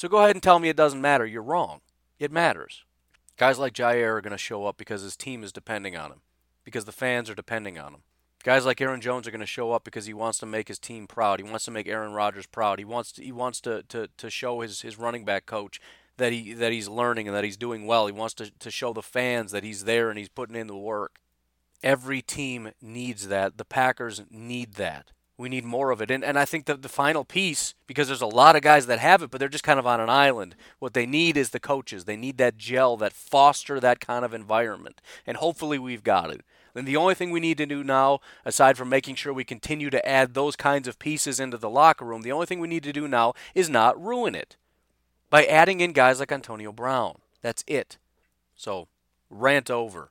So 0.00 0.08
go 0.08 0.16
ahead 0.16 0.34
and 0.34 0.42
tell 0.42 0.58
me 0.58 0.70
it 0.70 0.78
doesn't 0.78 1.02
matter. 1.02 1.26
You're 1.26 1.42
wrong. 1.42 1.82
It 2.18 2.32
matters. 2.32 2.84
Guys 3.36 3.58
like 3.58 3.74
Jaire 3.74 4.16
are 4.16 4.22
going 4.22 4.30
to 4.30 4.38
show 4.38 4.64
up 4.64 4.78
because 4.78 5.02
his 5.02 5.14
team 5.14 5.44
is 5.44 5.52
depending 5.52 5.94
on 5.94 6.10
him, 6.10 6.22
because 6.64 6.86
the 6.86 6.90
fans 6.90 7.28
are 7.28 7.34
depending 7.34 7.78
on 7.78 7.92
him. 7.92 8.00
Guys 8.42 8.64
like 8.64 8.80
Aaron 8.80 9.02
Jones 9.02 9.28
are 9.28 9.30
going 9.30 9.42
to 9.42 9.46
show 9.46 9.72
up 9.72 9.84
because 9.84 10.06
he 10.06 10.14
wants 10.14 10.38
to 10.38 10.46
make 10.46 10.68
his 10.68 10.78
team 10.78 11.06
proud. 11.06 11.38
He 11.38 11.44
wants 11.44 11.66
to 11.66 11.70
make 11.70 11.86
Aaron 11.86 12.14
Rodgers 12.14 12.46
proud. 12.46 12.78
He 12.78 12.84
wants 12.86 13.12
to, 13.12 13.22
he 13.22 13.30
wants 13.30 13.60
to, 13.60 13.82
to, 13.90 14.08
to 14.16 14.30
show 14.30 14.60
his, 14.60 14.80
his 14.80 14.98
running 14.98 15.26
back 15.26 15.44
coach 15.44 15.82
that 16.16 16.32
he 16.32 16.54
that 16.54 16.72
he's 16.72 16.88
learning 16.88 17.28
and 17.28 17.36
that 17.36 17.44
he's 17.44 17.58
doing 17.58 17.86
well. 17.86 18.06
He 18.06 18.12
wants 18.12 18.32
to, 18.36 18.50
to 18.58 18.70
show 18.70 18.94
the 18.94 19.02
fans 19.02 19.52
that 19.52 19.64
he's 19.64 19.84
there 19.84 20.08
and 20.08 20.18
he's 20.18 20.30
putting 20.30 20.56
in 20.56 20.66
the 20.66 20.78
work. 20.78 21.16
Every 21.82 22.22
team 22.22 22.70
needs 22.80 23.28
that. 23.28 23.58
The 23.58 23.66
Packers 23.66 24.22
need 24.30 24.76
that. 24.76 25.10
We 25.40 25.48
need 25.48 25.64
more 25.64 25.90
of 25.90 26.02
it. 26.02 26.10
And, 26.10 26.22
and 26.22 26.38
I 26.38 26.44
think 26.44 26.66
that 26.66 26.82
the 26.82 26.88
final 26.90 27.24
piece, 27.24 27.74
because 27.86 28.08
there's 28.08 28.20
a 28.20 28.26
lot 28.26 28.56
of 28.56 28.62
guys 28.62 28.84
that 28.86 28.98
have 28.98 29.22
it, 29.22 29.30
but 29.30 29.38
they're 29.38 29.48
just 29.48 29.64
kind 29.64 29.78
of 29.78 29.86
on 29.86 29.98
an 29.98 30.10
island, 30.10 30.54
what 30.80 30.92
they 30.92 31.06
need 31.06 31.38
is 31.38 31.48
the 31.48 31.58
coaches. 31.58 32.04
They 32.04 32.18
need 32.18 32.36
that 32.36 32.58
gel 32.58 32.98
that 32.98 33.14
foster 33.14 33.80
that 33.80 34.00
kind 34.00 34.22
of 34.22 34.34
environment. 34.34 35.00
And 35.26 35.38
hopefully 35.38 35.78
we've 35.78 36.04
got 36.04 36.30
it. 36.30 36.42
And 36.74 36.86
the 36.86 36.98
only 36.98 37.14
thing 37.14 37.30
we 37.30 37.40
need 37.40 37.56
to 37.56 37.64
do 37.64 37.82
now, 37.82 38.20
aside 38.44 38.76
from 38.76 38.90
making 38.90 39.14
sure 39.14 39.32
we 39.32 39.44
continue 39.44 39.88
to 39.88 40.06
add 40.06 40.34
those 40.34 40.56
kinds 40.56 40.86
of 40.86 40.98
pieces 40.98 41.40
into 41.40 41.56
the 41.56 41.70
locker 41.70 42.04
room, 42.04 42.20
the 42.20 42.32
only 42.32 42.44
thing 42.44 42.60
we 42.60 42.68
need 42.68 42.82
to 42.82 42.92
do 42.92 43.08
now 43.08 43.32
is 43.54 43.70
not 43.70 43.98
ruin 43.98 44.34
it 44.34 44.58
by 45.30 45.46
adding 45.46 45.80
in 45.80 45.92
guys 45.92 46.20
like 46.20 46.30
Antonio 46.30 46.70
Brown. 46.70 47.16
That's 47.40 47.64
it. 47.66 47.96
So, 48.56 48.88
rant 49.30 49.70
over. 49.70 50.10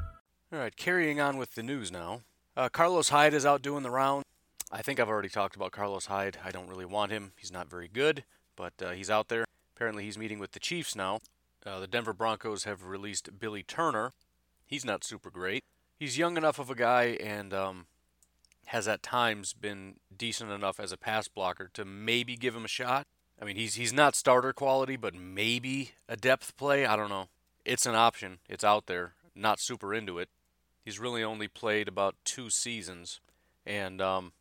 All 0.53 0.59
right, 0.59 0.75
carrying 0.75 1.21
on 1.21 1.37
with 1.37 1.55
the 1.55 1.63
news 1.63 1.93
now. 1.93 2.23
Uh, 2.57 2.67
Carlos 2.67 3.07
Hyde 3.07 3.33
is 3.33 3.45
out 3.45 3.61
doing 3.61 3.83
the 3.83 3.89
round. 3.89 4.25
I 4.69 4.81
think 4.81 4.99
I've 4.99 5.07
already 5.07 5.29
talked 5.29 5.55
about 5.55 5.71
Carlos 5.71 6.07
Hyde. 6.07 6.39
I 6.43 6.51
don't 6.51 6.67
really 6.67 6.83
want 6.83 7.13
him. 7.13 7.31
He's 7.37 7.53
not 7.53 7.69
very 7.69 7.87
good, 7.87 8.25
but 8.57 8.73
uh, 8.83 8.89
he's 8.89 9.09
out 9.09 9.29
there. 9.29 9.45
Apparently, 9.73 10.03
he's 10.03 10.17
meeting 10.17 10.39
with 10.39 10.51
the 10.51 10.59
Chiefs 10.59 10.93
now. 10.93 11.19
Uh, 11.65 11.79
the 11.79 11.87
Denver 11.87 12.11
Broncos 12.11 12.65
have 12.65 12.83
released 12.83 13.39
Billy 13.39 13.63
Turner. 13.63 14.11
He's 14.65 14.83
not 14.83 15.05
super 15.05 15.29
great. 15.29 15.63
He's 15.97 16.17
young 16.17 16.35
enough 16.35 16.59
of 16.59 16.69
a 16.69 16.75
guy 16.75 17.17
and 17.21 17.53
um, 17.53 17.85
has 18.65 18.89
at 18.89 19.01
times 19.01 19.53
been 19.53 19.95
decent 20.15 20.51
enough 20.51 20.81
as 20.81 20.91
a 20.91 20.97
pass 20.97 21.29
blocker 21.29 21.69
to 21.75 21.85
maybe 21.85 22.35
give 22.35 22.57
him 22.57 22.65
a 22.65 22.69
shot. 22.69 23.07
I 23.41 23.45
mean, 23.45 23.55
he's 23.55 23.75
he's 23.75 23.93
not 23.93 24.17
starter 24.17 24.51
quality, 24.51 24.97
but 24.97 25.15
maybe 25.15 25.91
a 26.09 26.17
depth 26.17 26.57
play. 26.57 26.85
I 26.85 26.97
don't 26.97 27.09
know. 27.09 27.29
It's 27.63 27.85
an 27.85 27.95
option. 27.95 28.39
It's 28.49 28.65
out 28.65 28.87
there. 28.87 29.13
Not 29.33 29.61
super 29.61 29.93
into 29.93 30.19
it. 30.19 30.27
He's 30.83 30.99
really 30.99 31.23
only 31.23 31.47
played 31.47 31.87
about 31.87 32.15
two 32.23 32.49
seasons 32.49 33.19
and 33.65 34.01
um, 34.01 34.33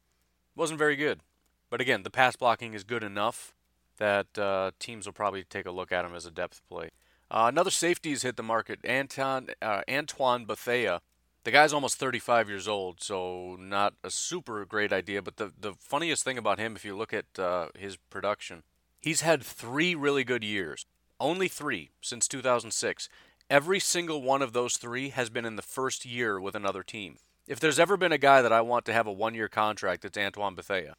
wasn't 0.57 0.79
very 0.79 0.97
good. 0.97 1.21
But 1.69 1.81
again, 1.81 2.03
the 2.03 2.11
pass 2.11 2.37
blocking 2.37 2.75
is 2.75 2.85
good 2.85 3.05
enough 3.05 3.55
that 3.99 4.39
uh, 4.39 4.73
teams 4.79 5.07
will 5.07 5.13
probably 5.13 5.45
take 5.45 5.67
a 5.67 5.71
look 5.71 5.93
at 5.93 6.05
him 6.05 6.15
as 6.15 6.27
a 6.27 6.31
depth 6.31 6.63
play. 6.69 6.91
Uh, 7.31 7.47
another 7.49 7.71
safety 7.71 8.11
has 8.11 8.23
hit 8.23 8.37
the 8.37 8.43
market. 8.43 8.81
Anton, 8.83 9.49
uh, 9.63 9.83
Antoine 9.89 10.47
Bethea. 10.47 11.01
The 11.45 11.51
guy's 11.51 11.73
almost 11.73 11.99
35 11.99 12.49
years 12.49 12.67
old, 12.67 13.01
so 13.01 13.57
not 13.59 13.95
a 14.03 14.11
super 14.11 14.65
great 14.65 14.93
idea. 14.93 15.23
But 15.23 15.37
the, 15.37 15.53
the 15.59 15.75
funniest 15.75 16.25
thing 16.25 16.37
about 16.37 16.59
him, 16.59 16.75
if 16.75 16.85
you 16.85 16.97
look 16.97 17.15
at 17.15 17.39
uh, 17.39 17.69
his 17.79 17.97
production, 17.97 18.63
he's 19.01 19.21
had 19.21 19.43
three 19.43 19.95
really 19.95 20.25
good 20.25 20.43
years. 20.43 20.87
Only 21.21 21.49
three 21.49 21.91
since 22.01 22.27
2006. 22.27 23.09
Every 23.51 23.81
single 23.81 24.23
one 24.23 24.43
of 24.43 24.53
those 24.53 24.77
three 24.77 25.09
has 25.09 25.29
been 25.29 25.45
in 25.45 25.57
the 25.57 25.63
first 25.63 26.07
year 26.07 26.41
with 26.41 26.55
another 26.55 26.85
team. 26.85 27.17
If 27.49 27.59
there's 27.59 27.81
ever 27.81 27.97
been 27.97 28.13
a 28.13 28.17
guy 28.17 28.43
that 28.43 28.53
I 28.53 28.61
want 28.61 28.85
to 28.85 28.93
have 28.93 29.09
a 29.09 29.13
one 29.13 29.35
year 29.35 29.49
contract, 29.49 30.05
it's 30.05 30.17
Antoine 30.17 30.55
Bethea. 30.55 30.95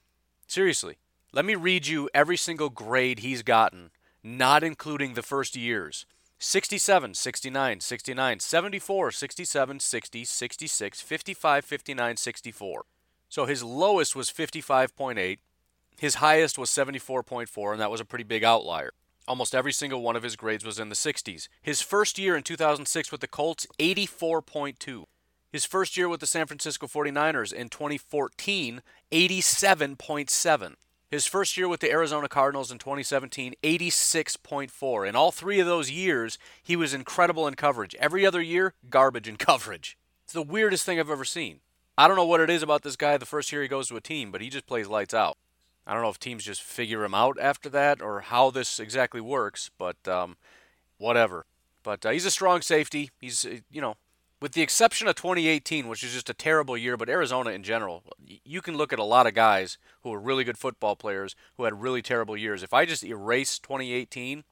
Seriously. 0.47 0.97
Let 1.31 1.45
me 1.45 1.55
read 1.55 1.87
you 1.87 2.09
every 2.13 2.35
single 2.35 2.67
grade 2.67 3.19
he's 3.19 3.41
gotten, 3.41 3.91
not 4.21 4.65
including 4.65 5.13
the 5.13 5.21
first 5.21 5.55
years 5.55 6.05
67, 6.39 7.13
69, 7.13 7.79
69, 7.79 8.39
74, 8.41 9.11
67, 9.11 9.79
60, 9.79 10.25
66, 10.25 11.01
55, 11.01 11.65
59, 11.65 12.17
64. 12.17 12.85
So 13.29 13.45
his 13.45 13.63
lowest 13.63 14.13
was 14.13 14.29
55.8. 14.29 15.37
His 15.97 16.15
highest 16.15 16.57
was 16.57 16.69
74.4, 16.69 17.71
and 17.71 17.79
that 17.79 17.91
was 17.91 18.01
a 18.01 18.05
pretty 18.05 18.25
big 18.25 18.43
outlier. 18.43 18.91
Almost 19.27 19.55
every 19.55 19.71
single 19.71 20.01
one 20.01 20.15
of 20.15 20.23
his 20.23 20.35
grades 20.35 20.65
was 20.65 20.79
in 20.79 20.89
the 20.89 20.95
60s. 20.95 21.47
His 21.61 21.81
first 21.81 22.17
year 22.17 22.35
in 22.35 22.43
2006 22.43 23.11
with 23.11 23.21
the 23.21 23.27
Colts, 23.27 23.67
84.2. 23.79 25.05
His 25.51 25.65
first 25.65 25.97
year 25.97 26.07
with 26.07 26.21
the 26.21 26.27
San 26.27 26.47
Francisco 26.47 26.87
49ers 26.87 27.53
in 27.53 27.69
2014, 27.69 28.81
87.7. 29.11 30.73
His 31.09 31.27
first 31.27 31.57
year 31.57 31.67
with 31.67 31.81
the 31.81 31.91
Arizona 31.91 32.29
Cardinals 32.29 32.71
in 32.71 32.77
2017, 32.77 33.53
86.4. 33.61 35.09
In 35.09 35.15
all 35.15 35.31
three 35.31 35.59
of 35.59 35.67
those 35.67 35.91
years, 35.91 36.37
he 36.63 36.77
was 36.77 36.93
incredible 36.93 37.47
in 37.49 37.55
coverage. 37.55 37.95
Every 37.95 38.25
other 38.25 38.41
year, 38.41 38.73
garbage 38.89 39.27
in 39.27 39.35
coverage. 39.37 39.97
It's 40.23 40.33
the 40.33 40.41
weirdest 40.41 40.85
thing 40.85 40.99
I've 40.99 41.09
ever 41.09 41.25
seen. 41.25 41.59
I 41.97 42.07
don't 42.07 42.15
know 42.15 42.25
what 42.25 42.39
it 42.39 42.49
is 42.49 42.63
about 42.63 42.83
this 42.83 42.95
guy 42.95 43.17
the 43.17 43.25
first 43.25 43.51
year 43.51 43.61
he 43.61 43.67
goes 43.67 43.89
to 43.89 43.97
a 43.97 44.01
team, 44.01 44.31
but 44.31 44.39
he 44.39 44.49
just 44.49 44.65
plays 44.65 44.87
lights 44.87 45.13
out. 45.13 45.37
I 45.85 45.93
don't 45.93 46.03
know 46.03 46.09
if 46.09 46.19
teams 46.19 46.43
just 46.43 46.61
figure 46.61 47.03
him 47.03 47.13
out 47.13 47.37
after 47.39 47.69
that 47.69 48.01
or 48.01 48.21
how 48.21 48.51
this 48.51 48.79
exactly 48.79 49.21
works, 49.21 49.71
but 49.77 50.07
um, 50.07 50.37
whatever. 50.97 51.45
But 51.83 52.05
uh, 52.05 52.11
he's 52.11 52.25
a 52.25 52.31
strong 52.31 52.61
safety. 52.61 53.09
He's, 53.19 53.45
uh, 53.45 53.57
you 53.71 53.81
know, 53.81 53.95
with 54.39 54.53
the 54.53 54.61
exception 54.61 55.07
of 55.07 55.15
2018, 55.15 55.87
which 55.87 56.03
is 56.03 56.13
just 56.13 56.29
a 56.29 56.33
terrible 56.33 56.77
year, 56.77 56.97
but 56.97 57.09
Arizona 57.09 57.51
in 57.51 57.63
general, 57.63 58.03
you 58.43 58.61
can 58.61 58.75
look 58.75 58.91
at 58.91 58.99
a 58.99 59.03
lot 59.03 59.27
of 59.27 59.33
guys 59.33 59.77
who 60.01 60.11
are 60.13 60.19
really 60.19 60.43
good 60.43 60.57
football 60.57 60.95
players 60.95 61.35
who 61.57 61.63
had 61.63 61.81
really 61.81 62.01
terrible 62.01 62.35
years. 62.35 62.63
If 62.63 62.73
I 62.73 62.85
just 62.85 63.03
erase 63.03 63.59
2018, 63.59 64.43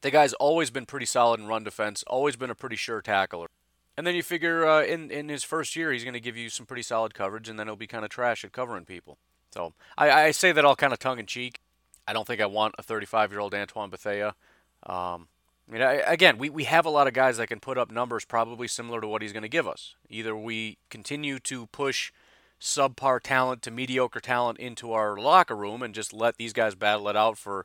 the 0.00 0.10
guy's 0.10 0.34
always 0.34 0.70
been 0.70 0.86
pretty 0.86 1.06
solid 1.06 1.40
in 1.40 1.46
run 1.46 1.64
defense, 1.64 2.04
always 2.06 2.36
been 2.36 2.50
a 2.50 2.54
pretty 2.54 2.76
sure 2.76 3.00
tackler. 3.00 3.48
And 3.96 4.06
then 4.06 4.14
you 4.14 4.22
figure 4.22 4.66
uh, 4.66 4.82
in 4.82 5.10
in 5.10 5.28
his 5.28 5.44
first 5.44 5.76
year, 5.76 5.92
he's 5.92 6.04
going 6.04 6.14
to 6.14 6.20
give 6.20 6.36
you 6.36 6.50
some 6.50 6.66
pretty 6.66 6.82
solid 6.82 7.14
coverage, 7.14 7.48
and 7.48 7.58
then 7.58 7.68
he'll 7.68 7.76
be 7.76 7.86
kind 7.86 8.04
of 8.04 8.10
trash 8.10 8.44
at 8.44 8.52
covering 8.52 8.84
people. 8.84 9.18
So 9.54 9.72
I, 9.96 10.10
I 10.10 10.30
say 10.32 10.50
that 10.50 10.64
all 10.64 10.74
kind 10.74 10.92
of 10.92 10.98
tongue 10.98 11.20
in 11.20 11.26
cheek. 11.26 11.60
I 12.08 12.12
don't 12.12 12.26
think 12.26 12.40
I 12.40 12.46
want 12.46 12.74
a 12.76 12.82
35 12.82 13.30
year 13.30 13.40
old 13.40 13.54
Antoine 13.54 13.88
Bethea. 13.88 14.34
Um, 14.82 15.28
I 15.68 15.72
mean, 15.72 15.80
I, 15.80 15.92
again, 15.94 16.36
we, 16.36 16.50
we 16.50 16.64
have 16.64 16.84
a 16.84 16.90
lot 16.90 17.06
of 17.06 17.14
guys 17.14 17.36
that 17.38 17.46
can 17.46 17.60
put 17.60 17.78
up 17.78 17.90
numbers 17.90 18.24
probably 18.24 18.66
similar 18.66 19.00
to 19.00 19.06
what 19.06 19.22
he's 19.22 19.32
going 19.32 19.44
to 19.44 19.48
give 19.48 19.68
us. 19.68 19.94
Either 20.10 20.36
we 20.36 20.78
continue 20.90 21.38
to 21.38 21.66
push 21.66 22.12
subpar 22.60 23.20
talent 23.22 23.62
to 23.62 23.70
mediocre 23.70 24.20
talent 24.20 24.58
into 24.58 24.92
our 24.92 25.16
locker 25.16 25.56
room 25.56 25.82
and 25.82 25.94
just 25.94 26.12
let 26.12 26.36
these 26.36 26.52
guys 26.52 26.74
battle 26.74 27.08
it 27.08 27.16
out 27.16 27.38
for, 27.38 27.64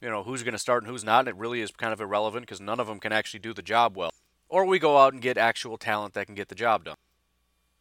you 0.00 0.08
know, 0.08 0.22
who's 0.22 0.42
going 0.42 0.52
to 0.52 0.58
start 0.58 0.82
and 0.82 0.90
who's 0.90 1.04
not. 1.04 1.20
And 1.20 1.28
it 1.28 1.36
really 1.36 1.60
is 1.60 1.70
kind 1.70 1.92
of 1.92 2.00
irrelevant 2.00 2.46
because 2.46 2.60
none 2.60 2.80
of 2.80 2.86
them 2.86 2.98
can 2.98 3.12
actually 3.12 3.40
do 3.40 3.52
the 3.52 3.62
job 3.62 3.96
well. 3.96 4.14
Or 4.48 4.64
we 4.64 4.78
go 4.78 4.96
out 4.96 5.12
and 5.12 5.20
get 5.20 5.36
actual 5.36 5.76
talent 5.76 6.14
that 6.14 6.26
can 6.26 6.34
get 6.34 6.48
the 6.48 6.54
job 6.54 6.84
done. 6.84 6.96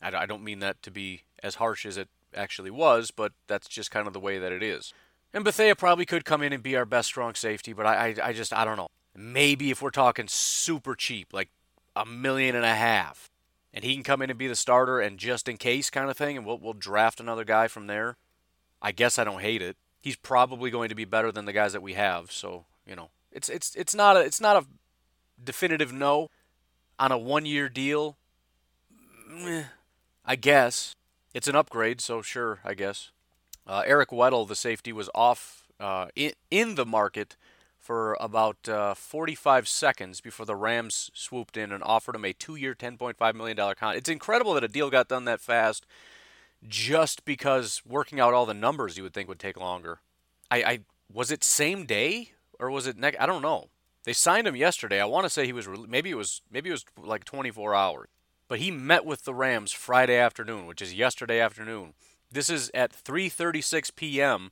I, 0.02 0.14
I 0.14 0.26
don't 0.26 0.44
mean 0.44 0.60
that 0.60 0.84
to 0.84 0.92
be 0.92 1.24
as 1.42 1.56
harsh 1.56 1.86
as 1.86 1.98
it 1.98 2.10
actually 2.36 2.72
was, 2.72 3.12
but 3.12 3.34
that's 3.48 3.68
just 3.68 3.92
kind 3.92 4.08
of 4.08 4.14
the 4.14 4.20
way 4.20 4.40
that 4.40 4.52
it 4.52 4.64
is. 4.64 4.94
And 5.34 5.44
Bethea 5.44 5.76
probably 5.76 6.06
could 6.06 6.26
come 6.26 6.42
in 6.42 6.54
and 6.54 6.64
be 6.64 6.76
our 6.76 6.86
best 6.86 7.08
strong 7.08 7.36
safety, 7.36 7.74
but 7.74 7.86
I, 7.86 8.08
I, 8.08 8.16
I 8.30 8.34
just, 8.34 8.54
I 8.54 8.66
don't 8.66 8.78
know. 8.78 8.88
Maybe 9.16 9.72
if 9.72 9.82
we're 9.82 9.90
talking 9.90 10.28
super 10.28 10.96
cheap, 10.96 11.34
like 11.34 11.50
a 11.96 12.06
million 12.06 12.56
and 12.56 12.66
a 12.66 12.76
half, 12.76 13.30
and 13.74 13.84
he 13.84 13.94
can 13.94 14.04
come 14.04 14.22
in 14.22 14.30
and 14.30 14.40
be 14.40 14.48
the 14.48 14.56
starter 14.56 15.00
and 15.00 15.18
just 15.18 15.48
in 15.48 15.58
case 15.58 15.90
kind 15.90 16.10
of 16.10 16.18
thing, 16.18 16.38
and 16.38 16.46
we'll, 16.46 16.58
we'll 16.58 16.74
draft 16.74 17.20
another 17.20 17.44
guy 17.44 17.68
from 17.68 17.88
there. 17.88 18.18
I 18.82 18.92
guess 18.92 19.20
I 19.20 19.24
don't 19.24 19.42
hate 19.42 19.62
it. 19.62 19.76
He's 20.00 20.16
probably 20.16 20.70
going 20.70 20.90
to 20.90 20.96
be 20.96 21.06
better 21.06 21.32
than 21.32 21.46
the 21.46 21.54
guys 21.54 21.74
that 21.74 21.82
we 21.82 21.94
have, 21.94 22.32
so 22.32 22.66
you 22.86 22.96
know, 22.96 23.10
it's 23.32 23.50
it's 23.50 23.76
it's 23.76 23.94
not 23.94 24.16
a 24.16 24.22
it's 24.22 24.40
not 24.40 24.56
a 24.56 24.66
definitive 25.44 25.92
no 25.92 26.30
on 26.98 27.12
a 27.12 27.18
one 27.18 27.46
year 27.46 27.70
deal. 27.70 28.18
Mm, 29.30 29.66
I 30.26 30.36
guess 30.36 30.96
it's 31.38 31.48
an 31.48 31.56
upgrade, 31.56 32.02
so 32.02 32.24
sure, 32.24 32.60
I 32.66 32.74
guess. 32.74 33.12
Uh, 33.68 33.84
Eric 33.86 34.10
Weddle, 34.10 34.48
the 34.48 34.56
safety, 34.56 34.92
was 34.92 35.08
off 35.14 35.68
uh, 35.80 36.08
in, 36.16 36.32
in 36.50 36.74
the 36.74 36.86
market 36.86 37.38
for 37.78 38.18
about 38.20 38.68
uh, 38.68 38.96
45 38.96 39.68
seconds 39.68 40.20
before 40.20 40.48
the 40.48 40.56
Rams 40.56 41.12
swooped 41.14 41.56
in 41.56 41.72
and 41.72 41.84
offered 41.84 42.16
him 42.16 42.26
a 42.26 42.34
two-year, 42.34 42.74
10.5 42.74 43.36
million 43.36 43.56
dollar 43.56 43.76
contract. 43.76 44.00
It's 44.00 44.10
incredible 44.10 44.56
that 44.56 44.64
a 44.64 44.68
deal 44.68 44.90
got 44.90 45.10
done 45.10 45.26
that 45.26 45.40
fast, 45.40 45.86
just 46.68 47.24
because 47.24 47.84
working 47.88 48.20
out 48.20 48.34
all 48.34 48.48
the 48.48 48.56
numbers 48.56 48.98
you 48.98 49.04
would 49.04 49.14
think 49.14 49.30
would 49.30 49.38
take 49.38 49.60
longer. 49.60 50.00
I, 50.50 50.64
I 50.64 50.80
was 51.14 51.30
it 51.30 51.44
same 51.44 51.86
day 51.86 52.32
or 52.60 52.72
was 52.72 52.88
it 52.88 52.98
next? 52.98 53.20
I 53.20 53.28
don't 53.28 53.44
know. 53.44 53.68
They 54.06 54.14
signed 54.14 54.48
him 54.48 54.56
yesterday. 54.56 55.00
I 55.00 55.06
want 55.06 55.26
to 55.26 55.30
say 55.30 55.46
he 55.46 55.54
was 55.54 55.68
maybe 55.88 56.10
it 56.10 56.18
was 56.18 56.42
maybe 56.52 56.70
it 56.70 56.74
was 56.74 56.86
like 56.98 57.26
24 57.26 57.76
hours. 57.76 58.08
But 58.48 58.60
he 58.60 58.72
met 58.72 59.06
with 59.06 59.24
the 59.24 59.34
Rams 59.34 59.72
Friday 59.72 60.18
afternoon, 60.18 60.66
which 60.66 60.82
is 60.82 60.94
yesterday 60.94 61.40
afternoon. 61.40 61.94
This 62.32 62.50
is 62.50 62.72
at 62.74 62.92
3:36 62.92 63.96
p.m. 63.96 64.52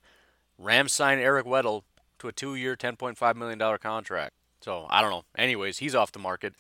Rams 0.57 0.93
sign 0.93 1.19
Eric 1.19 1.45
Weddle 1.45 1.83
to 2.19 2.27
a 2.27 2.31
two-year, 2.31 2.75
10.5 2.75 3.35
million 3.35 3.57
dollar 3.57 3.77
contract. 3.77 4.33
So 4.61 4.87
I 4.89 5.01
don't 5.01 5.11
know. 5.11 5.23
Anyways, 5.37 5.79
he's 5.79 5.95
off 5.95 6.11
the 6.11 6.19
market. 6.19 6.53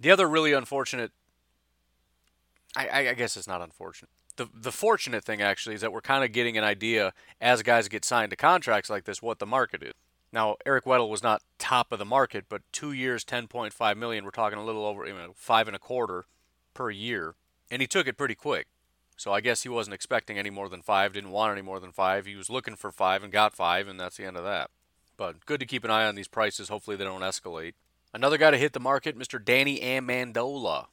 The 0.00 0.10
other 0.10 0.28
really 0.28 0.52
unfortunate, 0.52 1.10
I, 2.76 3.08
I 3.08 3.14
guess 3.14 3.36
it's 3.36 3.48
not 3.48 3.62
unfortunate. 3.62 4.10
The 4.36 4.48
the 4.54 4.72
fortunate 4.72 5.24
thing 5.24 5.42
actually 5.42 5.74
is 5.74 5.80
that 5.80 5.92
we're 5.92 6.00
kind 6.00 6.24
of 6.24 6.32
getting 6.32 6.56
an 6.56 6.64
idea 6.64 7.12
as 7.40 7.62
guys 7.62 7.88
get 7.88 8.04
signed 8.04 8.30
to 8.30 8.36
contracts 8.36 8.88
like 8.88 9.04
this 9.04 9.20
what 9.20 9.40
the 9.40 9.46
market 9.46 9.82
is. 9.82 9.94
Now 10.32 10.56
Eric 10.64 10.84
Weddle 10.84 11.08
was 11.08 11.22
not 11.22 11.42
top 11.58 11.90
of 11.92 11.98
the 11.98 12.04
market, 12.04 12.44
but 12.48 12.62
two 12.72 12.92
years, 12.92 13.24
10.5 13.24 13.96
million. 13.96 14.24
We're 14.24 14.30
talking 14.30 14.58
a 14.58 14.64
little 14.64 14.86
over 14.86 15.06
you 15.06 15.14
know, 15.14 15.32
five 15.34 15.66
and 15.66 15.74
a 15.74 15.80
quarter 15.80 16.26
per 16.78 16.90
year, 16.90 17.34
and 17.72 17.82
he 17.82 17.88
took 17.88 18.06
it 18.06 18.16
pretty 18.16 18.36
quick. 18.36 18.68
So 19.16 19.32
I 19.32 19.40
guess 19.40 19.64
he 19.64 19.68
wasn't 19.68 19.94
expecting 19.94 20.38
any 20.38 20.48
more 20.48 20.68
than 20.68 20.80
five, 20.80 21.12
didn't 21.12 21.32
want 21.32 21.50
any 21.50 21.60
more 21.60 21.80
than 21.80 21.90
five. 21.90 22.24
He 22.24 22.36
was 22.36 22.48
looking 22.48 22.76
for 22.76 22.92
five 22.92 23.24
and 23.24 23.32
got 23.32 23.52
five, 23.52 23.88
and 23.88 23.98
that's 23.98 24.16
the 24.16 24.24
end 24.24 24.36
of 24.36 24.44
that. 24.44 24.70
But 25.16 25.44
good 25.44 25.58
to 25.58 25.66
keep 25.66 25.82
an 25.82 25.90
eye 25.90 26.06
on 26.06 26.14
these 26.14 26.28
prices. 26.28 26.68
Hopefully 26.68 26.96
they 26.96 27.02
don't 27.02 27.22
escalate. 27.22 27.72
Another 28.14 28.38
guy 28.38 28.52
to 28.52 28.56
hit 28.56 28.74
the 28.74 28.80
market, 28.80 29.18
Mr. 29.18 29.44
Danny 29.44 29.80
Amendola. 29.80 30.86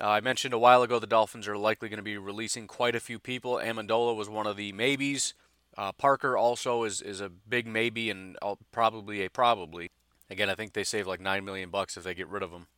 Uh, 0.00 0.06
I 0.08 0.20
mentioned 0.20 0.54
a 0.54 0.60
while 0.60 0.84
ago 0.84 1.00
the 1.00 1.08
Dolphins 1.08 1.48
are 1.48 1.58
likely 1.58 1.88
going 1.88 1.98
to 1.98 2.04
be 2.04 2.16
releasing 2.16 2.68
quite 2.68 2.94
a 2.94 3.00
few 3.00 3.18
people. 3.18 3.56
Amendola 3.56 4.14
was 4.14 4.28
one 4.28 4.46
of 4.46 4.56
the 4.56 4.72
maybes. 4.72 5.34
Uh, 5.76 5.90
Parker 5.90 6.36
also 6.36 6.84
is, 6.84 7.02
is 7.02 7.20
a 7.20 7.28
big 7.28 7.66
maybe 7.66 8.10
and 8.10 8.38
probably 8.70 9.24
a 9.24 9.28
probably. 9.28 9.90
Again, 10.30 10.48
I 10.48 10.54
think 10.54 10.72
they 10.72 10.84
save 10.84 11.08
like 11.08 11.20
nine 11.20 11.44
million 11.44 11.70
bucks 11.70 11.96
if 11.96 12.04
they 12.04 12.14
get 12.14 12.28
rid 12.28 12.44
of 12.44 12.52
him. 12.52 12.68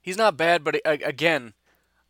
He's 0.00 0.16
not 0.16 0.38
bad, 0.38 0.64
but 0.64 0.80
again, 0.84 1.52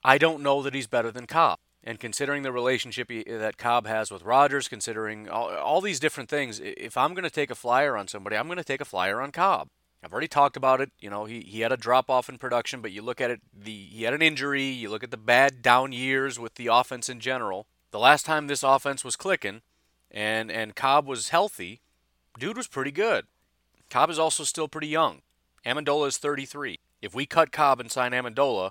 I 0.06 0.18
don't 0.18 0.40
know 0.40 0.62
that 0.62 0.72
he's 0.72 0.86
better 0.86 1.10
than 1.10 1.26
Cobb. 1.26 1.58
And 1.82 1.98
considering 1.98 2.44
the 2.44 2.52
relationship 2.52 3.10
he, 3.10 3.24
that 3.24 3.58
Cobb 3.58 3.88
has 3.88 4.08
with 4.08 4.22
Rodgers, 4.22 4.68
considering 4.68 5.28
all, 5.28 5.48
all 5.48 5.80
these 5.80 5.98
different 5.98 6.30
things, 6.30 6.60
if 6.62 6.96
I'm 6.96 7.12
going 7.12 7.24
to 7.24 7.30
take 7.30 7.50
a 7.50 7.56
flyer 7.56 7.96
on 7.96 8.06
somebody, 8.06 8.36
I'm 8.36 8.46
going 8.46 8.56
to 8.56 8.64
take 8.64 8.80
a 8.80 8.84
flyer 8.84 9.20
on 9.20 9.32
Cobb. 9.32 9.68
I've 10.04 10.12
already 10.12 10.28
talked 10.28 10.56
about 10.56 10.80
it. 10.80 10.92
You 11.00 11.10
know, 11.10 11.24
he, 11.24 11.40
he 11.40 11.62
had 11.62 11.72
a 11.72 11.76
drop 11.76 12.08
off 12.08 12.28
in 12.28 12.38
production, 12.38 12.80
but 12.80 12.92
you 12.92 13.02
look 13.02 13.20
at 13.20 13.32
it, 13.32 13.40
the 13.52 13.72
he 13.72 14.04
had 14.04 14.14
an 14.14 14.22
injury. 14.22 14.62
You 14.62 14.90
look 14.90 15.02
at 15.02 15.10
the 15.10 15.16
bad 15.16 15.60
down 15.60 15.90
years 15.90 16.38
with 16.38 16.54
the 16.54 16.68
offense 16.68 17.08
in 17.08 17.18
general. 17.18 17.66
The 17.90 17.98
last 17.98 18.24
time 18.24 18.46
this 18.46 18.62
offense 18.62 19.04
was 19.04 19.16
clicking, 19.16 19.62
and 20.08 20.52
and 20.52 20.76
Cobb 20.76 21.08
was 21.08 21.30
healthy, 21.30 21.80
dude 22.38 22.56
was 22.56 22.68
pretty 22.68 22.92
good. 22.92 23.26
Cobb 23.90 24.10
is 24.10 24.18
also 24.18 24.44
still 24.44 24.68
pretty 24.68 24.86
young. 24.86 25.22
Amendola 25.64 26.06
is 26.06 26.18
33. 26.18 26.78
If 27.02 27.12
we 27.12 27.26
cut 27.26 27.50
Cobb 27.50 27.80
and 27.80 27.90
sign 27.90 28.12
Amendola, 28.12 28.70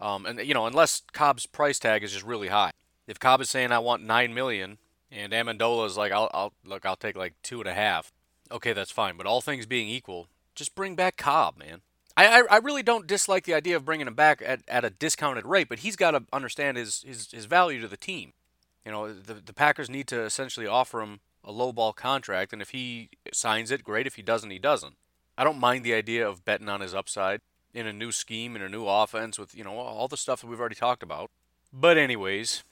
um, 0.00 0.26
and 0.26 0.40
you 0.40 0.54
know, 0.54 0.66
unless 0.66 1.02
Cobb's 1.12 1.46
price 1.46 1.78
tag 1.78 2.02
is 2.02 2.12
just 2.12 2.24
really 2.24 2.48
high. 2.48 2.70
If 3.06 3.18
Cobb 3.18 3.40
is 3.40 3.50
saying 3.50 3.72
I 3.72 3.78
want 3.78 4.02
nine 4.02 4.34
million, 4.34 4.78
and 5.10 5.32
Amendola 5.32 5.86
is 5.86 5.96
like, 5.96 6.12
I'll, 6.12 6.30
I'll 6.32 6.52
look, 6.64 6.86
I'll 6.86 6.96
take 6.96 7.16
like 7.16 7.34
two 7.42 7.60
and 7.60 7.68
a 7.68 7.74
half. 7.74 8.12
Okay, 8.50 8.72
that's 8.72 8.90
fine. 8.90 9.16
But 9.16 9.26
all 9.26 9.40
things 9.40 9.66
being 9.66 9.88
equal, 9.88 10.28
just 10.54 10.74
bring 10.74 10.94
back 10.94 11.16
Cobb, 11.16 11.58
man. 11.58 11.82
I, 12.16 12.40
I, 12.40 12.42
I 12.50 12.56
really 12.58 12.82
don't 12.82 13.06
dislike 13.06 13.44
the 13.44 13.54
idea 13.54 13.76
of 13.76 13.84
bringing 13.84 14.06
him 14.06 14.14
back 14.14 14.42
at, 14.44 14.62
at 14.68 14.84
a 14.84 14.90
discounted 14.90 15.46
rate, 15.46 15.68
but 15.68 15.80
he's 15.80 15.96
got 15.96 16.12
to 16.12 16.24
understand 16.32 16.76
his, 16.76 17.02
his, 17.06 17.30
his 17.30 17.44
value 17.46 17.80
to 17.80 17.88
the 17.88 17.96
team. 17.96 18.32
You 18.84 18.92
know, 18.92 19.12
the, 19.12 19.34
the 19.34 19.52
Packers 19.52 19.88
need 19.88 20.06
to 20.08 20.22
essentially 20.22 20.66
offer 20.66 21.00
him 21.00 21.20
a 21.44 21.52
low 21.52 21.72
ball 21.72 21.92
contract, 21.92 22.52
and 22.52 22.60
if 22.60 22.70
he 22.70 23.10
signs 23.32 23.70
it, 23.70 23.84
great. 23.84 24.06
If 24.06 24.16
he 24.16 24.22
doesn't, 24.22 24.50
he 24.50 24.58
doesn't. 24.58 24.96
I 25.38 25.44
don't 25.44 25.58
mind 25.58 25.84
the 25.84 25.94
idea 25.94 26.28
of 26.28 26.44
betting 26.44 26.68
on 26.68 26.80
his 26.80 26.94
upside 26.94 27.40
in 27.72 27.86
a 27.86 27.92
new 27.92 28.12
scheme, 28.12 28.56
in 28.56 28.62
a 28.62 28.68
new 28.68 28.86
offense 28.86 29.38
with, 29.38 29.54
you 29.54 29.64
know, 29.64 29.76
all 29.78 30.08
the 30.08 30.16
stuff 30.16 30.40
that 30.40 30.46
we've 30.46 30.60
already 30.60 30.74
talked 30.74 31.02
about. 31.02 31.30
But, 31.72 31.98
anyways, 31.98 32.64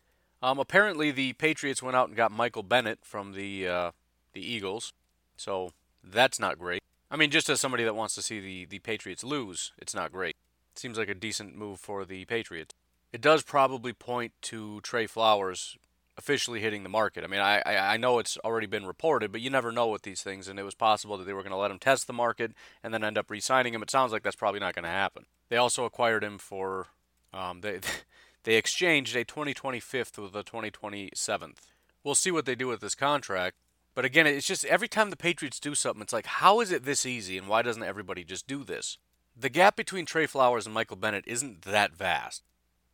um, 0.42 0.58
apparently 0.58 1.10
the 1.10 1.32
Patriots 1.34 1.82
went 1.82 1.96
out 1.96 2.08
and 2.08 2.16
got 2.16 2.32
Michael 2.32 2.62
Bennett 2.62 3.00
from 3.02 3.32
the, 3.32 3.68
uh, 3.68 3.90
the 4.32 4.40
Eagles. 4.40 4.92
So 5.36 5.72
that's 6.02 6.40
not 6.40 6.58
great. 6.58 6.82
I 7.10 7.16
mean, 7.16 7.30
just 7.30 7.48
as 7.48 7.60
somebody 7.60 7.84
that 7.84 7.94
wants 7.94 8.14
to 8.16 8.22
see 8.22 8.40
the, 8.40 8.64
the 8.66 8.80
Patriots 8.80 9.24
lose, 9.24 9.72
it's 9.78 9.94
not 9.94 10.12
great. 10.12 10.36
It 10.74 10.78
seems 10.78 10.98
like 10.98 11.08
a 11.08 11.14
decent 11.14 11.56
move 11.56 11.80
for 11.80 12.04
the 12.04 12.24
Patriots. 12.24 12.74
It 13.12 13.20
does 13.20 13.42
probably 13.42 13.92
point 13.92 14.32
to 14.42 14.80
Trey 14.82 15.06
Flowers 15.06 15.78
officially 16.18 16.60
hitting 16.60 16.82
the 16.82 16.88
market. 16.88 17.22
I 17.22 17.28
mean, 17.28 17.40
I, 17.40 17.62
I 17.64 17.96
know 17.96 18.18
it's 18.18 18.36
already 18.38 18.66
been 18.66 18.84
reported, 18.84 19.30
but 19.30 19.40
you 19.40 19.50
never 19.50 19.70
know 19.70 19.86
with 19.86 20.02
these 20.02 20.20
things, 20.20 20.48
and 20.48 20.58
it 20.58 20.64
was 20.64 20.74
possible 20.74 21.16
that 21.16 21.24
they 21.24 21.32
were 21.32 21.42
going 21.42 21.52
to 21.52 21.56
let 21.56 21.70
him 21.70 21.78
test 21.78 22.08
the 22.08 22.12
market 22.12 22.52
and 22.82 22.92
then 22.92 23.04
end 23.04 23.16
up 23.16 23.30
re-signing 23.30 23.72
him. 23.72 23.82
It 23.82 23.90
sounds 23.90 24.12
like 24.12 24.24
that's 24.24 24.36
probably 24.36 24.60
not 24.60 24.74
going 24.74 24.82
to 24.82 24.90
happen. 24.90 25.26
They 25.48 25.56
also 25.56 25.84
acquired 25.84 26.24
him 26.24 26.38
for 26.38 26.88
um, 27.32 27.60
they 27.60 27.78
they 28.42 28.56
exchanged 28.56 29.14
a 29.14 29.24
2025th 29.24 30.18
with 30.18 30.34
a 30.34 30.42
2027th. 30.42 31.58
We'll 32.02 32.14
see 32.16 32.30
what 32.32 32.46
they 32.46 32.56
do 32.56 32.66
with 32.66 32.80
this 32.80 32.94
contract. 32.94 33.56
But 33.94 34.04
again, 34.04 34.26
it's 34.26 34.46
just 34.46 34.64
every 34.66 34.88
time 34.88 35.10
the 35.10 35.16
Patriots 35.16 35.58
do 35.58 35.74
something, 35.74 36.02
it's 36.02 36.12
like, 36.12 36.26
how 36.26 36.60
is 36.60 36.70
it 36.70 36.84
this 36.84 37.06
easy, 37.06 37.38
and 37.38 37.48
why 37.48 37.62
doesn't 37.62 37.82
everybody 37.82 38.22
just 38.24 38.46
do 38.46 38.64
this? 38.64 38.98
The 39.36 39.48
gap 39.48 39.76
between 39.76 40.04
Trey 40.04 40.26
Flowers 40.26 40.66
and 40.66 40.74
Michael 40.74 40.96
Bennett 40.96 41.24
isn't 41.26 41.62
that 41.62 41.94
vast. 41.94 42.42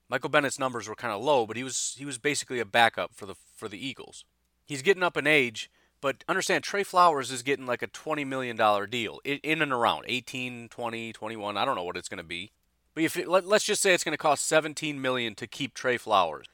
Michael 0.09 0.31
Bennett's 0.31 0.59
numbers 0.59 0.89
were 0.89 0.95
kind 0.95 1.15
of 1.15 1.23
low, 1.23 1.47
but 1.47 1.57
he 1.57 1.65
was 1.65 1.95
he 1.99 2.05
was 2.05 2.19
basically 2.19 2.61
a 2.61 2.65
backup 2.65 3.15
for 3.15 3.27
the 3.27 3.35
for 3.55 3.69
the 3.69 3.85
Eagles. 3.85 4.25
He's 4.67 4.83
getting 4.83 5.03
up 5.03 5.17
in 5.17 5.27
age, 5.27 5.71
but 6.01 6.25
understand 6.29 6.65
Trey 6.65 6.83
Flowers 6.83 7.31
is 7.31 7.43
getting 7.43 7.67
like 7.67 7.83
a 7.83 7.87
20 7.87 8.25
million 8.25 8.57
dollar 8.57 8.87
deal 8.87 9.21
in 9.25 9.63
and 9.63 9.73
around 9.73 10.05
18, 10.07 10.69
20, 10.69 11.13
21, 11.13 11.57
I 11.57 11.65
don't 11.65 11.75
know 11.75 11.85
what 11.85 11.97
it's 11.97 12.09
going 12.09 12.19
to 12.19 12.25
be. 12.25 12.53
But 12.95 13.05
if 13.05 13.17
it, 13.17 13.29
let, 13.29 13.47
let's 13.47 13.65
just 13.65 13.83
say 13.83 13.93
it's 13.93 14.05
going 14.05 14.13
to 14.13 14.19
cost 14.19 14.47
17 14.47 15.01
million 15.01 15.35
to 15.35 15.47
keep 15.47 15.75
Trey 15.75 15.97
Flowers. 15.97 16.47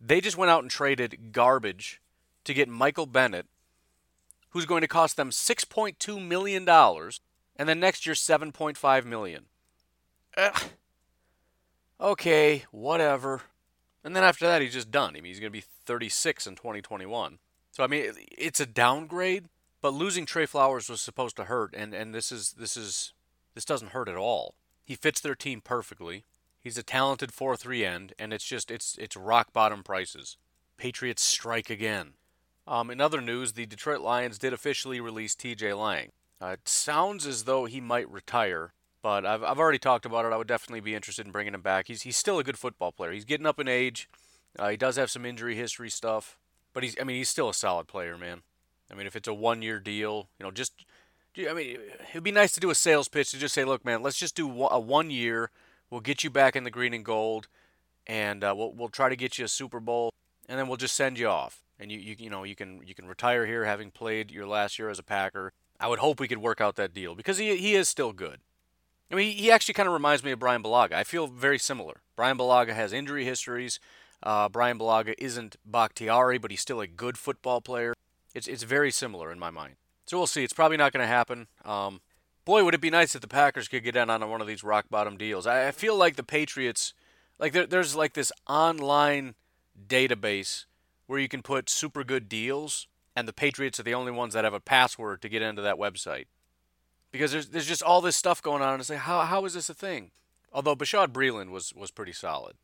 They 0.00 0.20
just 0.20 0.38
went 0.38 0.50
out 0.50 0.62
and 0.62 0.70
traded 0.70 1.32
garbage 1.32 2.00
to 2.44 2.54
get 2.54 2.68
Michael 2.68 3.06
Bennett, 3.06 3.46
who's 4.50 4.66
going 4.66 4.80
to 4.80 4.88
cost 4.88 5.16
them 5.16 5.30
6.2 5.30 6.26
million 6.26 6.64
dollars, 6.64 7.20
and 7.56 7.68
then 7.68 7.78
next 7.78 8.06
year 8.06 8.14
7.5 8.14 9.04
million. 9.04 9.46
Ugh 10.36 10.62
okay, 12.02 12.64
whatever. 12.70 13.42
And 14.04 14.14
then 14.16 14.24
after 14.24 14.46
that, 14.46 14.60
he's 14.60 14.74
just 14.74 14.90
done. 14.90 15.10
I 15.10 15.20
mean, 15.20 15.26
he's 15.26 15.40
going 15.40 15.52
to 15.52 15.58
be 15.58 15.64
36 15.86 16.46
in 16.46 16.56
2021. 16.56 17.38
So 17.70 17.82
I 17.82 17.86
mean, 17.86 18.12
it's 18.36 18.60
a 18.60 18.66
downgrade, 18.66 19.46
but 19.80 19.94
losing 19.94 20.26
Trey 20.26 20.44
Flowers 20.44 20.90
was 20.90 21.00
supposed 21.00 21.36
to 21.36 21.44
hurt, 21.44 21.74
and 21.74 21.94
and 21.94 22.14
this 22.14 22.30
is 22.30 22.52
this 22.52 22.76
is 22.76 23.14
this 23.54 23.64
doesn't 23.64 23.92
hurt 23.92 24.08
at 24.08 24.16
all. 24.16 24.54
He 24.84 24.94
fits 24.94 25.20
their 25.20 25.34
team 25.34 25.62
perfectly. 25.62 26.24
He's 26.60 26.78
a 26.78 26.82
talented 26.82 27.30
4-3 27.30 27.84
end, 27.84 28.12
and 28.18 28.32
it's 28.32 28.44
just 28.44 28.70
it's 28.70 28.96
it's 28.98 29.16
rock 29.16 29.52
bottom 29.52 29.82
prices. 29.82 30.36
Patriots 30.76 31.22
strike 31.22 31.70
again. 31.70 32.12
Um, 32.66 32.90
in 32.90 33.00
other 33.00 33.20
news, 33.20 33.52
the 33.52 33.66
Detroit 33.66 34.00
Lions 34.00 34.38
did 34.38 34.52
officially 34.52 35.00
release 35.00 35.34
T.J. 35.34 35.72
Lang. 35.72 36.12
Uh, 36.40 36.48
it 36.48 36.68
sounds 36.68 37.26
as 37.26 37.44
though 37.44 37.64
he 37.64 37.80
might 37.80 38.10
retire, 38.10 38.72
but 39.02 39.26
I've, 39.26 39.42
I've 39.42 39.58
already 39.58 39.78
talked 39.78 40.06
about 40.06 40.24
it. 40.24 40.32
I 40.32 40.36
would 40.36 40.46
definitely 40.46 40.80
be 40.80 40.94
interested 40.94 41.26
in 41.26 41.32
bringing 41.32 41.54
him 41.54 41.60
back. 41.60 41.88
He's, 41.88 42.02
he's 42.02 42.16
still 42.16 42.38
a 42.38 42.44
good 42.44 42.58
football 42.58 42.92
player. 42.92 43.12
He's 43.12 43.24
getting 43.24 43.46
up 43.46 43.58
in 43.58 43.68
age. 43.68 44.08
Uh, 44.58 44.68
he 44.68 44.76
does 44.76 44.96
have 44.96 45.10
some 45.10 45.26
injury 45.26 45.56
history 45.56 45.90
stuff, 45.90 46.38
but 46.72 46.82
he's 46.82 46.96
I 47.00 47.04
mean 47.04 47.16
he's 47.16 47.28
still 47.28 47.48
a 47.48 47.54
solid 47.54 47.86
player, 47.88 48.18
man. 48.18 48.42
I 48.90 48.94
mean 48.94 49.06
if 49.06 49.16
it's 49.16 49.28
a 49.28 49.34
one 49.34 49.62
year 49.62 49.78
deal, 49.78 50.28
you 50.38 50.44
know, 50.44 50.50
just 50.50 50.84
I 51.38 51.54
mean 51.54 51.78
it'd 52.10 52.22
be 52.22 52.32
nice 52.32 52.52
to 52.52 52.60
do 52.60 52.70
a 52.70 52.74
sales 52.74 53.08
pitch 53.08 53.30
to 53.30 53.38
just 53.38 53.54
say, 53.54 53.64
look, 53.64 53.84
man, 53.84 54.02
let's 54.02 54.18
just 54.18 54.36
do 54.36 54.48
a 54.66 54.78
one 54.78 55.10
year. 55.10 55.50
We'll 55.90 56.00
get 56.00 56.22
you 56.22 56.30
back 56.30 56.54
in 56.54 56.64
the 56.64 56.70
green 56.70 56.94
and 56.94 57.04
gold, 57.04 57.48
and 58.06 58.44
uh, 58.44 58.54
we'll 58.56 58.72
we'll 58.72 58.88
try 58.88 59.08
to 59.08 59.16
get 59.16 59.38
you 59.38 59.44
a 59.44 59.48
Super 59.48 59.80
Bowl, 59.80 60.12
and 60.48 60.58
then 60.58 60.68
we'll 60.68 60.76
just 60.76 60.94
send 60.94 61.18
you 61.18 61.28
off, 61.28 61.62
and 61.78 61.90
you 61.90 61.98
you 61.98 62.16
you 62.18 62.30
know 62.30 62.44
you 62.44 62.54
can 62.54 62.82
you 62.86 62.94
can 62.94 63.06
retire 63.06 63.46
here 63.46 63.64
having 63.64 63.90
played 63.90 64.30
your 64.30 64.46
last 64.46 64.78
year 64.78 64.90
as 64.90 64.98
a 64.98 65.02
Packer. 65.02 65.52
I 65.80 65.88
would 65.88 65.98
hope 65.98 66.20
we 66.20 66.28
could 66.28 66.38
work 66.38 66.60
out 66.60 66.76
that 66.76 66.94
deal 66.94 67.14
because 67.14 67.38
he 67.38 67.56
he 67.56 67.74
is 67.74 67.88
still 67.88 68.12
good. 68.12 68.40
I 69.12 69.14
mean, 69.14 69.36
he 69.36 69.50
actually 69.50 69.74
kind 69.74 69.86
of 69.86 69.92
reminds 69.92 70.24
me 70.24 70.32
of 70.32 70.38
Bryan 70.38 70.62
Bulaga. 70.62 70.94
I 70.94 71.04
feel 71.04 71.26
very 71.26 71.58
similar. 71.58 72.00
Bryan 72.16 72.38
Bulaga 72.38 72.74
has 72.74 72.94
injury 72.94 73.26
histories. 73.26 73.78
Uh, 74.22 74.48
Bryan 74.48 74.78
Bulaga 74.78 75.14
isn't 75.18 75.56
Bakhtiari, 75.66 76.38
but 76.38 76.50
he's 76.50 76.62
still 76.62 76.80
a 76.80 76.86
good 76.86 77.18
football 77.18 77.60
player. 77.60 77.92
It's 78.34 78.48
it's 78.48 78.62
very 78.62 78.90
similar 78.90 79.30
in 79.30 79.38
my 79.38 79.50
mind. 79.50 79.74
So 80.06 80.16
we'll 80.16 80.26
see. 80.26 80.42
It's 80.42 80.54
probably 80.54 80.78
not 80.78 80.92
going 80.92 81.02
to 81.02 81.06
happen. 81.06 81.48
Um, 81.64 82.00
boy, 82.46 82.64
would 82.64 82.72
it 82.72 82.80
be 82.80 82.88
nice 82.88 83.14
if 83.14 83.20
the 83.20 83.28
Packers 83.28 83.68
could 83.68 83.84
get 83.84 83.96
in 83.96 84.08
on 84.08 84.28
one 84.30 84.40
of 84.40 84.46
these 84.46 84.64
rock 84.64 84.86
bottom 84.90 85.18
deals. 85.18 85.46
I, 85.46 85.68
I 85.68 85.70
feel 85.72 85.96
like 85.96 86.16
the 86.16 86.22
Patriots, 86.22 86.94
like 87.38 87.52
there, 87.52 87.66
there's 87.66 87.94
like 87.94 88.14
this 88.14 88.32
online 88.48 89.34
database 89.86 90.64
where 91.06 91.18
you 91.18 91.28
can 91.28 91.42
put 91.42 91.68
super 91.68 92.02
good 92.02 92.30
deals, 92.30 92.86
and 93.14 93.28
the 93.28 93.32
Patriots 93.34 93.78
are 93.78 93.82
the 93.84 93.94
only 93.94 94.12
ones 94.12 94.32
that 94.32 94.44
have 94.44 94.54
a 94.54 94.60
password 94.60 95.20
to 95.20 95.28
get 95.28 95.42
into 95.42 95.60
that 95.60 95.76
website 95.76 96.26
because 97.12 97.30
there's 97.30 97.48
there's 97.48 97.66
just 97.66 97.82
all 97.82 98.00
this 98.00 98.16
stuff 98.16 98.42
going 98.42 98.62
on. 98.62 98.74
And 98.74 98.80
it's 98.80 98.90
like, 98.90 99.00
how 99.00 99.20
how 99.20 99.44
is 99.44 99.54
this 99.54 99.68
a 99.68 99.74
thing? 99.74 100.10
Although 100.52 100.74
Bashaud 100.74 101.08
Breeland 101.08 101.50
was 101.50 101.72
was 101.74 101.90
pretty 101.90 102.12
solid. 102.12 102.56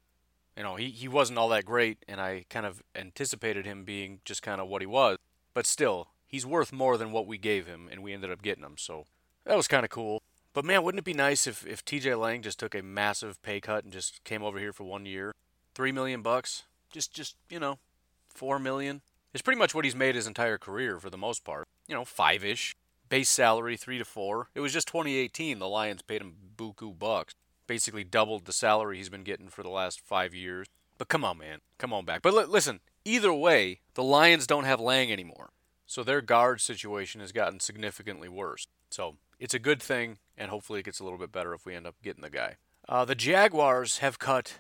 You 0.57 0.64
know, 0.64 0.74
he, 0.74 0.90
he 0.90 1.07
wasn't 1.07 1.38
all 1.38 1.49
that 1.51 1.64
great, 1.64 2.05
and 2.09 2.20
I 2.20 2.44
kind 2.51 2.66
of 2.66 2.82
anticipated 2.96 3.64
him 3.64 3.84
being 3.84 4.18
just 4.24 4.42
kind 4.42 4.61
of 4.61 4.66
what 4.66 4.82
he 4.82 4.86
was. 4.86 5.18
But 5.55 5.66
still, 5.66 6.09
he's 6.26 6.44
worth 6.44 6.72
more 6.72 6.96
than 6.96 7.12
what 7.12 7.28
we 7.28 7.38
gave 7.38 7.66
him, 7.66 7.88
and 7.92 8.03
we 8.03 8.12
ended 8.12 8.32
up 8.32 8.42
getting 8.42 8.64
him. 8.64 8.74
So 8.76 9.07
that 9.44 9.57
was 9.57 9.68
kind 9.68 9.84
of 9.84 9.90
cool. 9.90 10.20
But 10.53 10.64
man, 10.64 10.82
wouldn't 10.82 10.99
it 10.99 11.05
be 11.05 11.14
nice 11.14 11.46
if, 11.46 11.64
if 11.64 11.84
TJ 11.84 12.18
Lang 12.18 12.42
just 12.42 12.59
took 12.59 12.74
a 12.74 12.82
massive 12.82 13.40
pay 13.42 13.61
cut 13.61 13.84
and 13.84 13.92
just 13.92 14.24
came 14.24 14.42
over 14.42 14.59
here 14.59 14.72
for 14.72 14.82
one 14.82 15.07
year? 15.07 15.32
Three 15.76 15.92
million 15.92 16.22
bucks? 16.22 16.64
Just 16.90 17.12
just, 17.12 17.36
you 17.49 17.61
know, 17.61 17.78
four 18.28 18.59
million? 18.59 19.03
It's 19.32 19.42
pretty 19.42 19.59
much 19.59 19.76
what 19.76 19.84
he's 19.84 19.94
made 19.94 20.16
his 20.16 20.26
entire 20.26 20.59
career 20.59 20.99
for 20.99 21.11
the 21.11 21.18
most 21.18 21.44
part. 21.44 21.68
You 21.86 21.94
know, 21.94 22.05
five 22.05 22.44
ish. 22.44 22.74
Base 23.09 23.31
salary 23.31 23.77
three 23.77 23.99
to 23.99 24.05
four. 24.05 24.49
It 24.55 24.61
was 24.61 24.73
just 24.73 24.89
2018. 24.89 25.59
The 25.59 25.69
Lions 25.69 26.03
paid 26.03 26.21
him 26.21 26.35
buku 26.57 26.99
bucks. 26.99 27.35
Basically 27.67 28.05
doubled 28.05 28.45
the 28.45 28.53
salary 28.53 28.97
he's 28.97 29.09
been 29.09 29.25
getting 29.25 29.49
for 29.49 29.63
the 29.63 29.69
last 29.69 30.01
five 30.01 30.35
years. 30.35 30.67
But 30.97 31.09
come 31.09 31.25
on, 31.25 31.39
man. 31.39 31.61
Come 31.79 31.93
on 31.93 32.05
back. 32.05 32.23
But 32.23 32.35
l- 32.35 32.49
listen, 32.49 32.81
either 33.05 33.33
way, 33.33 33.81
the 33.95 34.03
Lions 34.03 34.47
don't 34.47 34.65
have 34.65 34.81
Lang 34.81 35.13
anymore. 35.13 35.51
So 35.87 36.03
their 36.03 36.21
guard 36.21 36.61
situation 36.61 37.21
has 37.21 37.33
gotten 37.33 37.61
significantly 37.61 38.29
worse. 38.29 38.67
So 38.91 39.17
it's 39.39 39.55
a 39.55 39.59
good 39.59 39.83
thing, 39.83 40.19
and 40.37 40.51
hopefully 40.51 40.81
it 40.81 40.85
gets 40.85 41.01
a 41.01 41.05
little 41.05 41.19
bit 41.19 41.33
better 41.33 41.55
if 41.55 41.65
we 41.65 41.75
end 41.75 41.87
up 41.87 41.95
getting 42.03 42.23
the 42.23 42.31
guy. 42.31 42.57
Uh, 42.89 43.05
the 43.05 43.15
Jaguars 43.15 43.99
have 43.99 44.19
cut 44.19 44.59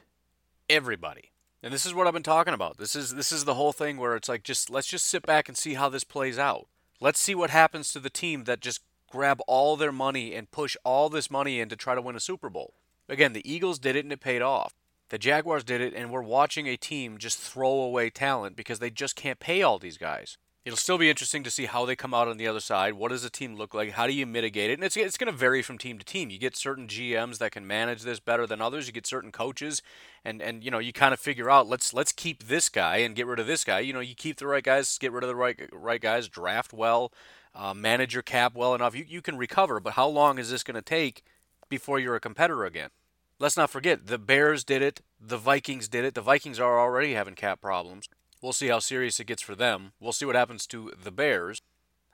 everybody. 0.68 1.32
And 1.62 1.72
this 1.72 1.84
is 1.84 1.92
what 1.92 2.06
I've 2.06 2.12
been 2.12 2.22
talking 2.22 2.54
about. 2.54 2.78
This 2.78 2.94
is 2.94 3.14
this 3.14 3.32
is 3.32 3.44
the 3.44 3.54
whole 3.54 3.72
thing 3.72 3.96
where 3.96 4.14
it's 4.14 4.28
like 4.28 4.44
just 4.44 4.70
let's 4.70 4.86
just 4.86 5.06
sit 5.06 5.26
back 5.26 5.48
and 5.48 5.56
see 5.56 5.74
how 5.74 5.88
this 5.88 6.04
plays 6.04 6.38
out. 6.38 6.68
Let's 7.00 7.20
see 7.20 7.34
what 7.34 7.50
happens 7.50 7.92
to 7.92 8.00
the 8.00 8.10
team 8.10 8.44
that 8.44 8.60
just 8.60 8.80
grab 9.10 9.40
all 9.46 9.76
their 9.76 9.92
money 9.92 10.34
and 10.34 10.50
push 10.50 10.76
all 10.84 11.08
this 11.08 11.30
money 11.30 11.60
in 11.60 11.68
to 11.68 11.76
try 11.76 11.94
to 11.94 12.02
win 12.02 12.16
a 12.16 12.20
Super 12.20 12.50
Bowl. 12.50 12.74
Again, 13.08 13.32
the 13.32 13.50
Eagles 13.50 13.78
did 13.78 13.94
it 13.94 14.04
and 14.04 14.12
it 14.12 14.20
paid 14.20 14.42
off. 14.42 14.74
The 15.10 15.18
Jaguars 15.18 15.64
did 15.64 15.80
it 15.80 15.94
and 15.94 16.10
we're 16.10 16.22
watching 16.22 16.66
a 16.66 16.76
team 16.76 17.16
just 17.16 17.38
throw 17.38 17.70
away 17.70 18.10
talent 18.10 18.56
because 18.56 18.80
they 18.80 18.90
just 18.90 19.16
can't 19.16 19.38
pay 19.38 19.62
all 19.62 19.78
these 19.78 19.96
guys. 19.96 20.36
It'll 20.68 20.76
still 20.76 20.98
be 20.98 21.08
interesting 21.08 21.42
to 21.44 21.50
see 21.50 21.64
how 21.64 21.86
they 21.86 21.96
come 21.96 22.12
out 22.12 22.28
on 22.28 22.36
the 22.36 22.46
other 22.46 22.60
side. 22.60 22.92
What 22.92 23.08
does 23.08 23.22
the 23.22 23.30
team 23.30 23.56
look 23.56 23.72
like? 23.72 23.92
How 23.92 24.06
do 24.06 24.12
you 24.12 24.26
mitigate 24.26 24.68
it? 24.68 24.74
And 24.74 24.84
it's, 24.84 24.98
it's 24.98 25.16
going 25.16 25.32
to 25.32 25.38
vary 25.38 25.62
from 25.62 25.78
team 25.78 25.96
to 25.96 26.04
team. 26.04 26.28
You 26.28 26.36
get 26.36 26.58
certain 26.58 26.88
GMs 26.88 27.38
that 27.38 27.52
can 27.52 27.66
manage 27.66 28.02
this 28.02 28.20
better 28.20 28.46
than 28.46 28.60
others. 28.60 28.86
You 28.86 28.92
get 28.92 29.06
certain 29.06 29.32
coaches, 29.32 29.80
and 30.26 30.42
and 30.42 30.62
you 30.62 30.70
know 30.70 30.78
you 30.78 30.92
kind 30.92 31.14
of 31.14 31.20
figure 31.20 31.48
out 31.48 31.68
let's 31.68 31.94
let's 31.94 32.12
keep 32.12 32.48
this 32.48 32.68
guy 32.68 32.98
and 32.98 33.16
get 33.16 33.26
rid 33.26 33.40
of 33.40 33.46
this 33.46 33.64
guy. 33.64 33.78
You 33.78 33.94
know 33.94 34.00
you 34.00 34.14
keep 34.14 34.36
the 34.36 34.46
right 34.46 34.62
guys, 34.62 34.98
get 34.98 35.10
rid 35.10 35.24
of 35.24 35.28
the 35.28 35.34
right 35.34 35.58
right 35.72 36.02
guys, 36.02 36.28
draft 36.28 36.74
well, 36.74 37.14
uh, 37.54 37.72
manage 37.72 38.12
your 38.12 38.22
cap 38.22 38.54
well 38.54 38.74
enough. 38.74 38.94
You 38.94 39.06
you 39.08 39.22
can 39.22 39.38
recover, 39.38 39.80
but 39.80 39.94
how 39.94 40.06
long 40.06 40.38
is 40.38 40.50
this 40.50 40.62
going 40.62 40.74
to 40.74 40.82
take 40.82 41.24
before 41.70 41.98
you're 41.98 42.14
a 42.14 42.20
competitor 42.20 42.66
again? 42.66 42.90
Let's 43.38 43.56
not 43.56 43.70
forget 43.70 44.06
the 44.06 44.18
Bears 44.18 44.64
did 44.64 44.82
it, 44.82 45.00
the 45.18 45.38
Vikings 45.38 45.88
did 45.88 46.04
it. 46.04 46.14
The 46.14 46.20
Vikings 46.20 46.60
are 46.60 46.78
already 46.78 47.14
having 47.14 47.36
cap 47.36 47.62
problems. 47.62 48.10
We'll 48.40 48.52
see 48.52 48.68
how 48.68 48.78
serious 48.78 49.18
it 49.18 49.26
gets 49.26 49.42
for 49.42 49.54
them. 49.54 49.92
We'll 50.00 50.12
see 50.12 50.24
what 50.24 50.36
happens 50.36 50.66
to 50.68 50.92
the 51.02 51.10
Bears. 51.10 51.60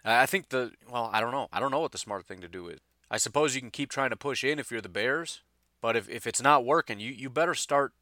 I 0.05 0.27
think 0.27 0.51
the 0.51 0.73
well, 0.91 1.11
I 1.13 1.21
don't 1.21 1.33
know. 1.33 1.49
I 1.53 1.61
don't 1.61 1.71
know 1.71 1.81
what 1.81 1.93
the 1.93 1.99
smart 1.99 2.27
thing 2.27 2.41
to 2.41 2.49
do 2.49 2.69
is. 2.69 2.79
I 3.11 3.17
suppose 3.17 3.55
you 3.55 3.61
can 3.61 3.71
keep 3.71 3.91
trying 3.91 4.11
to 4.11 4.17
push 4.17 4.45
in 4.45 4.59
if 4.59 4.71
you're 4.71 4.81
the 4.81 4.89
Bears, 4.89 5.43
but 5.81 5.97
if, 5.97 6.09
if 6.09 6.27
it's 6.27 6.43
not 6.43 6.65
working, 6.65 7.01
you, 7.01 7.11
you 7.13 7.31
better 7.31 7.55
start 7.55 7.93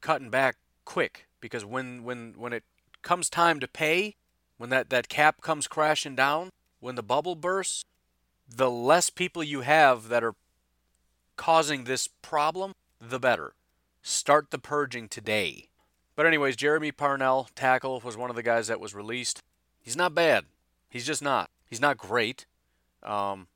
cutting 0.00 0.30
back 0.30 0.56
quick 0.84 1.26
because 1.40 1.64
when 1.64 2.04
when 2.04 2.34
when 2.36 2.52
it 2.52 2.64
comes 3.02 3.30
time 3.30 3.60
to 3.60 3.68
pay, 3.68 4.16
when 4.56 4.70
that, 4.70 4.90
that 4.90 5.08
cap 5.08 5.40
comes 5.40 5.66
crashing 5.66 6.14
down, 6.14 6.50
when 6.80 6.94
the 6.94 7.02
bubble 7.02 7.34
bursts, 7.34 7.84
the 8.48 8.70
less 8.70 9.10
people 9.10 9.42
you 9.42 9.62
have 9.62 10.08
that 10.08 10.24
are 10.24 10.34
causing 11.36 11.84
this 11.84 12.08
problem, 12.22 12.74
the 13.00 13.18
better. 13.20 13.54
Start 14.02 14.50
the 14.50 14.58
purging 14.58 15.08
today. 15.08 15.67
But 16.18 16.26
anyways, 16.26 16.56
Jermey 16.56 16.90
Parnell, 16.90 17.48
tackle, 17.54 18.00
was 18.00 18.16
one 18.16 18.28
of 18.28 18.34
the 18.34 18.42
guys 18.42 18.66
that 18.66 18.80
was 18.80 18.92
released. 18.92 19.44
He's 19.80 19.94
not 19.94 20.16
bad. 20.16 20.46
He's 20.88 21.06
just 21.06 21.22
not. 21.22 21.48
He's 21.64 21.80
not 21.80 21.96
great. 21.96 22.44
Um, 23.04 23.46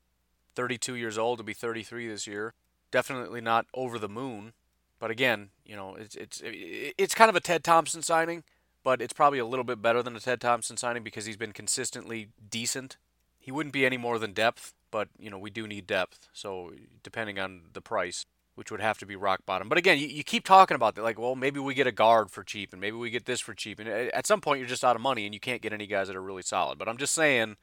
32 0.55 0.95
years 0.95 1.17
old 1.17 1.39
to 1.39 1.43
be 1.43 1.51
33 1.53 2.07
this 2.07 2.25
year. 2.25 2.53
Definitely 2.89 3.41
not 3.41 3.65
over 3.73 3.99
the 3.99 4.07
moon. 4.07 4.53
But 4.97 5.11
again, 5.11 5.49
you 5.65 5.75
know, 5.75 5.95
it's 5.95 6.15
it's 6.15 6.41
it's 6.41 7.13
kind 7.13 7.27
of 7.27 7.35
a 7.35 7.41
Ted 7.41 7.65
Thompson 7.65 8.01
signing, 8.01 8.45
but 8.81 9.01
it's 9.01 9.11
probably 9.11 9.39
a 9.39 9.45
little 9.45 9.65
bit 9.65 9.81
better 9.81 10.01
than 10.01 10.15
a 10.15 10.21
Ted 10.21 10.39
Thompson 10.39 10.77
signing 10.77 11.03
because 11.03 11.25
he's 11.25 11.35
been 11.35 11.51
consistently 11.51 12.29
decent. 12.49 12.95
He 13.41 13.51
wouldn't 13.51 13.73
be 13.73 13.85
any 13.85 13.97
more 13.97 14.17
than 14.19 14.31
depth, 14.31 14.73
but 14.89 15.09
you 15.19 15.29
know 15.29 15.37
we 15.37 15.49
do 15.49 15.67
need 15.67 15.85
depth. 15.85 16.29
So 16.31 16.71
depending 17.03 17.39
on 17.39 17.63
the 17.73 17.81
price, 17.81 18.25
which 18.55 18.69
would 18.69 18.81
have 18.81 18.97
to 18.99 19.05
be 19.05 19.15
rock 19.15 19.45
bottom. 19.45 19.67
But 19.67 19.77
again, 19.77 19.97
you, 19.97 20.07
you 20.07 20.23
keep 20.23 20.45
talking 20.45 20.75
about 20.75 20.95
that, 20.95 21.03
like, 21.03 21.19
well, 21.19 21.35
maybe 21.35 21.59
we 21.59 21.73
get 21.73 21.87
a 21.87 21.91
guard 21.91 22.29
for 22.29 22.43
cheap, 22.43 22.71
and 22.71 22.79
maybe 22.79 22.97
we 22.97 23.09
get 23.09 23.25
this 23.25 23.39
for 23.39 23.53
cheap, 23.53 23.79
and 23.79 23.89
uh, 23.89 24.11
at 24.13 24.27
some 24.27 24.41
point 24.41 24.59
you're 24.59 24.67
just 24.67 24.83
out 24.83 24.95
of 24.95 25.01
money, 25.01 25.25
and 25.25 25.33
you 25.33 25.39
can't 25.39 25.61
get 25.61 25.73
any 25.73 25.87
guys 25.87 26.07
that 26.07 26.15
are 26.15 26.21
really 26.21 26.43
solid. 26.43 26.77
But 26.77 26.87
I'm 26.87 26.97
just 26.97 27.13
saying, 27.13 27.57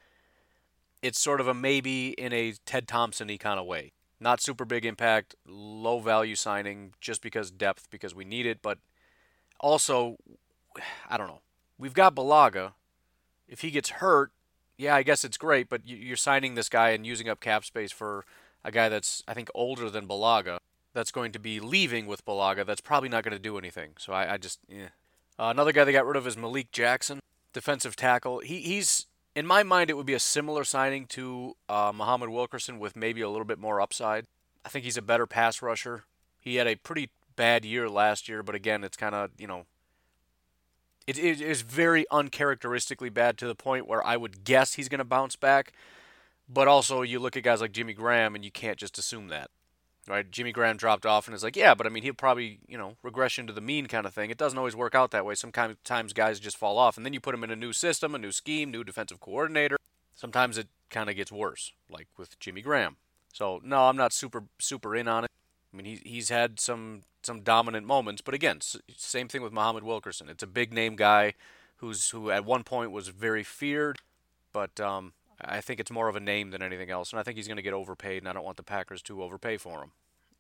it's 1.02 1.20
sort 1.20 1.40
of 1.40 1.48
a 1.48 1.54
maybe 1.54 2.10
in 2.10 2.32
a 2.32 2.54
Ted 2.66 2.88
Thompson-y 2.88 3.36
kind 3.36 3.60
of 3.60 3.66
way. 3.66 3.92
Not 4.18 4.40
super 4.40 4.64
big 4.64 4.84
impact, 4.84 5.34
low 5.46 5.98
value 5.98 6.34
signing, 6.34 6.92
just 7.00 7.22
because 7.22 7.50
depth, 7.50 7.88
because 7.90 8.14
we 8.14 8.24
need 8.24 8.44
it. 8.44 8.60
But 8.60 8.78
also, 9.60 10.16
I 11.08 11.16
don't 11.16 11.28
know. 11.28 11.40
We've 11.78 11.94
got 11.94 12.14
Bulaga. 12.14 12.72
If 13.48 13.62
he 13.62 13.70
gets 13.70 13.88
hurt, 13.88 14.32
yeah, 14.76 14.94
I 14.94 15.02
guess 15.02 15.24
it's 15.24 15.38
great. 15.38 15.70
But 15.70 15.82
you're 15.86 16.16
signing 16.16 16.54
this 16.54 16.68
guy 16.68 16.90
and 16.90 17.06
using 17.06 17.30
up 17.30 17.40
cap 17.40 17.64
space 17.64 17.92
for 17.92 18.26
a 18.62 18.70
guy 18.70 18.90
that's 18.90 19.22
I 19.26 19.32
think 19.32 19.48
older 19.54 19.88
than 19.88 20.06
Bulaga 20.06 20.58
that's 20.92 21.10
going 21.10 21.32
to 21.32 21.38
be 21.38 21.60
leaving 21.60 22.06
with 22.06 22.24
Bulaga 22.24 22.66
that's 22.66 22.80
probably 22.80 23.08
not 23.08 23.24
going 23.24 23.32
to 23.32 23.38
do 23.38 23.58
anything. 23.58 23.92
So 23.98 24.12
I, 24.12 24.34
I 24.34 24.36
just, 24.36 24.58
yeah. 24.68 24.88
Uh, 25.38 25.50
another 25.50 25.72
guy 25.72 25.84
they 25.84 25.92
got 25.92 26.06
rid 26.06 26.16
of 26.16 26.26
is 26.26 26.36
Malik 26.36 26.70
Jackson, 26.72 27.20
defensive 27.52 27.96
tackle. 27.96 28.40
He, 28.40 28.60
he's, 28.60 29.06
in 29.34 29.46
my 29.46 29.62
mind, 29.62 29.88
it 29.88 29.96
would 29.96 30.06
be 30.06 30.14
a 30.14 30.20
similar 30.20 30.64
signing 30.64 31.06
to 31.06 31.56
uh, 31.68 31.92
Muhammad 31.94 32.28
Wilkerson 32.28 32.78
with 32.78 32.96
maybe 32.96 33.20
a 33.20 33.30
little 33.30 33.44
bit 33.44 33.58
more 33.58 33.80
upside. 33.80 34.26
I 34.64 34.68
think 34.68 34.84
he's 34.84 34.96
a 34.96 35.02
better 35.02 35.26
pass 35.26 35.62
rusher. 35.62 36.04
He 36.38 36.56
had 36.56 36.66
a 36.66 36.76
pretty 36.76 37.10
bad 37.36 37.64
year 37.64 37.88
last 37.88 38.28
year, 38.28 38.42
but 38.42 38.54
again, 38.54 38.84
it's 38.84 38.96
kind 38.96 39.14
of, 39.14 39.30
you 39.38 39.46
know, 39.46 39.64
it, 41.06 41.18
it 41.18 41.40
is 41.40 41.62
very 41.62 42.04
uncharacteristically 42.10 43.08
bad 43.08 43.38
to 43.38 43.46
the 43.46 43.54
point 43.54 43.88
where 43.88 44.04
I 44.04 44.16
would 44.16 44.44
guess 44.44 44.74
he's 44.74 44.88
going 44.88 44.98
to 44.98 45.04
bounce 45.04 45.36
back. 45.36 45.72
But 46.52 46.68
also, 46.68 47.02
you 47.02 47.20
look 47.20 47.36
at 47.36 47.44
guys 47.44 47.60
like 47.60 47.72
Jimmy 47.72 47.94
Graham, 47.94 48.34
and 48.34 48.44
you 48.44 48.50
can't 48.50 48.76
just 48.76 48.98
assume 48.98 49.28
that 49.28 49.50
right? 50.08 50.30
Jimmy 50.30 50.52
Graham 50.52 50.76
dropped 50.76 51.06
off 51.06 51.26
and 51.26 51.34
is 51.34 51.42
like, 51.42 51.56
yeah, 51.56 51.74
but 51.74 51.86
I 51.86 51.90
mean, 51.90 52.02
he'll 52.02 52.14
probably, 52.14 52.58
you 52.66 52.78
know, 52.78 52.96
regression 53.02 53.46
to 53.46 53.52
the 53.52 53.60
mean 53.60 53.86
kind 53.86 54.06
of 54.06 54.14
thing. 54.14 54.30
It 54.30 54.38
doesn't 54.38 54.58
always 54.58 54.76
work 54.76 54.94
out 54.94 55.10
that 55.10 55.24
way. 55.24 55.34
Sometimes 55.34 56.12
guys 56.12 56.40
just 56.40 56.56
fall 56.56 56.78
off, 56.78 56.96
and 56.96 57.06
then 57.06 57.12
you 57.12 57.20
put 57.20 57.32
them 57.32 57.44
in 57.44 57.50
a 57.50 57.56
new 57.56 57.72
system, 57.72 58.14
a 58.14 58.18
new 58.18 58.32
scheme, 58.32 58.70
new 58.70 58.84
defensive 58.84 59.20
coordinator. 59.20 59.76
Sometimes 60.14 60.58
it 60.58 60.68
kind 60.90 61.08
of 61.08 61.16
gets 61.16 61.32
worse, 61.32 61.72
like 61.88 62.08
with 62.16 62.38
Jimmy 62.40 62.62
Graham. 62.62 62.96
So 63.32 63.60
no, 63.64 63.84
I'm 63.88 63.96
not 63.96 64.12
super 64.12 64.44
super 64.58 64.96
in 64.96 65.08
on 65.08 65.24
it. 65.24 65.30
I 65.72 65.76
mean, 65.76 65.86
he, 65.86 66.00
he's 66.04 66.28
had 66.28 66.58
some 66.58 67.02
some 67.22 67.42
dominant 67.42 67.86
moments, 67.86 68.22
but 68.22 68.34
again, 68.34 68.58
same 68.96 69.28
thing 69.28 69.42
with 69.42 69.52
Muhammad 69.52 69.84
Wilkerson. 69.84 70.28
It's 70.28 70.42
a 70.42 70.48
big 70.48 70.72
name 70.72 70.96
guy 70.96 71.34
who's 71.76 72.10
who 72.10 72.30
at 72.30 72.44
one 72.44 72.64
point 72.64 72.90
was 72.90 73.08
very 73.08 73.42
feared, 73.42 73.98
but 74.52 74.80
um, 74.80 75.12
I 75.44 75.60
think 75.60 75.80
it's 75.80 75.90
more 75.90 76.08
of 76.08 76.16
a 76.16 76.20
name 76.20 76.50
than 76.50 76.62
anything 76.62 76.90
else, 76.90 77.12
and 77.12 77.20
I 77.20 77.22
think 77.22 77.36
he's 77.36 77.46
going 77.46 77.56
to 77.56 77.62
get 77.62 77.72
overpaid, 77.72 78.22
and 78.22 78.28
I 78.28 78.32
don't 78.32 78.44
want 78.44 78.56
the 78.56 78.62
Packers 78.62 79.02
to 79.02 79.22
overpay 79.22 79.56
for 79.56 79.82
him. 79.82 79.92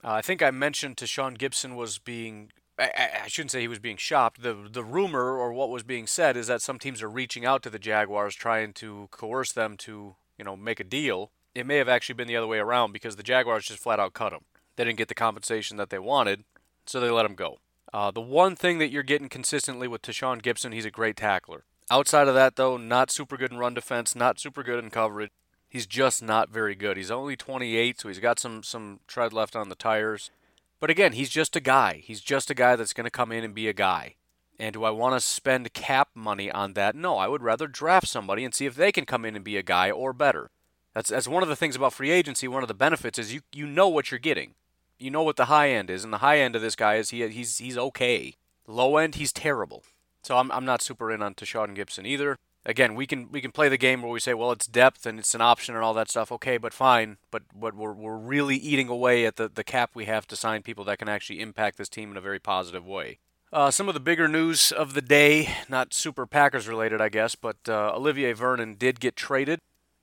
Uh, 0.02 0.12
I 0.12 0.22
think 0.22 0.42
I 0.42 0.50
mentioned 0.50 0.96
Tashaun 0.96 1.36
Gipson 1.36 1.76
was 1.76 1.98
being. 1.98 2.52
I, 2.78 3.10
I, 3.24 3.28
shouldn't 3.28 3.50
say 3.50 3.60
he 3.60 3.68
was 3.68 3.78
being 3.78 3.98
shopped. 3.98 4.42
The 4.42 4.68
the 4.70 4.84
rumor 4.84 5.36
or 5.36 5.52
what 5.52 5.68
was 5.68 5.82
being 5.82 6.06
said 6.06 6.36
is 6.36 6.46
that 6.46 6.62
some 6.62 6.78
teams 6.78 7.02
are 7.02 7.10
reaching 7.10 7.44
out 7.44 7.62
to 7.64 7.70
the 7.70 7.78
Jaguars 7.78 8.34
trying 8.34 8.72
to 8.74 9.08
coerce 9.10 9.52
them 9.52 9.76
to 9.78 10.16
you 10.38 10.44
know 10.44 10.56
make 10.56 10.80
a 10.80 10.84
deal. 10.84 11.30
It 11.54 11.66
may 11.66 11.76
have 11.76 11.88
actually 11.88 12.14
been 12.14 12.28
the 12.28 12.36
other 12.36 12.46
way 12.46 12.58
around 12.58 12.92
because 12.92 13.16
the 13.16 13.22
Jaguars 13.22 13.66
just 13.66 13.82
flat 13.82 14.00
out 14.00 14.14
cut 14.14 14.32
him. 14.32 14.44
They 14.76 14.84
didn't 14.84 14.98
get 14.98 15.08
the 15.08 15.14
compensation 15.14 15.76
that 15.76 15.90
they 15.90 15.98
wanted, 15.98 16.44
so 16.86 17.00
they 17.00 17.10
let 17.10 17.26
him 17.26 17.34
go. 17.34 17.58
Uh, 17.92 18.10
the 18.10 18.20
one 18.20 18.54
thing 18.54 18.78
that 18.78 18.90
you're 18.90 19.02
getting 19.02 19.28
consistently 19.28 19.88
with 19.88 20.00
Tashaun 20.00 20.40
Gipson, 20.40 20.72
he's 20.72 20.84
a 20.84 20.90
great 20.90 21.16
tackler. 21.16 21.64
Outside 21.90 22.28
of 22.28 22.34
that, 22.34 22.54
though, 22.54 22.76
not 22.76 23.10
super 23.10 23.36
good 23.36 23.50
in 23.50 23.58
run 23.58 23.74
defense, 23.74 24.14
not 24.14 24.38
super 24.38 24.62
good 24.62 24.82
in 24.82 24.90
coverage. 24.90 25.30
He's 25.68 25.86
just 25.86 26.22
not 26.22 26.48
very 26.48 26.74
good. 26.74 26.96
He's 26.96 27.10
only 27.10 27.36
28, 27.36 28.00
so 28.00 28.08
he's 28.08 28.18
got 28.18 28.38
some 28.38 28.62
some 28.62 29.00
tread 29.06 29.32
left 29.32 29.56
on 29.56 29.68
the 29.68 29.74
tires. 29.74 30.30
But 30.78 30.90
again, 30.90 31.12
he's 31.12 31.30
just 31.30 31.56
a 31.56 31.60
guy. 31.60 32.00
He's 32.04 32.20
just 32.20 32.50
a 32.50 32.54
guy 32.54 32.76
that's 32.76 32.92
going 32.92 33.04
to 33.04 33.10
come 33.10 33.30
in 33.32 33.44
and 33.44 33.54
be 33.54 33.68
a 33.68 33.72
guy. 33.72 34.14
And 34.58 34.72
do 34.72 34.84
I 34.84 34.90
want 34.90 35.14
to 35.14 35.20
spend 35.20 35.72
cap 35.72 36.08
money 36.14 36.50
on 36.50 36.74
that? 36.74 36.94
No, 36.94 37.18
I 37.18 37.28
would 37.28 37.42
rather 37.42 37.66
draft 37.66 38.08
somebody 38.08 38.44
and 38.44 38.54
see 38.54 38.66
if 38.66 38.74
they 38.74 38.92
can 38.92 39.04
come 39.04 39.24
in 39.24 39.34
and 39.34 39.44
be 39.44 39.56
a 39.56 39.62
guy 39.62 39.90
or 39.90 40.12
better. 40.12 40.50
That's 40.94 41.10
that's 41.10 41.28
one 41.28 41.42
of 41.42 41.48
the 41.48 41.56
things 41.56 41.76
about 41.76 41.92
free 41.92 42.10
agency. 42.10 42.48
One 42.48 42.62
of 42.62 42.68
the 42.68 42.74
benefits 42.74 43.18
is 43.18 43.32
you 43.32 43.40
you 43.52 43.66
know 43.66 43.88
what 43.88 44.10
you're 44.10 44.18
getting. 44.20 44.54
You 44.98 45.10
know 45.10 45.22
what 45.22 45.36
the 45.36 45.46
high 45.46 45.70
end 45.70 45.88
is, 45.88 46.04
and 46.04 46.12
the 46.12 46.18
high 46.18 46.38
end 46.38 46.54
of 46.54 46.62
this 46.62 46.76
guy 46.76 46.96
is 46.96 47.10
he 47.10 47.26
he's 47.28 47.58
he's 47.58 47.78
okay. 47.78 48.34
Low 48.66 48.96
end, 48.96 49.16
he's 49.16 49.32
terrible. 49.32 49.82
So 50.22 50.36
I'm, 50.36 50.50
I'm 50.52 50.64
not 50.64 50.82
super 50.82 51.10
in 51.10 51.22
on 51.22 51.34
Tashaun 51.34 51.76
Gipson 51.76 52.06
either. 52.06 52.36
Again, 52.66 52.94
we 52.94 53.06
can 53.06 53.32
we 53.32 53.40
can 53.40 53.52
play 53.52 53.70
the 53.70 53.78
game 53.78 54.02
where 54.02 54.12
we 54.12 54.20
say, 54.20 54.34
well, 54.34 54.52
it's 54.52 54.66
depth 54.66 55.06
and 55.06 55.18
it's 55.18 55.34
an 55.34 55.40
option 55.40 55.74
and 55.74 55.82
all 55.82 55.94
that 55.94 56.10
stuff. 56.10 56.30
Okay, 56.30 56.58
but 56.58 56.74
fine. 56.74 57.16
But 57.30 57.44
but 57.54 57.74
we're 57.74 57.94
we're 57.94 58.18
really 58.18 58.56
eating 58.56 58.88
away 58.88 59.24
at 59.24 59.36
the, 59.36 59.48
the 59.48 59.64
cap 59.64 59.92
we 59.94 60.04
have 60.04 60.26
to 60.26 60.36
sign 60.36 60.62
people 60.62 60.84
that 60.84 60.98
can 60.98 61.08
actually 61.08 61.40
impact 61.40 61.78
this 61.78 61.88
team 61.88 62.10
in 62.10 62.18
a 62.18 62.20
very 62.20 62.38
positive 62.38 62.84
way. 62.84 63.18
Uh, 63.50 63.70
some 63.70 63.88
of 63.88 63.94
the 63.94 64.00
bigger 64.00 64.28
news 64.28 64.70
of 64.70 64.92
the 64.92 65.00
day, 65.02 65.48
not 65.68 65.94
super 65.94 66.26
Packers 66.26 66.68
related, 66.68 67.00
I 67.00 67.08
guess, 67.08 67.34
but 67.34 67.56
uh, 67.66 67.92
Olivier 67.96 68.32
Vernon 68.32 68.76
did 68.76 69.00
get 69.00 69.16
traded 69.16 69.58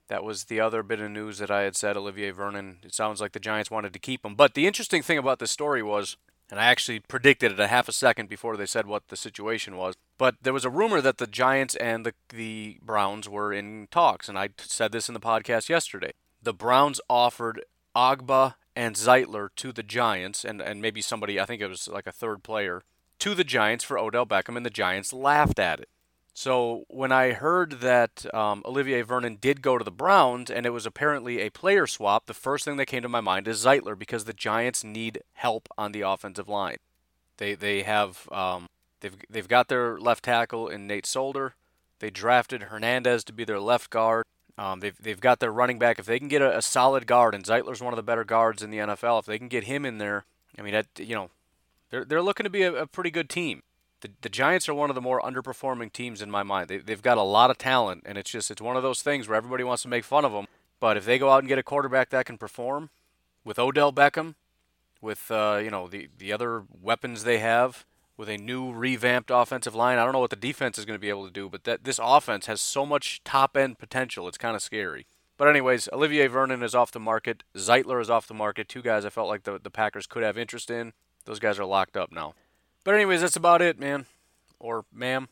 That 0.08 0.24
was 0.24 0.46
the 0.46 0.60
other 0.60 0.84
bit 0.84 1.02
of 1.02 1.12
news 1.12 1.38
that 1.40 1.52
I 1.52 1.62
had 1.64 1.76
said. 1.76 1.98
Olivier 1.98 2.32
Vernon. 2.32 2.78
It 2.84 2.94
sounds 2.94 3.20
like 3.20 3.34
the 3.34 3.40
Giants 3.40 3.70
wanted 3.70 3.94
to 3.94 4.00
keep 4.00 4.26
him. 4.26 4.36
But 4.36 4.54
the 4.54 4.66
interesting 4.68 5.02
thing 5.02 5.18
about 5.18 5.40
this 5.40 5.52
story 5.52 5.84
was, 5.84 6.18
and 6.50 6.60
I 6.60 6.66
actually 6.66 7.00
predicted 7.00 7.52
it 7.52 7.60
a 7.60 7.68
half 7.68 7.90
a 7.90 7.94
second 7.94 8.30
before 8.30 8.58
they 8.58 8.66
said 8.66 8.88
what 8.88 9.08
the 9.10 9.18
situation 9.18 9.76
was. 9.76 9.96
But 10.18 10.36
there 10.42 10.54
was 10.54 10.66
a 10.66 10.70
rumor 10.70 11.02
that 11.02 11.18
the 11.18 11.28
Giants 11.28 11.76
and 11.76 12.06
the 12.06 12.14
the 12.30 12.80
Browns 12.82 13.28
were 13.30 13.54
in 13.54 13.88
talks, 13.92 14.30
and 14.30 14.38
I 14.38 14.50
said 14.58 14.92
this 14.92 15.08
in 15.08 15.14
the 15.14 15.20
podcast 15.20 15.70
yesterday. 15.70 16.12
The 16.42 16.54
Browns 16.54 17.02
offered 17.10 17.64
Ogbah 17.96 18.56
and 18.76 18.96
Zeitler 18.96 19.50
to 19.56 19.72
the 19.72 19.84
Giants, 19.84 20.46
and, 20.46 20.62
and 20.62 20.82
maybe 20.82 21.02
somebody, 21.02 21.40
I 21.40 21.46
think 21.46 21.62
it 21.62 21.68
was 21.68 21.88
like 21.88 22.06
a 22.06 22.12
third 22.12 22.44
player, 22.44 22.84
to 23.20 23.34
the 23.34 23.44
Giants 23.44 23.84
for 23.84 23.98
Odell 23.98 24.26
Beckham, 24.26 24.56
and 24.56 24.66
the 24.66 24.70
Giants 24.70 25.12
laughed 25.12 25.58
at 25.58 25.80
it. 25.80 25.90
So 26.38 26.86
when 26.88 27.12
I 27.12 27.32
heard 27.32 27.80
that 27.80 28.32
um, 28.32 28.62
Olivier 28.64 29.02
Vernon 29.02 29.40
did 29.42 29.64
go 29.64 29.80
to 29.80 29.84
the 29.84 29.90
Browns 29.90 30.52
and 30.52 30.68
it 30.68 30.70
was 30.70 30.86
apparently 30.86 31.40
a 31.40 31.50
player 31.50 31.88
swap, 31.88 32.28
the 32.28 32.34
first 32.36 32.64
thing 32.64 32.78
that 32.78 32.86
came 32.86 33.02
to 33.02 33.10
my 33.10 33.22
mind 33.22 33.48
is 33.48 33.66
Zeitler 33.66 33.98
because 33.98 34.26
the 34.26 34.34
Giants 34.34 34.84
need 34.84 35.24
help 35.34 35.68
on 35.80 35.94
the 35.94 36.02
offensive 36.02 36.48
line. 36.48 36.78
They 37.38 37.56
they 37.56 37.82
have 37.82 38.30
um, 38.32 38.68
they've 39.00 39.16
they've 39.28 39.48
got 39.48 39.68
their 39.68 40.00
left 40.00 40.26
tackle 40.26 40.68
in 40.68 40.86
Nate 40.86 41.08
Solder. 41.08 41.56
They 41.98 42.12
drafted 42.12 42.66
Hernandez 42.66 43.24
to 43.24 43.34
be 43.34 43.44
their 43.44 43.60
left 43.60 43.90
guard. 43.90 44.24
Um, 44.60 44.82
they've 44.82 45.02
they've 45.02 45.20
got 45.20 45.40
their 45.40 45.52
running 45.52 45.80
back. 45.80 45.98
If 45.98 46.06
they 46.06 46.20
can 46.20 46.28
get 46.28 46.44
a, 46.44 46.60
a 46.60 46.62
solid 46.62 47.08
guard, 47.08 47.34
and 47.34 47.46
Zeitler's 47.46 47.82
one 47.82 47.94
of 47.94 47.98
the 47.98 48.04
better 48.04 48.24
guards 48.24 48.62
in 48.62 48.70
the 48.70 48.78
NFL, 48.78 49.22
if 49.22 49.26
they 49.26 49.40
can 49.40 49.48
get 49.48 49.64
him 49.64 49.86
in 49.86 49.98
there, 49.98 50.26
I 50.56 50.62
mean, 50.62 50.74
that, 50.74 50.86
you 51.00 51.16
know, 51.16 51.32
they're 51.90 52.06
they're 52.06 52.22
looking 52.22 52.44
to 52.44 52.52
be 52.52 52.62
a, 52.62 52.84
a 52.84 52.86
pretty 52.86 53.10
good 53.10 53.28
team 53.28 53.64
the, 54.02 54.10
the 54.22 54.30
Giants 54.30 54.70
are 54.70 54.74
one 54.74 54.90
of 54.90 54.96
the 54.96 55.02
more 55.02 55.22
underperforming 55.22 55.92
teams 55.92 56.22
in 56.22 56.30
my 56.30 56.44
mind. 56.44 56.68
They, 56.68 56.78
they've 56.78 57.02
got 57.02 57.18
a 57.18 57.24
lot 57.24 57.50
of 57.50 57.58
talent, 57.58 58.04
and 58.06 58.18
it's 58.18 58.30
just 58.30 58.52
it's 58.52 58.62
one 58.62 58.78
of 58.78 58.84
those 58.84 59.02
things 59.02 59.28
where 59.28 59.38
everybody 59.38 59.64
wants 59.64 59.84
to 59.84 59.90
make 59.90 60.04
fun 60.04 60.26
of 60.26 60.32
them. 60.32 60.48
But 60.80 60.98
if 60.98 61.06
they 61.06 61.18
go 61.18 61.32
out 61.32 61.40
and 61.40 61.48
get 61.48 61.58
a 61.58 61.64
quarterback 61.64 62.10
that 62.12 62.26
can 62.26 62.38
perform, 62.38 62.90
with 63.44 63.58
Odell 63.58 63.92
Beckham, 63.92 64.36
with 65.02 65.32
uh, 65.32 65.60
you 65.64 65.72
know 65.72 65.88
the 65.88 66.10
the 66.18 66.32
other 66.32 66.64
weapons 66.82 67.24
they 67.24 67.40
have, 67.40 67.86
with 68.18 68.30
a 68.30 68.38
new 68.38 68.72
revamped 68.72 69.32
offensive 69.32 69.74
line, 69.74 69.98
I 69.98 70.04
don't 70.04 70.14
know 70.14 70.20
what 70.20 70.30
the 70.30 70.36
defense 70.36 70.78
is 70.78 70.86
going 70.86 70.98
to 70.98 71.02
be 71.02 71.10
able 71.10 71.26
to 71.26 71.34
do, 71.34 71.50
but 71.50 71.64
that 71.64 71.84
this 71.84 72.00
offense 72.02 72.46
has 72.46 72.62
so 72.62 72.86
much 72.86 73.24
top 73.24 73.58
end 73.58 73.80
potential. 73.80 74.28
It's 74.28 74.38
kind 74.38 74.56
of 74.56 74.62
scary. 74.62 75.08
But 75.38 75.48
anyways, 75.48 75.88
Olivier 75.94 76.28
Vernon 76.28 76.64
is 76.64 76.74
off 76.74 76.92
the 76.92 77.00
market. 77.00 77.44
Zeitler 77.56 78.02
is 78.02 78.10
off 78.10 78.28
the 78.28 78.34
market. 78.34 78.68
Two 78.68 78.82
guys 78.82 79.06
I 79.06 79.10
felt 79.10 79.30
like 79.30 79.44
the 79.44 79.60
the 79.60 79.72
Packers 79.72 80.08
could 80.08 80.24
have 80.24 80.38
interest 80.38 80.70
in. 80.70 80.94
Those 81.26 81.40
guys 81.40 81.60
are 81.60 81.66
locked 81.66 81.98
up 81.98 82.12
now. 82.12 82.36
But 82.88 82.96
anyways, 82.96 83.20
that's 83.20 83.36
about 83.36 83.62
it, 83.62 83.78
man. 83.78 84.06
Or 84.62 84.86
ma'am, 84.94 85.28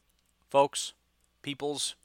folks, 0.50 0.92
peoples. 1.42 1.96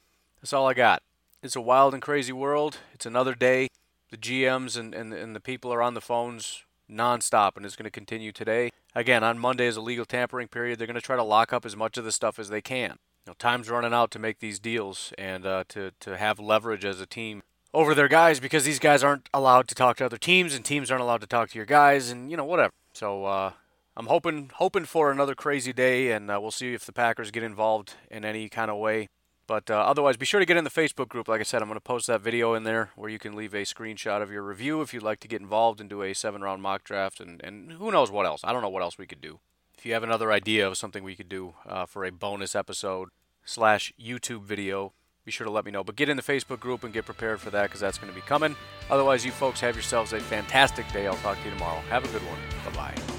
That's 0.40 0.53
all 0.53 0.68
I 0.68 0.74
got. 0.74 1.03
It's 1.42 1.57
a 1.57 1.61
wild 1.61 1.92
and 1.92 2.01
crazy 2.01 2.32
world. 2.32 2.78
It's 2.94 3.05
another 3.05 3.34
day. 3.34 3.66
The 4.12 4.16
GMs 4.16 4.78
and, 4.78 4.94
and, 4.94 5.12
and 5.12 5.34
the 5.34 5.40
people 5.40 5.72
are 5.72 5.82
on 5.82 5.94
the 5.94 6.01
phones 6.01 6.62
nonstop, 6.88 7.57
and 7.57 7.66
it's 7.66 7.74
going 7.74 7.82
to 7.82 7.90
continue 7.90 8.30
today. 8.30 8.70
Again, 8.94 9.24
on 9.24 9.40
Monday 9.40 9.66
is 9.66 9.76
a 9.76 9.80
legal 9.80 10.05
tampering 10.05 10.46
period. 10.46 10.78
They're 10.78 10.86
going 10.86 10.94
to 10.94 11.01
try 11.01 11.16
to 11.16 11.24
lock 11.24 11.53
up 11.53 11.66
as 11.66 11.74
much 11.74 11.98
of 11.98 12.05
the 12.05 12.12
stuff 12.12 12.38
as 12.38 12.48
they 12.48 12.62
can. 12.62 12.90
You 13.26 13.30
know, 13.30 13.34
time's 13.36 13.68
running 13.68 13.92
out 13.92 14.12
to 14.12 14.20
make 14.20 14.38
these 14.38 14.61
deals 14.61 15.12
and 15.18 15.44
uh, 15.44 15.64
to, 15.70 15.90
to 15.98 16.16
have 16.16 16.38
leverage 16.38 16.84
as 16.84 17.01
a 17.01 17.07
team 17.07 17.42
over 17.74 17.92
their 17.92 18.07
guys 18.07 18.38
because 18.38 18.62
these 18.62 18.78
guys 18.78 19.03
aren't 19.03 19.28
allowed 19.34 19.66
to 19.66 19.74
talk 19.74 19.96
to 19.96 20.05
other 20.05 20.16
teams 20.16 20.55
and 20.55 20.64
teams 20.64 20.92
aren't 20.92 21.03
allowed 21.03 21.22
to 21.22 21.26
talk 21.26 21.51
to 21.51 21.59
your 21.59 21.66
guys 21.66 22.09
and, 22.09 22.30
you 22.30 22.36
know, 22.36 22.44
whatever. 22.44 22.72
So, 22.92 23.24
uh, 23.24 23.53
I'm 24.01 24.07
hoping 24.07 24.51
hoping 24.55 24.86
for 24.86 25.11
another 25.11 25.34
crazy 25.34 25.74
day, 25.74 26.11
and 26.12 26.30
uh, 26.30 26.38
we'll 26.40 26.51
see 26.53 26.72
if 26.72 26.86
the 26.86 26.92
Packers 26.92 27.30
get 27.30 27.42
involved 27.42 27.96
in 28.11 28.24
any 28.24 28.48
kind 28.48 28.70
of 28.70 28.78
way. 28.78 29.09
But 29.46 29.70
uh, 29.70 29.74
otherwise, 29.74 30.16
be 30.16 30.24
sure 30.24 30.40
to 30.40 30.46
get 30.46 30.57
in 30.57 30.64
the 30.64 30.70
Facebook 30.70 31.11
group. 31.11 31.28
Like 31.28 31.40
I 31.40 31.42
said, 31.42 31.61
I'm 31.61 31.68
going 31.68 31.76
to 31.76 31.82
post 31.82 32.07
that 32.07 32.22
video 32.22 32.55
in 32.55 32.64
there 32.64 32.92
where 32.96 33.11
you 33.11 33.18
can 33.18 33.36
leave 33.36 33.53
a 33.53 33.59
screenshot 33.59 34.22
of 34.22 34.30
your 34.30 34.42
review 34.42 34.80
if 34.80 34.94
you'd 34.94 35.03
like 35.03 35.20
to 35.20 35.28
get 35.28 35.42
involved 35.42 35.82
and 35.82 35.90
do 35.90 36.01
a 36.01 36.14
seven 36.14 36.40
round 36.40 36.62
mock 36.62 36.82
draft, 36.82 37.20
and, 37.20 37.42
and 37.44 37.72
who 37.72 37.90
knows 37.90 38.11
what 38.11 38.24
else. 38.24 38.40
I 38.42 38.55
don't 38.55 38.62
know 38.62 38.70
what 38.70 38.82
else 38.82 38.96
we 38.96 39.07
could 39.07 39.20
do. 39.20 39.38
If 39.76 39.84
you 39.84 39.92
have 39.92 40.03
another 40.03 40.32
idea 40.32 40.66
of 40.66 40.78
something 40.78 41.05
we 41.05 41.14
could 41.14 41.28
do 41.28 41.53
uh, 41.68 41.84
for 41.84 42.07
a 42.07 42.11
bonus 42.11 42.55
episode 42.55 43.11
slash 43.44 43.92
YouTube 44.01 44.44
video, 44.44 44.94
be 45.26 45.30
sure 45.30 45.44
to 45.44 45.51
let 45.51 45.66
me 45.66 45.72
know. 45.72 45.84
But 45.84 45.96
get 45.96 46.09
in 46.09 46.16
the 46.16 46.22
Facebook 46.22 46.61
group 46.61 46.84
and 46.84 46.94
get 46.94 47.05
prepared 47.05 47.38
for 47.38 47.51
that 47.51 47.64
because 47.64 47.80
that's 47.80 47.98
going 47.98 48.11
to 48.11 48.18
be 48.18 48.24
coming. 48.26 48.57
Otherwise, 48.90 49.26
you 49.26 49.30
folks 49.30 49.61
have 49.61 49.74
yourselves 49.74 50.14
a 50.14 50.20
fantastic 50.20 50.90
day. 50.90 51.07
I'll 51.07 51.16
talk 51.16 51.36
to 51.36 51.44
you 51.44 51.51
tomorrow. 51.51 51.80
Have 51.90 52.07
a 52.07 52.09
good 52.09 52.22
one. 52.22 52.38
Bye 52.64 52.94
bye. 52.94 53.09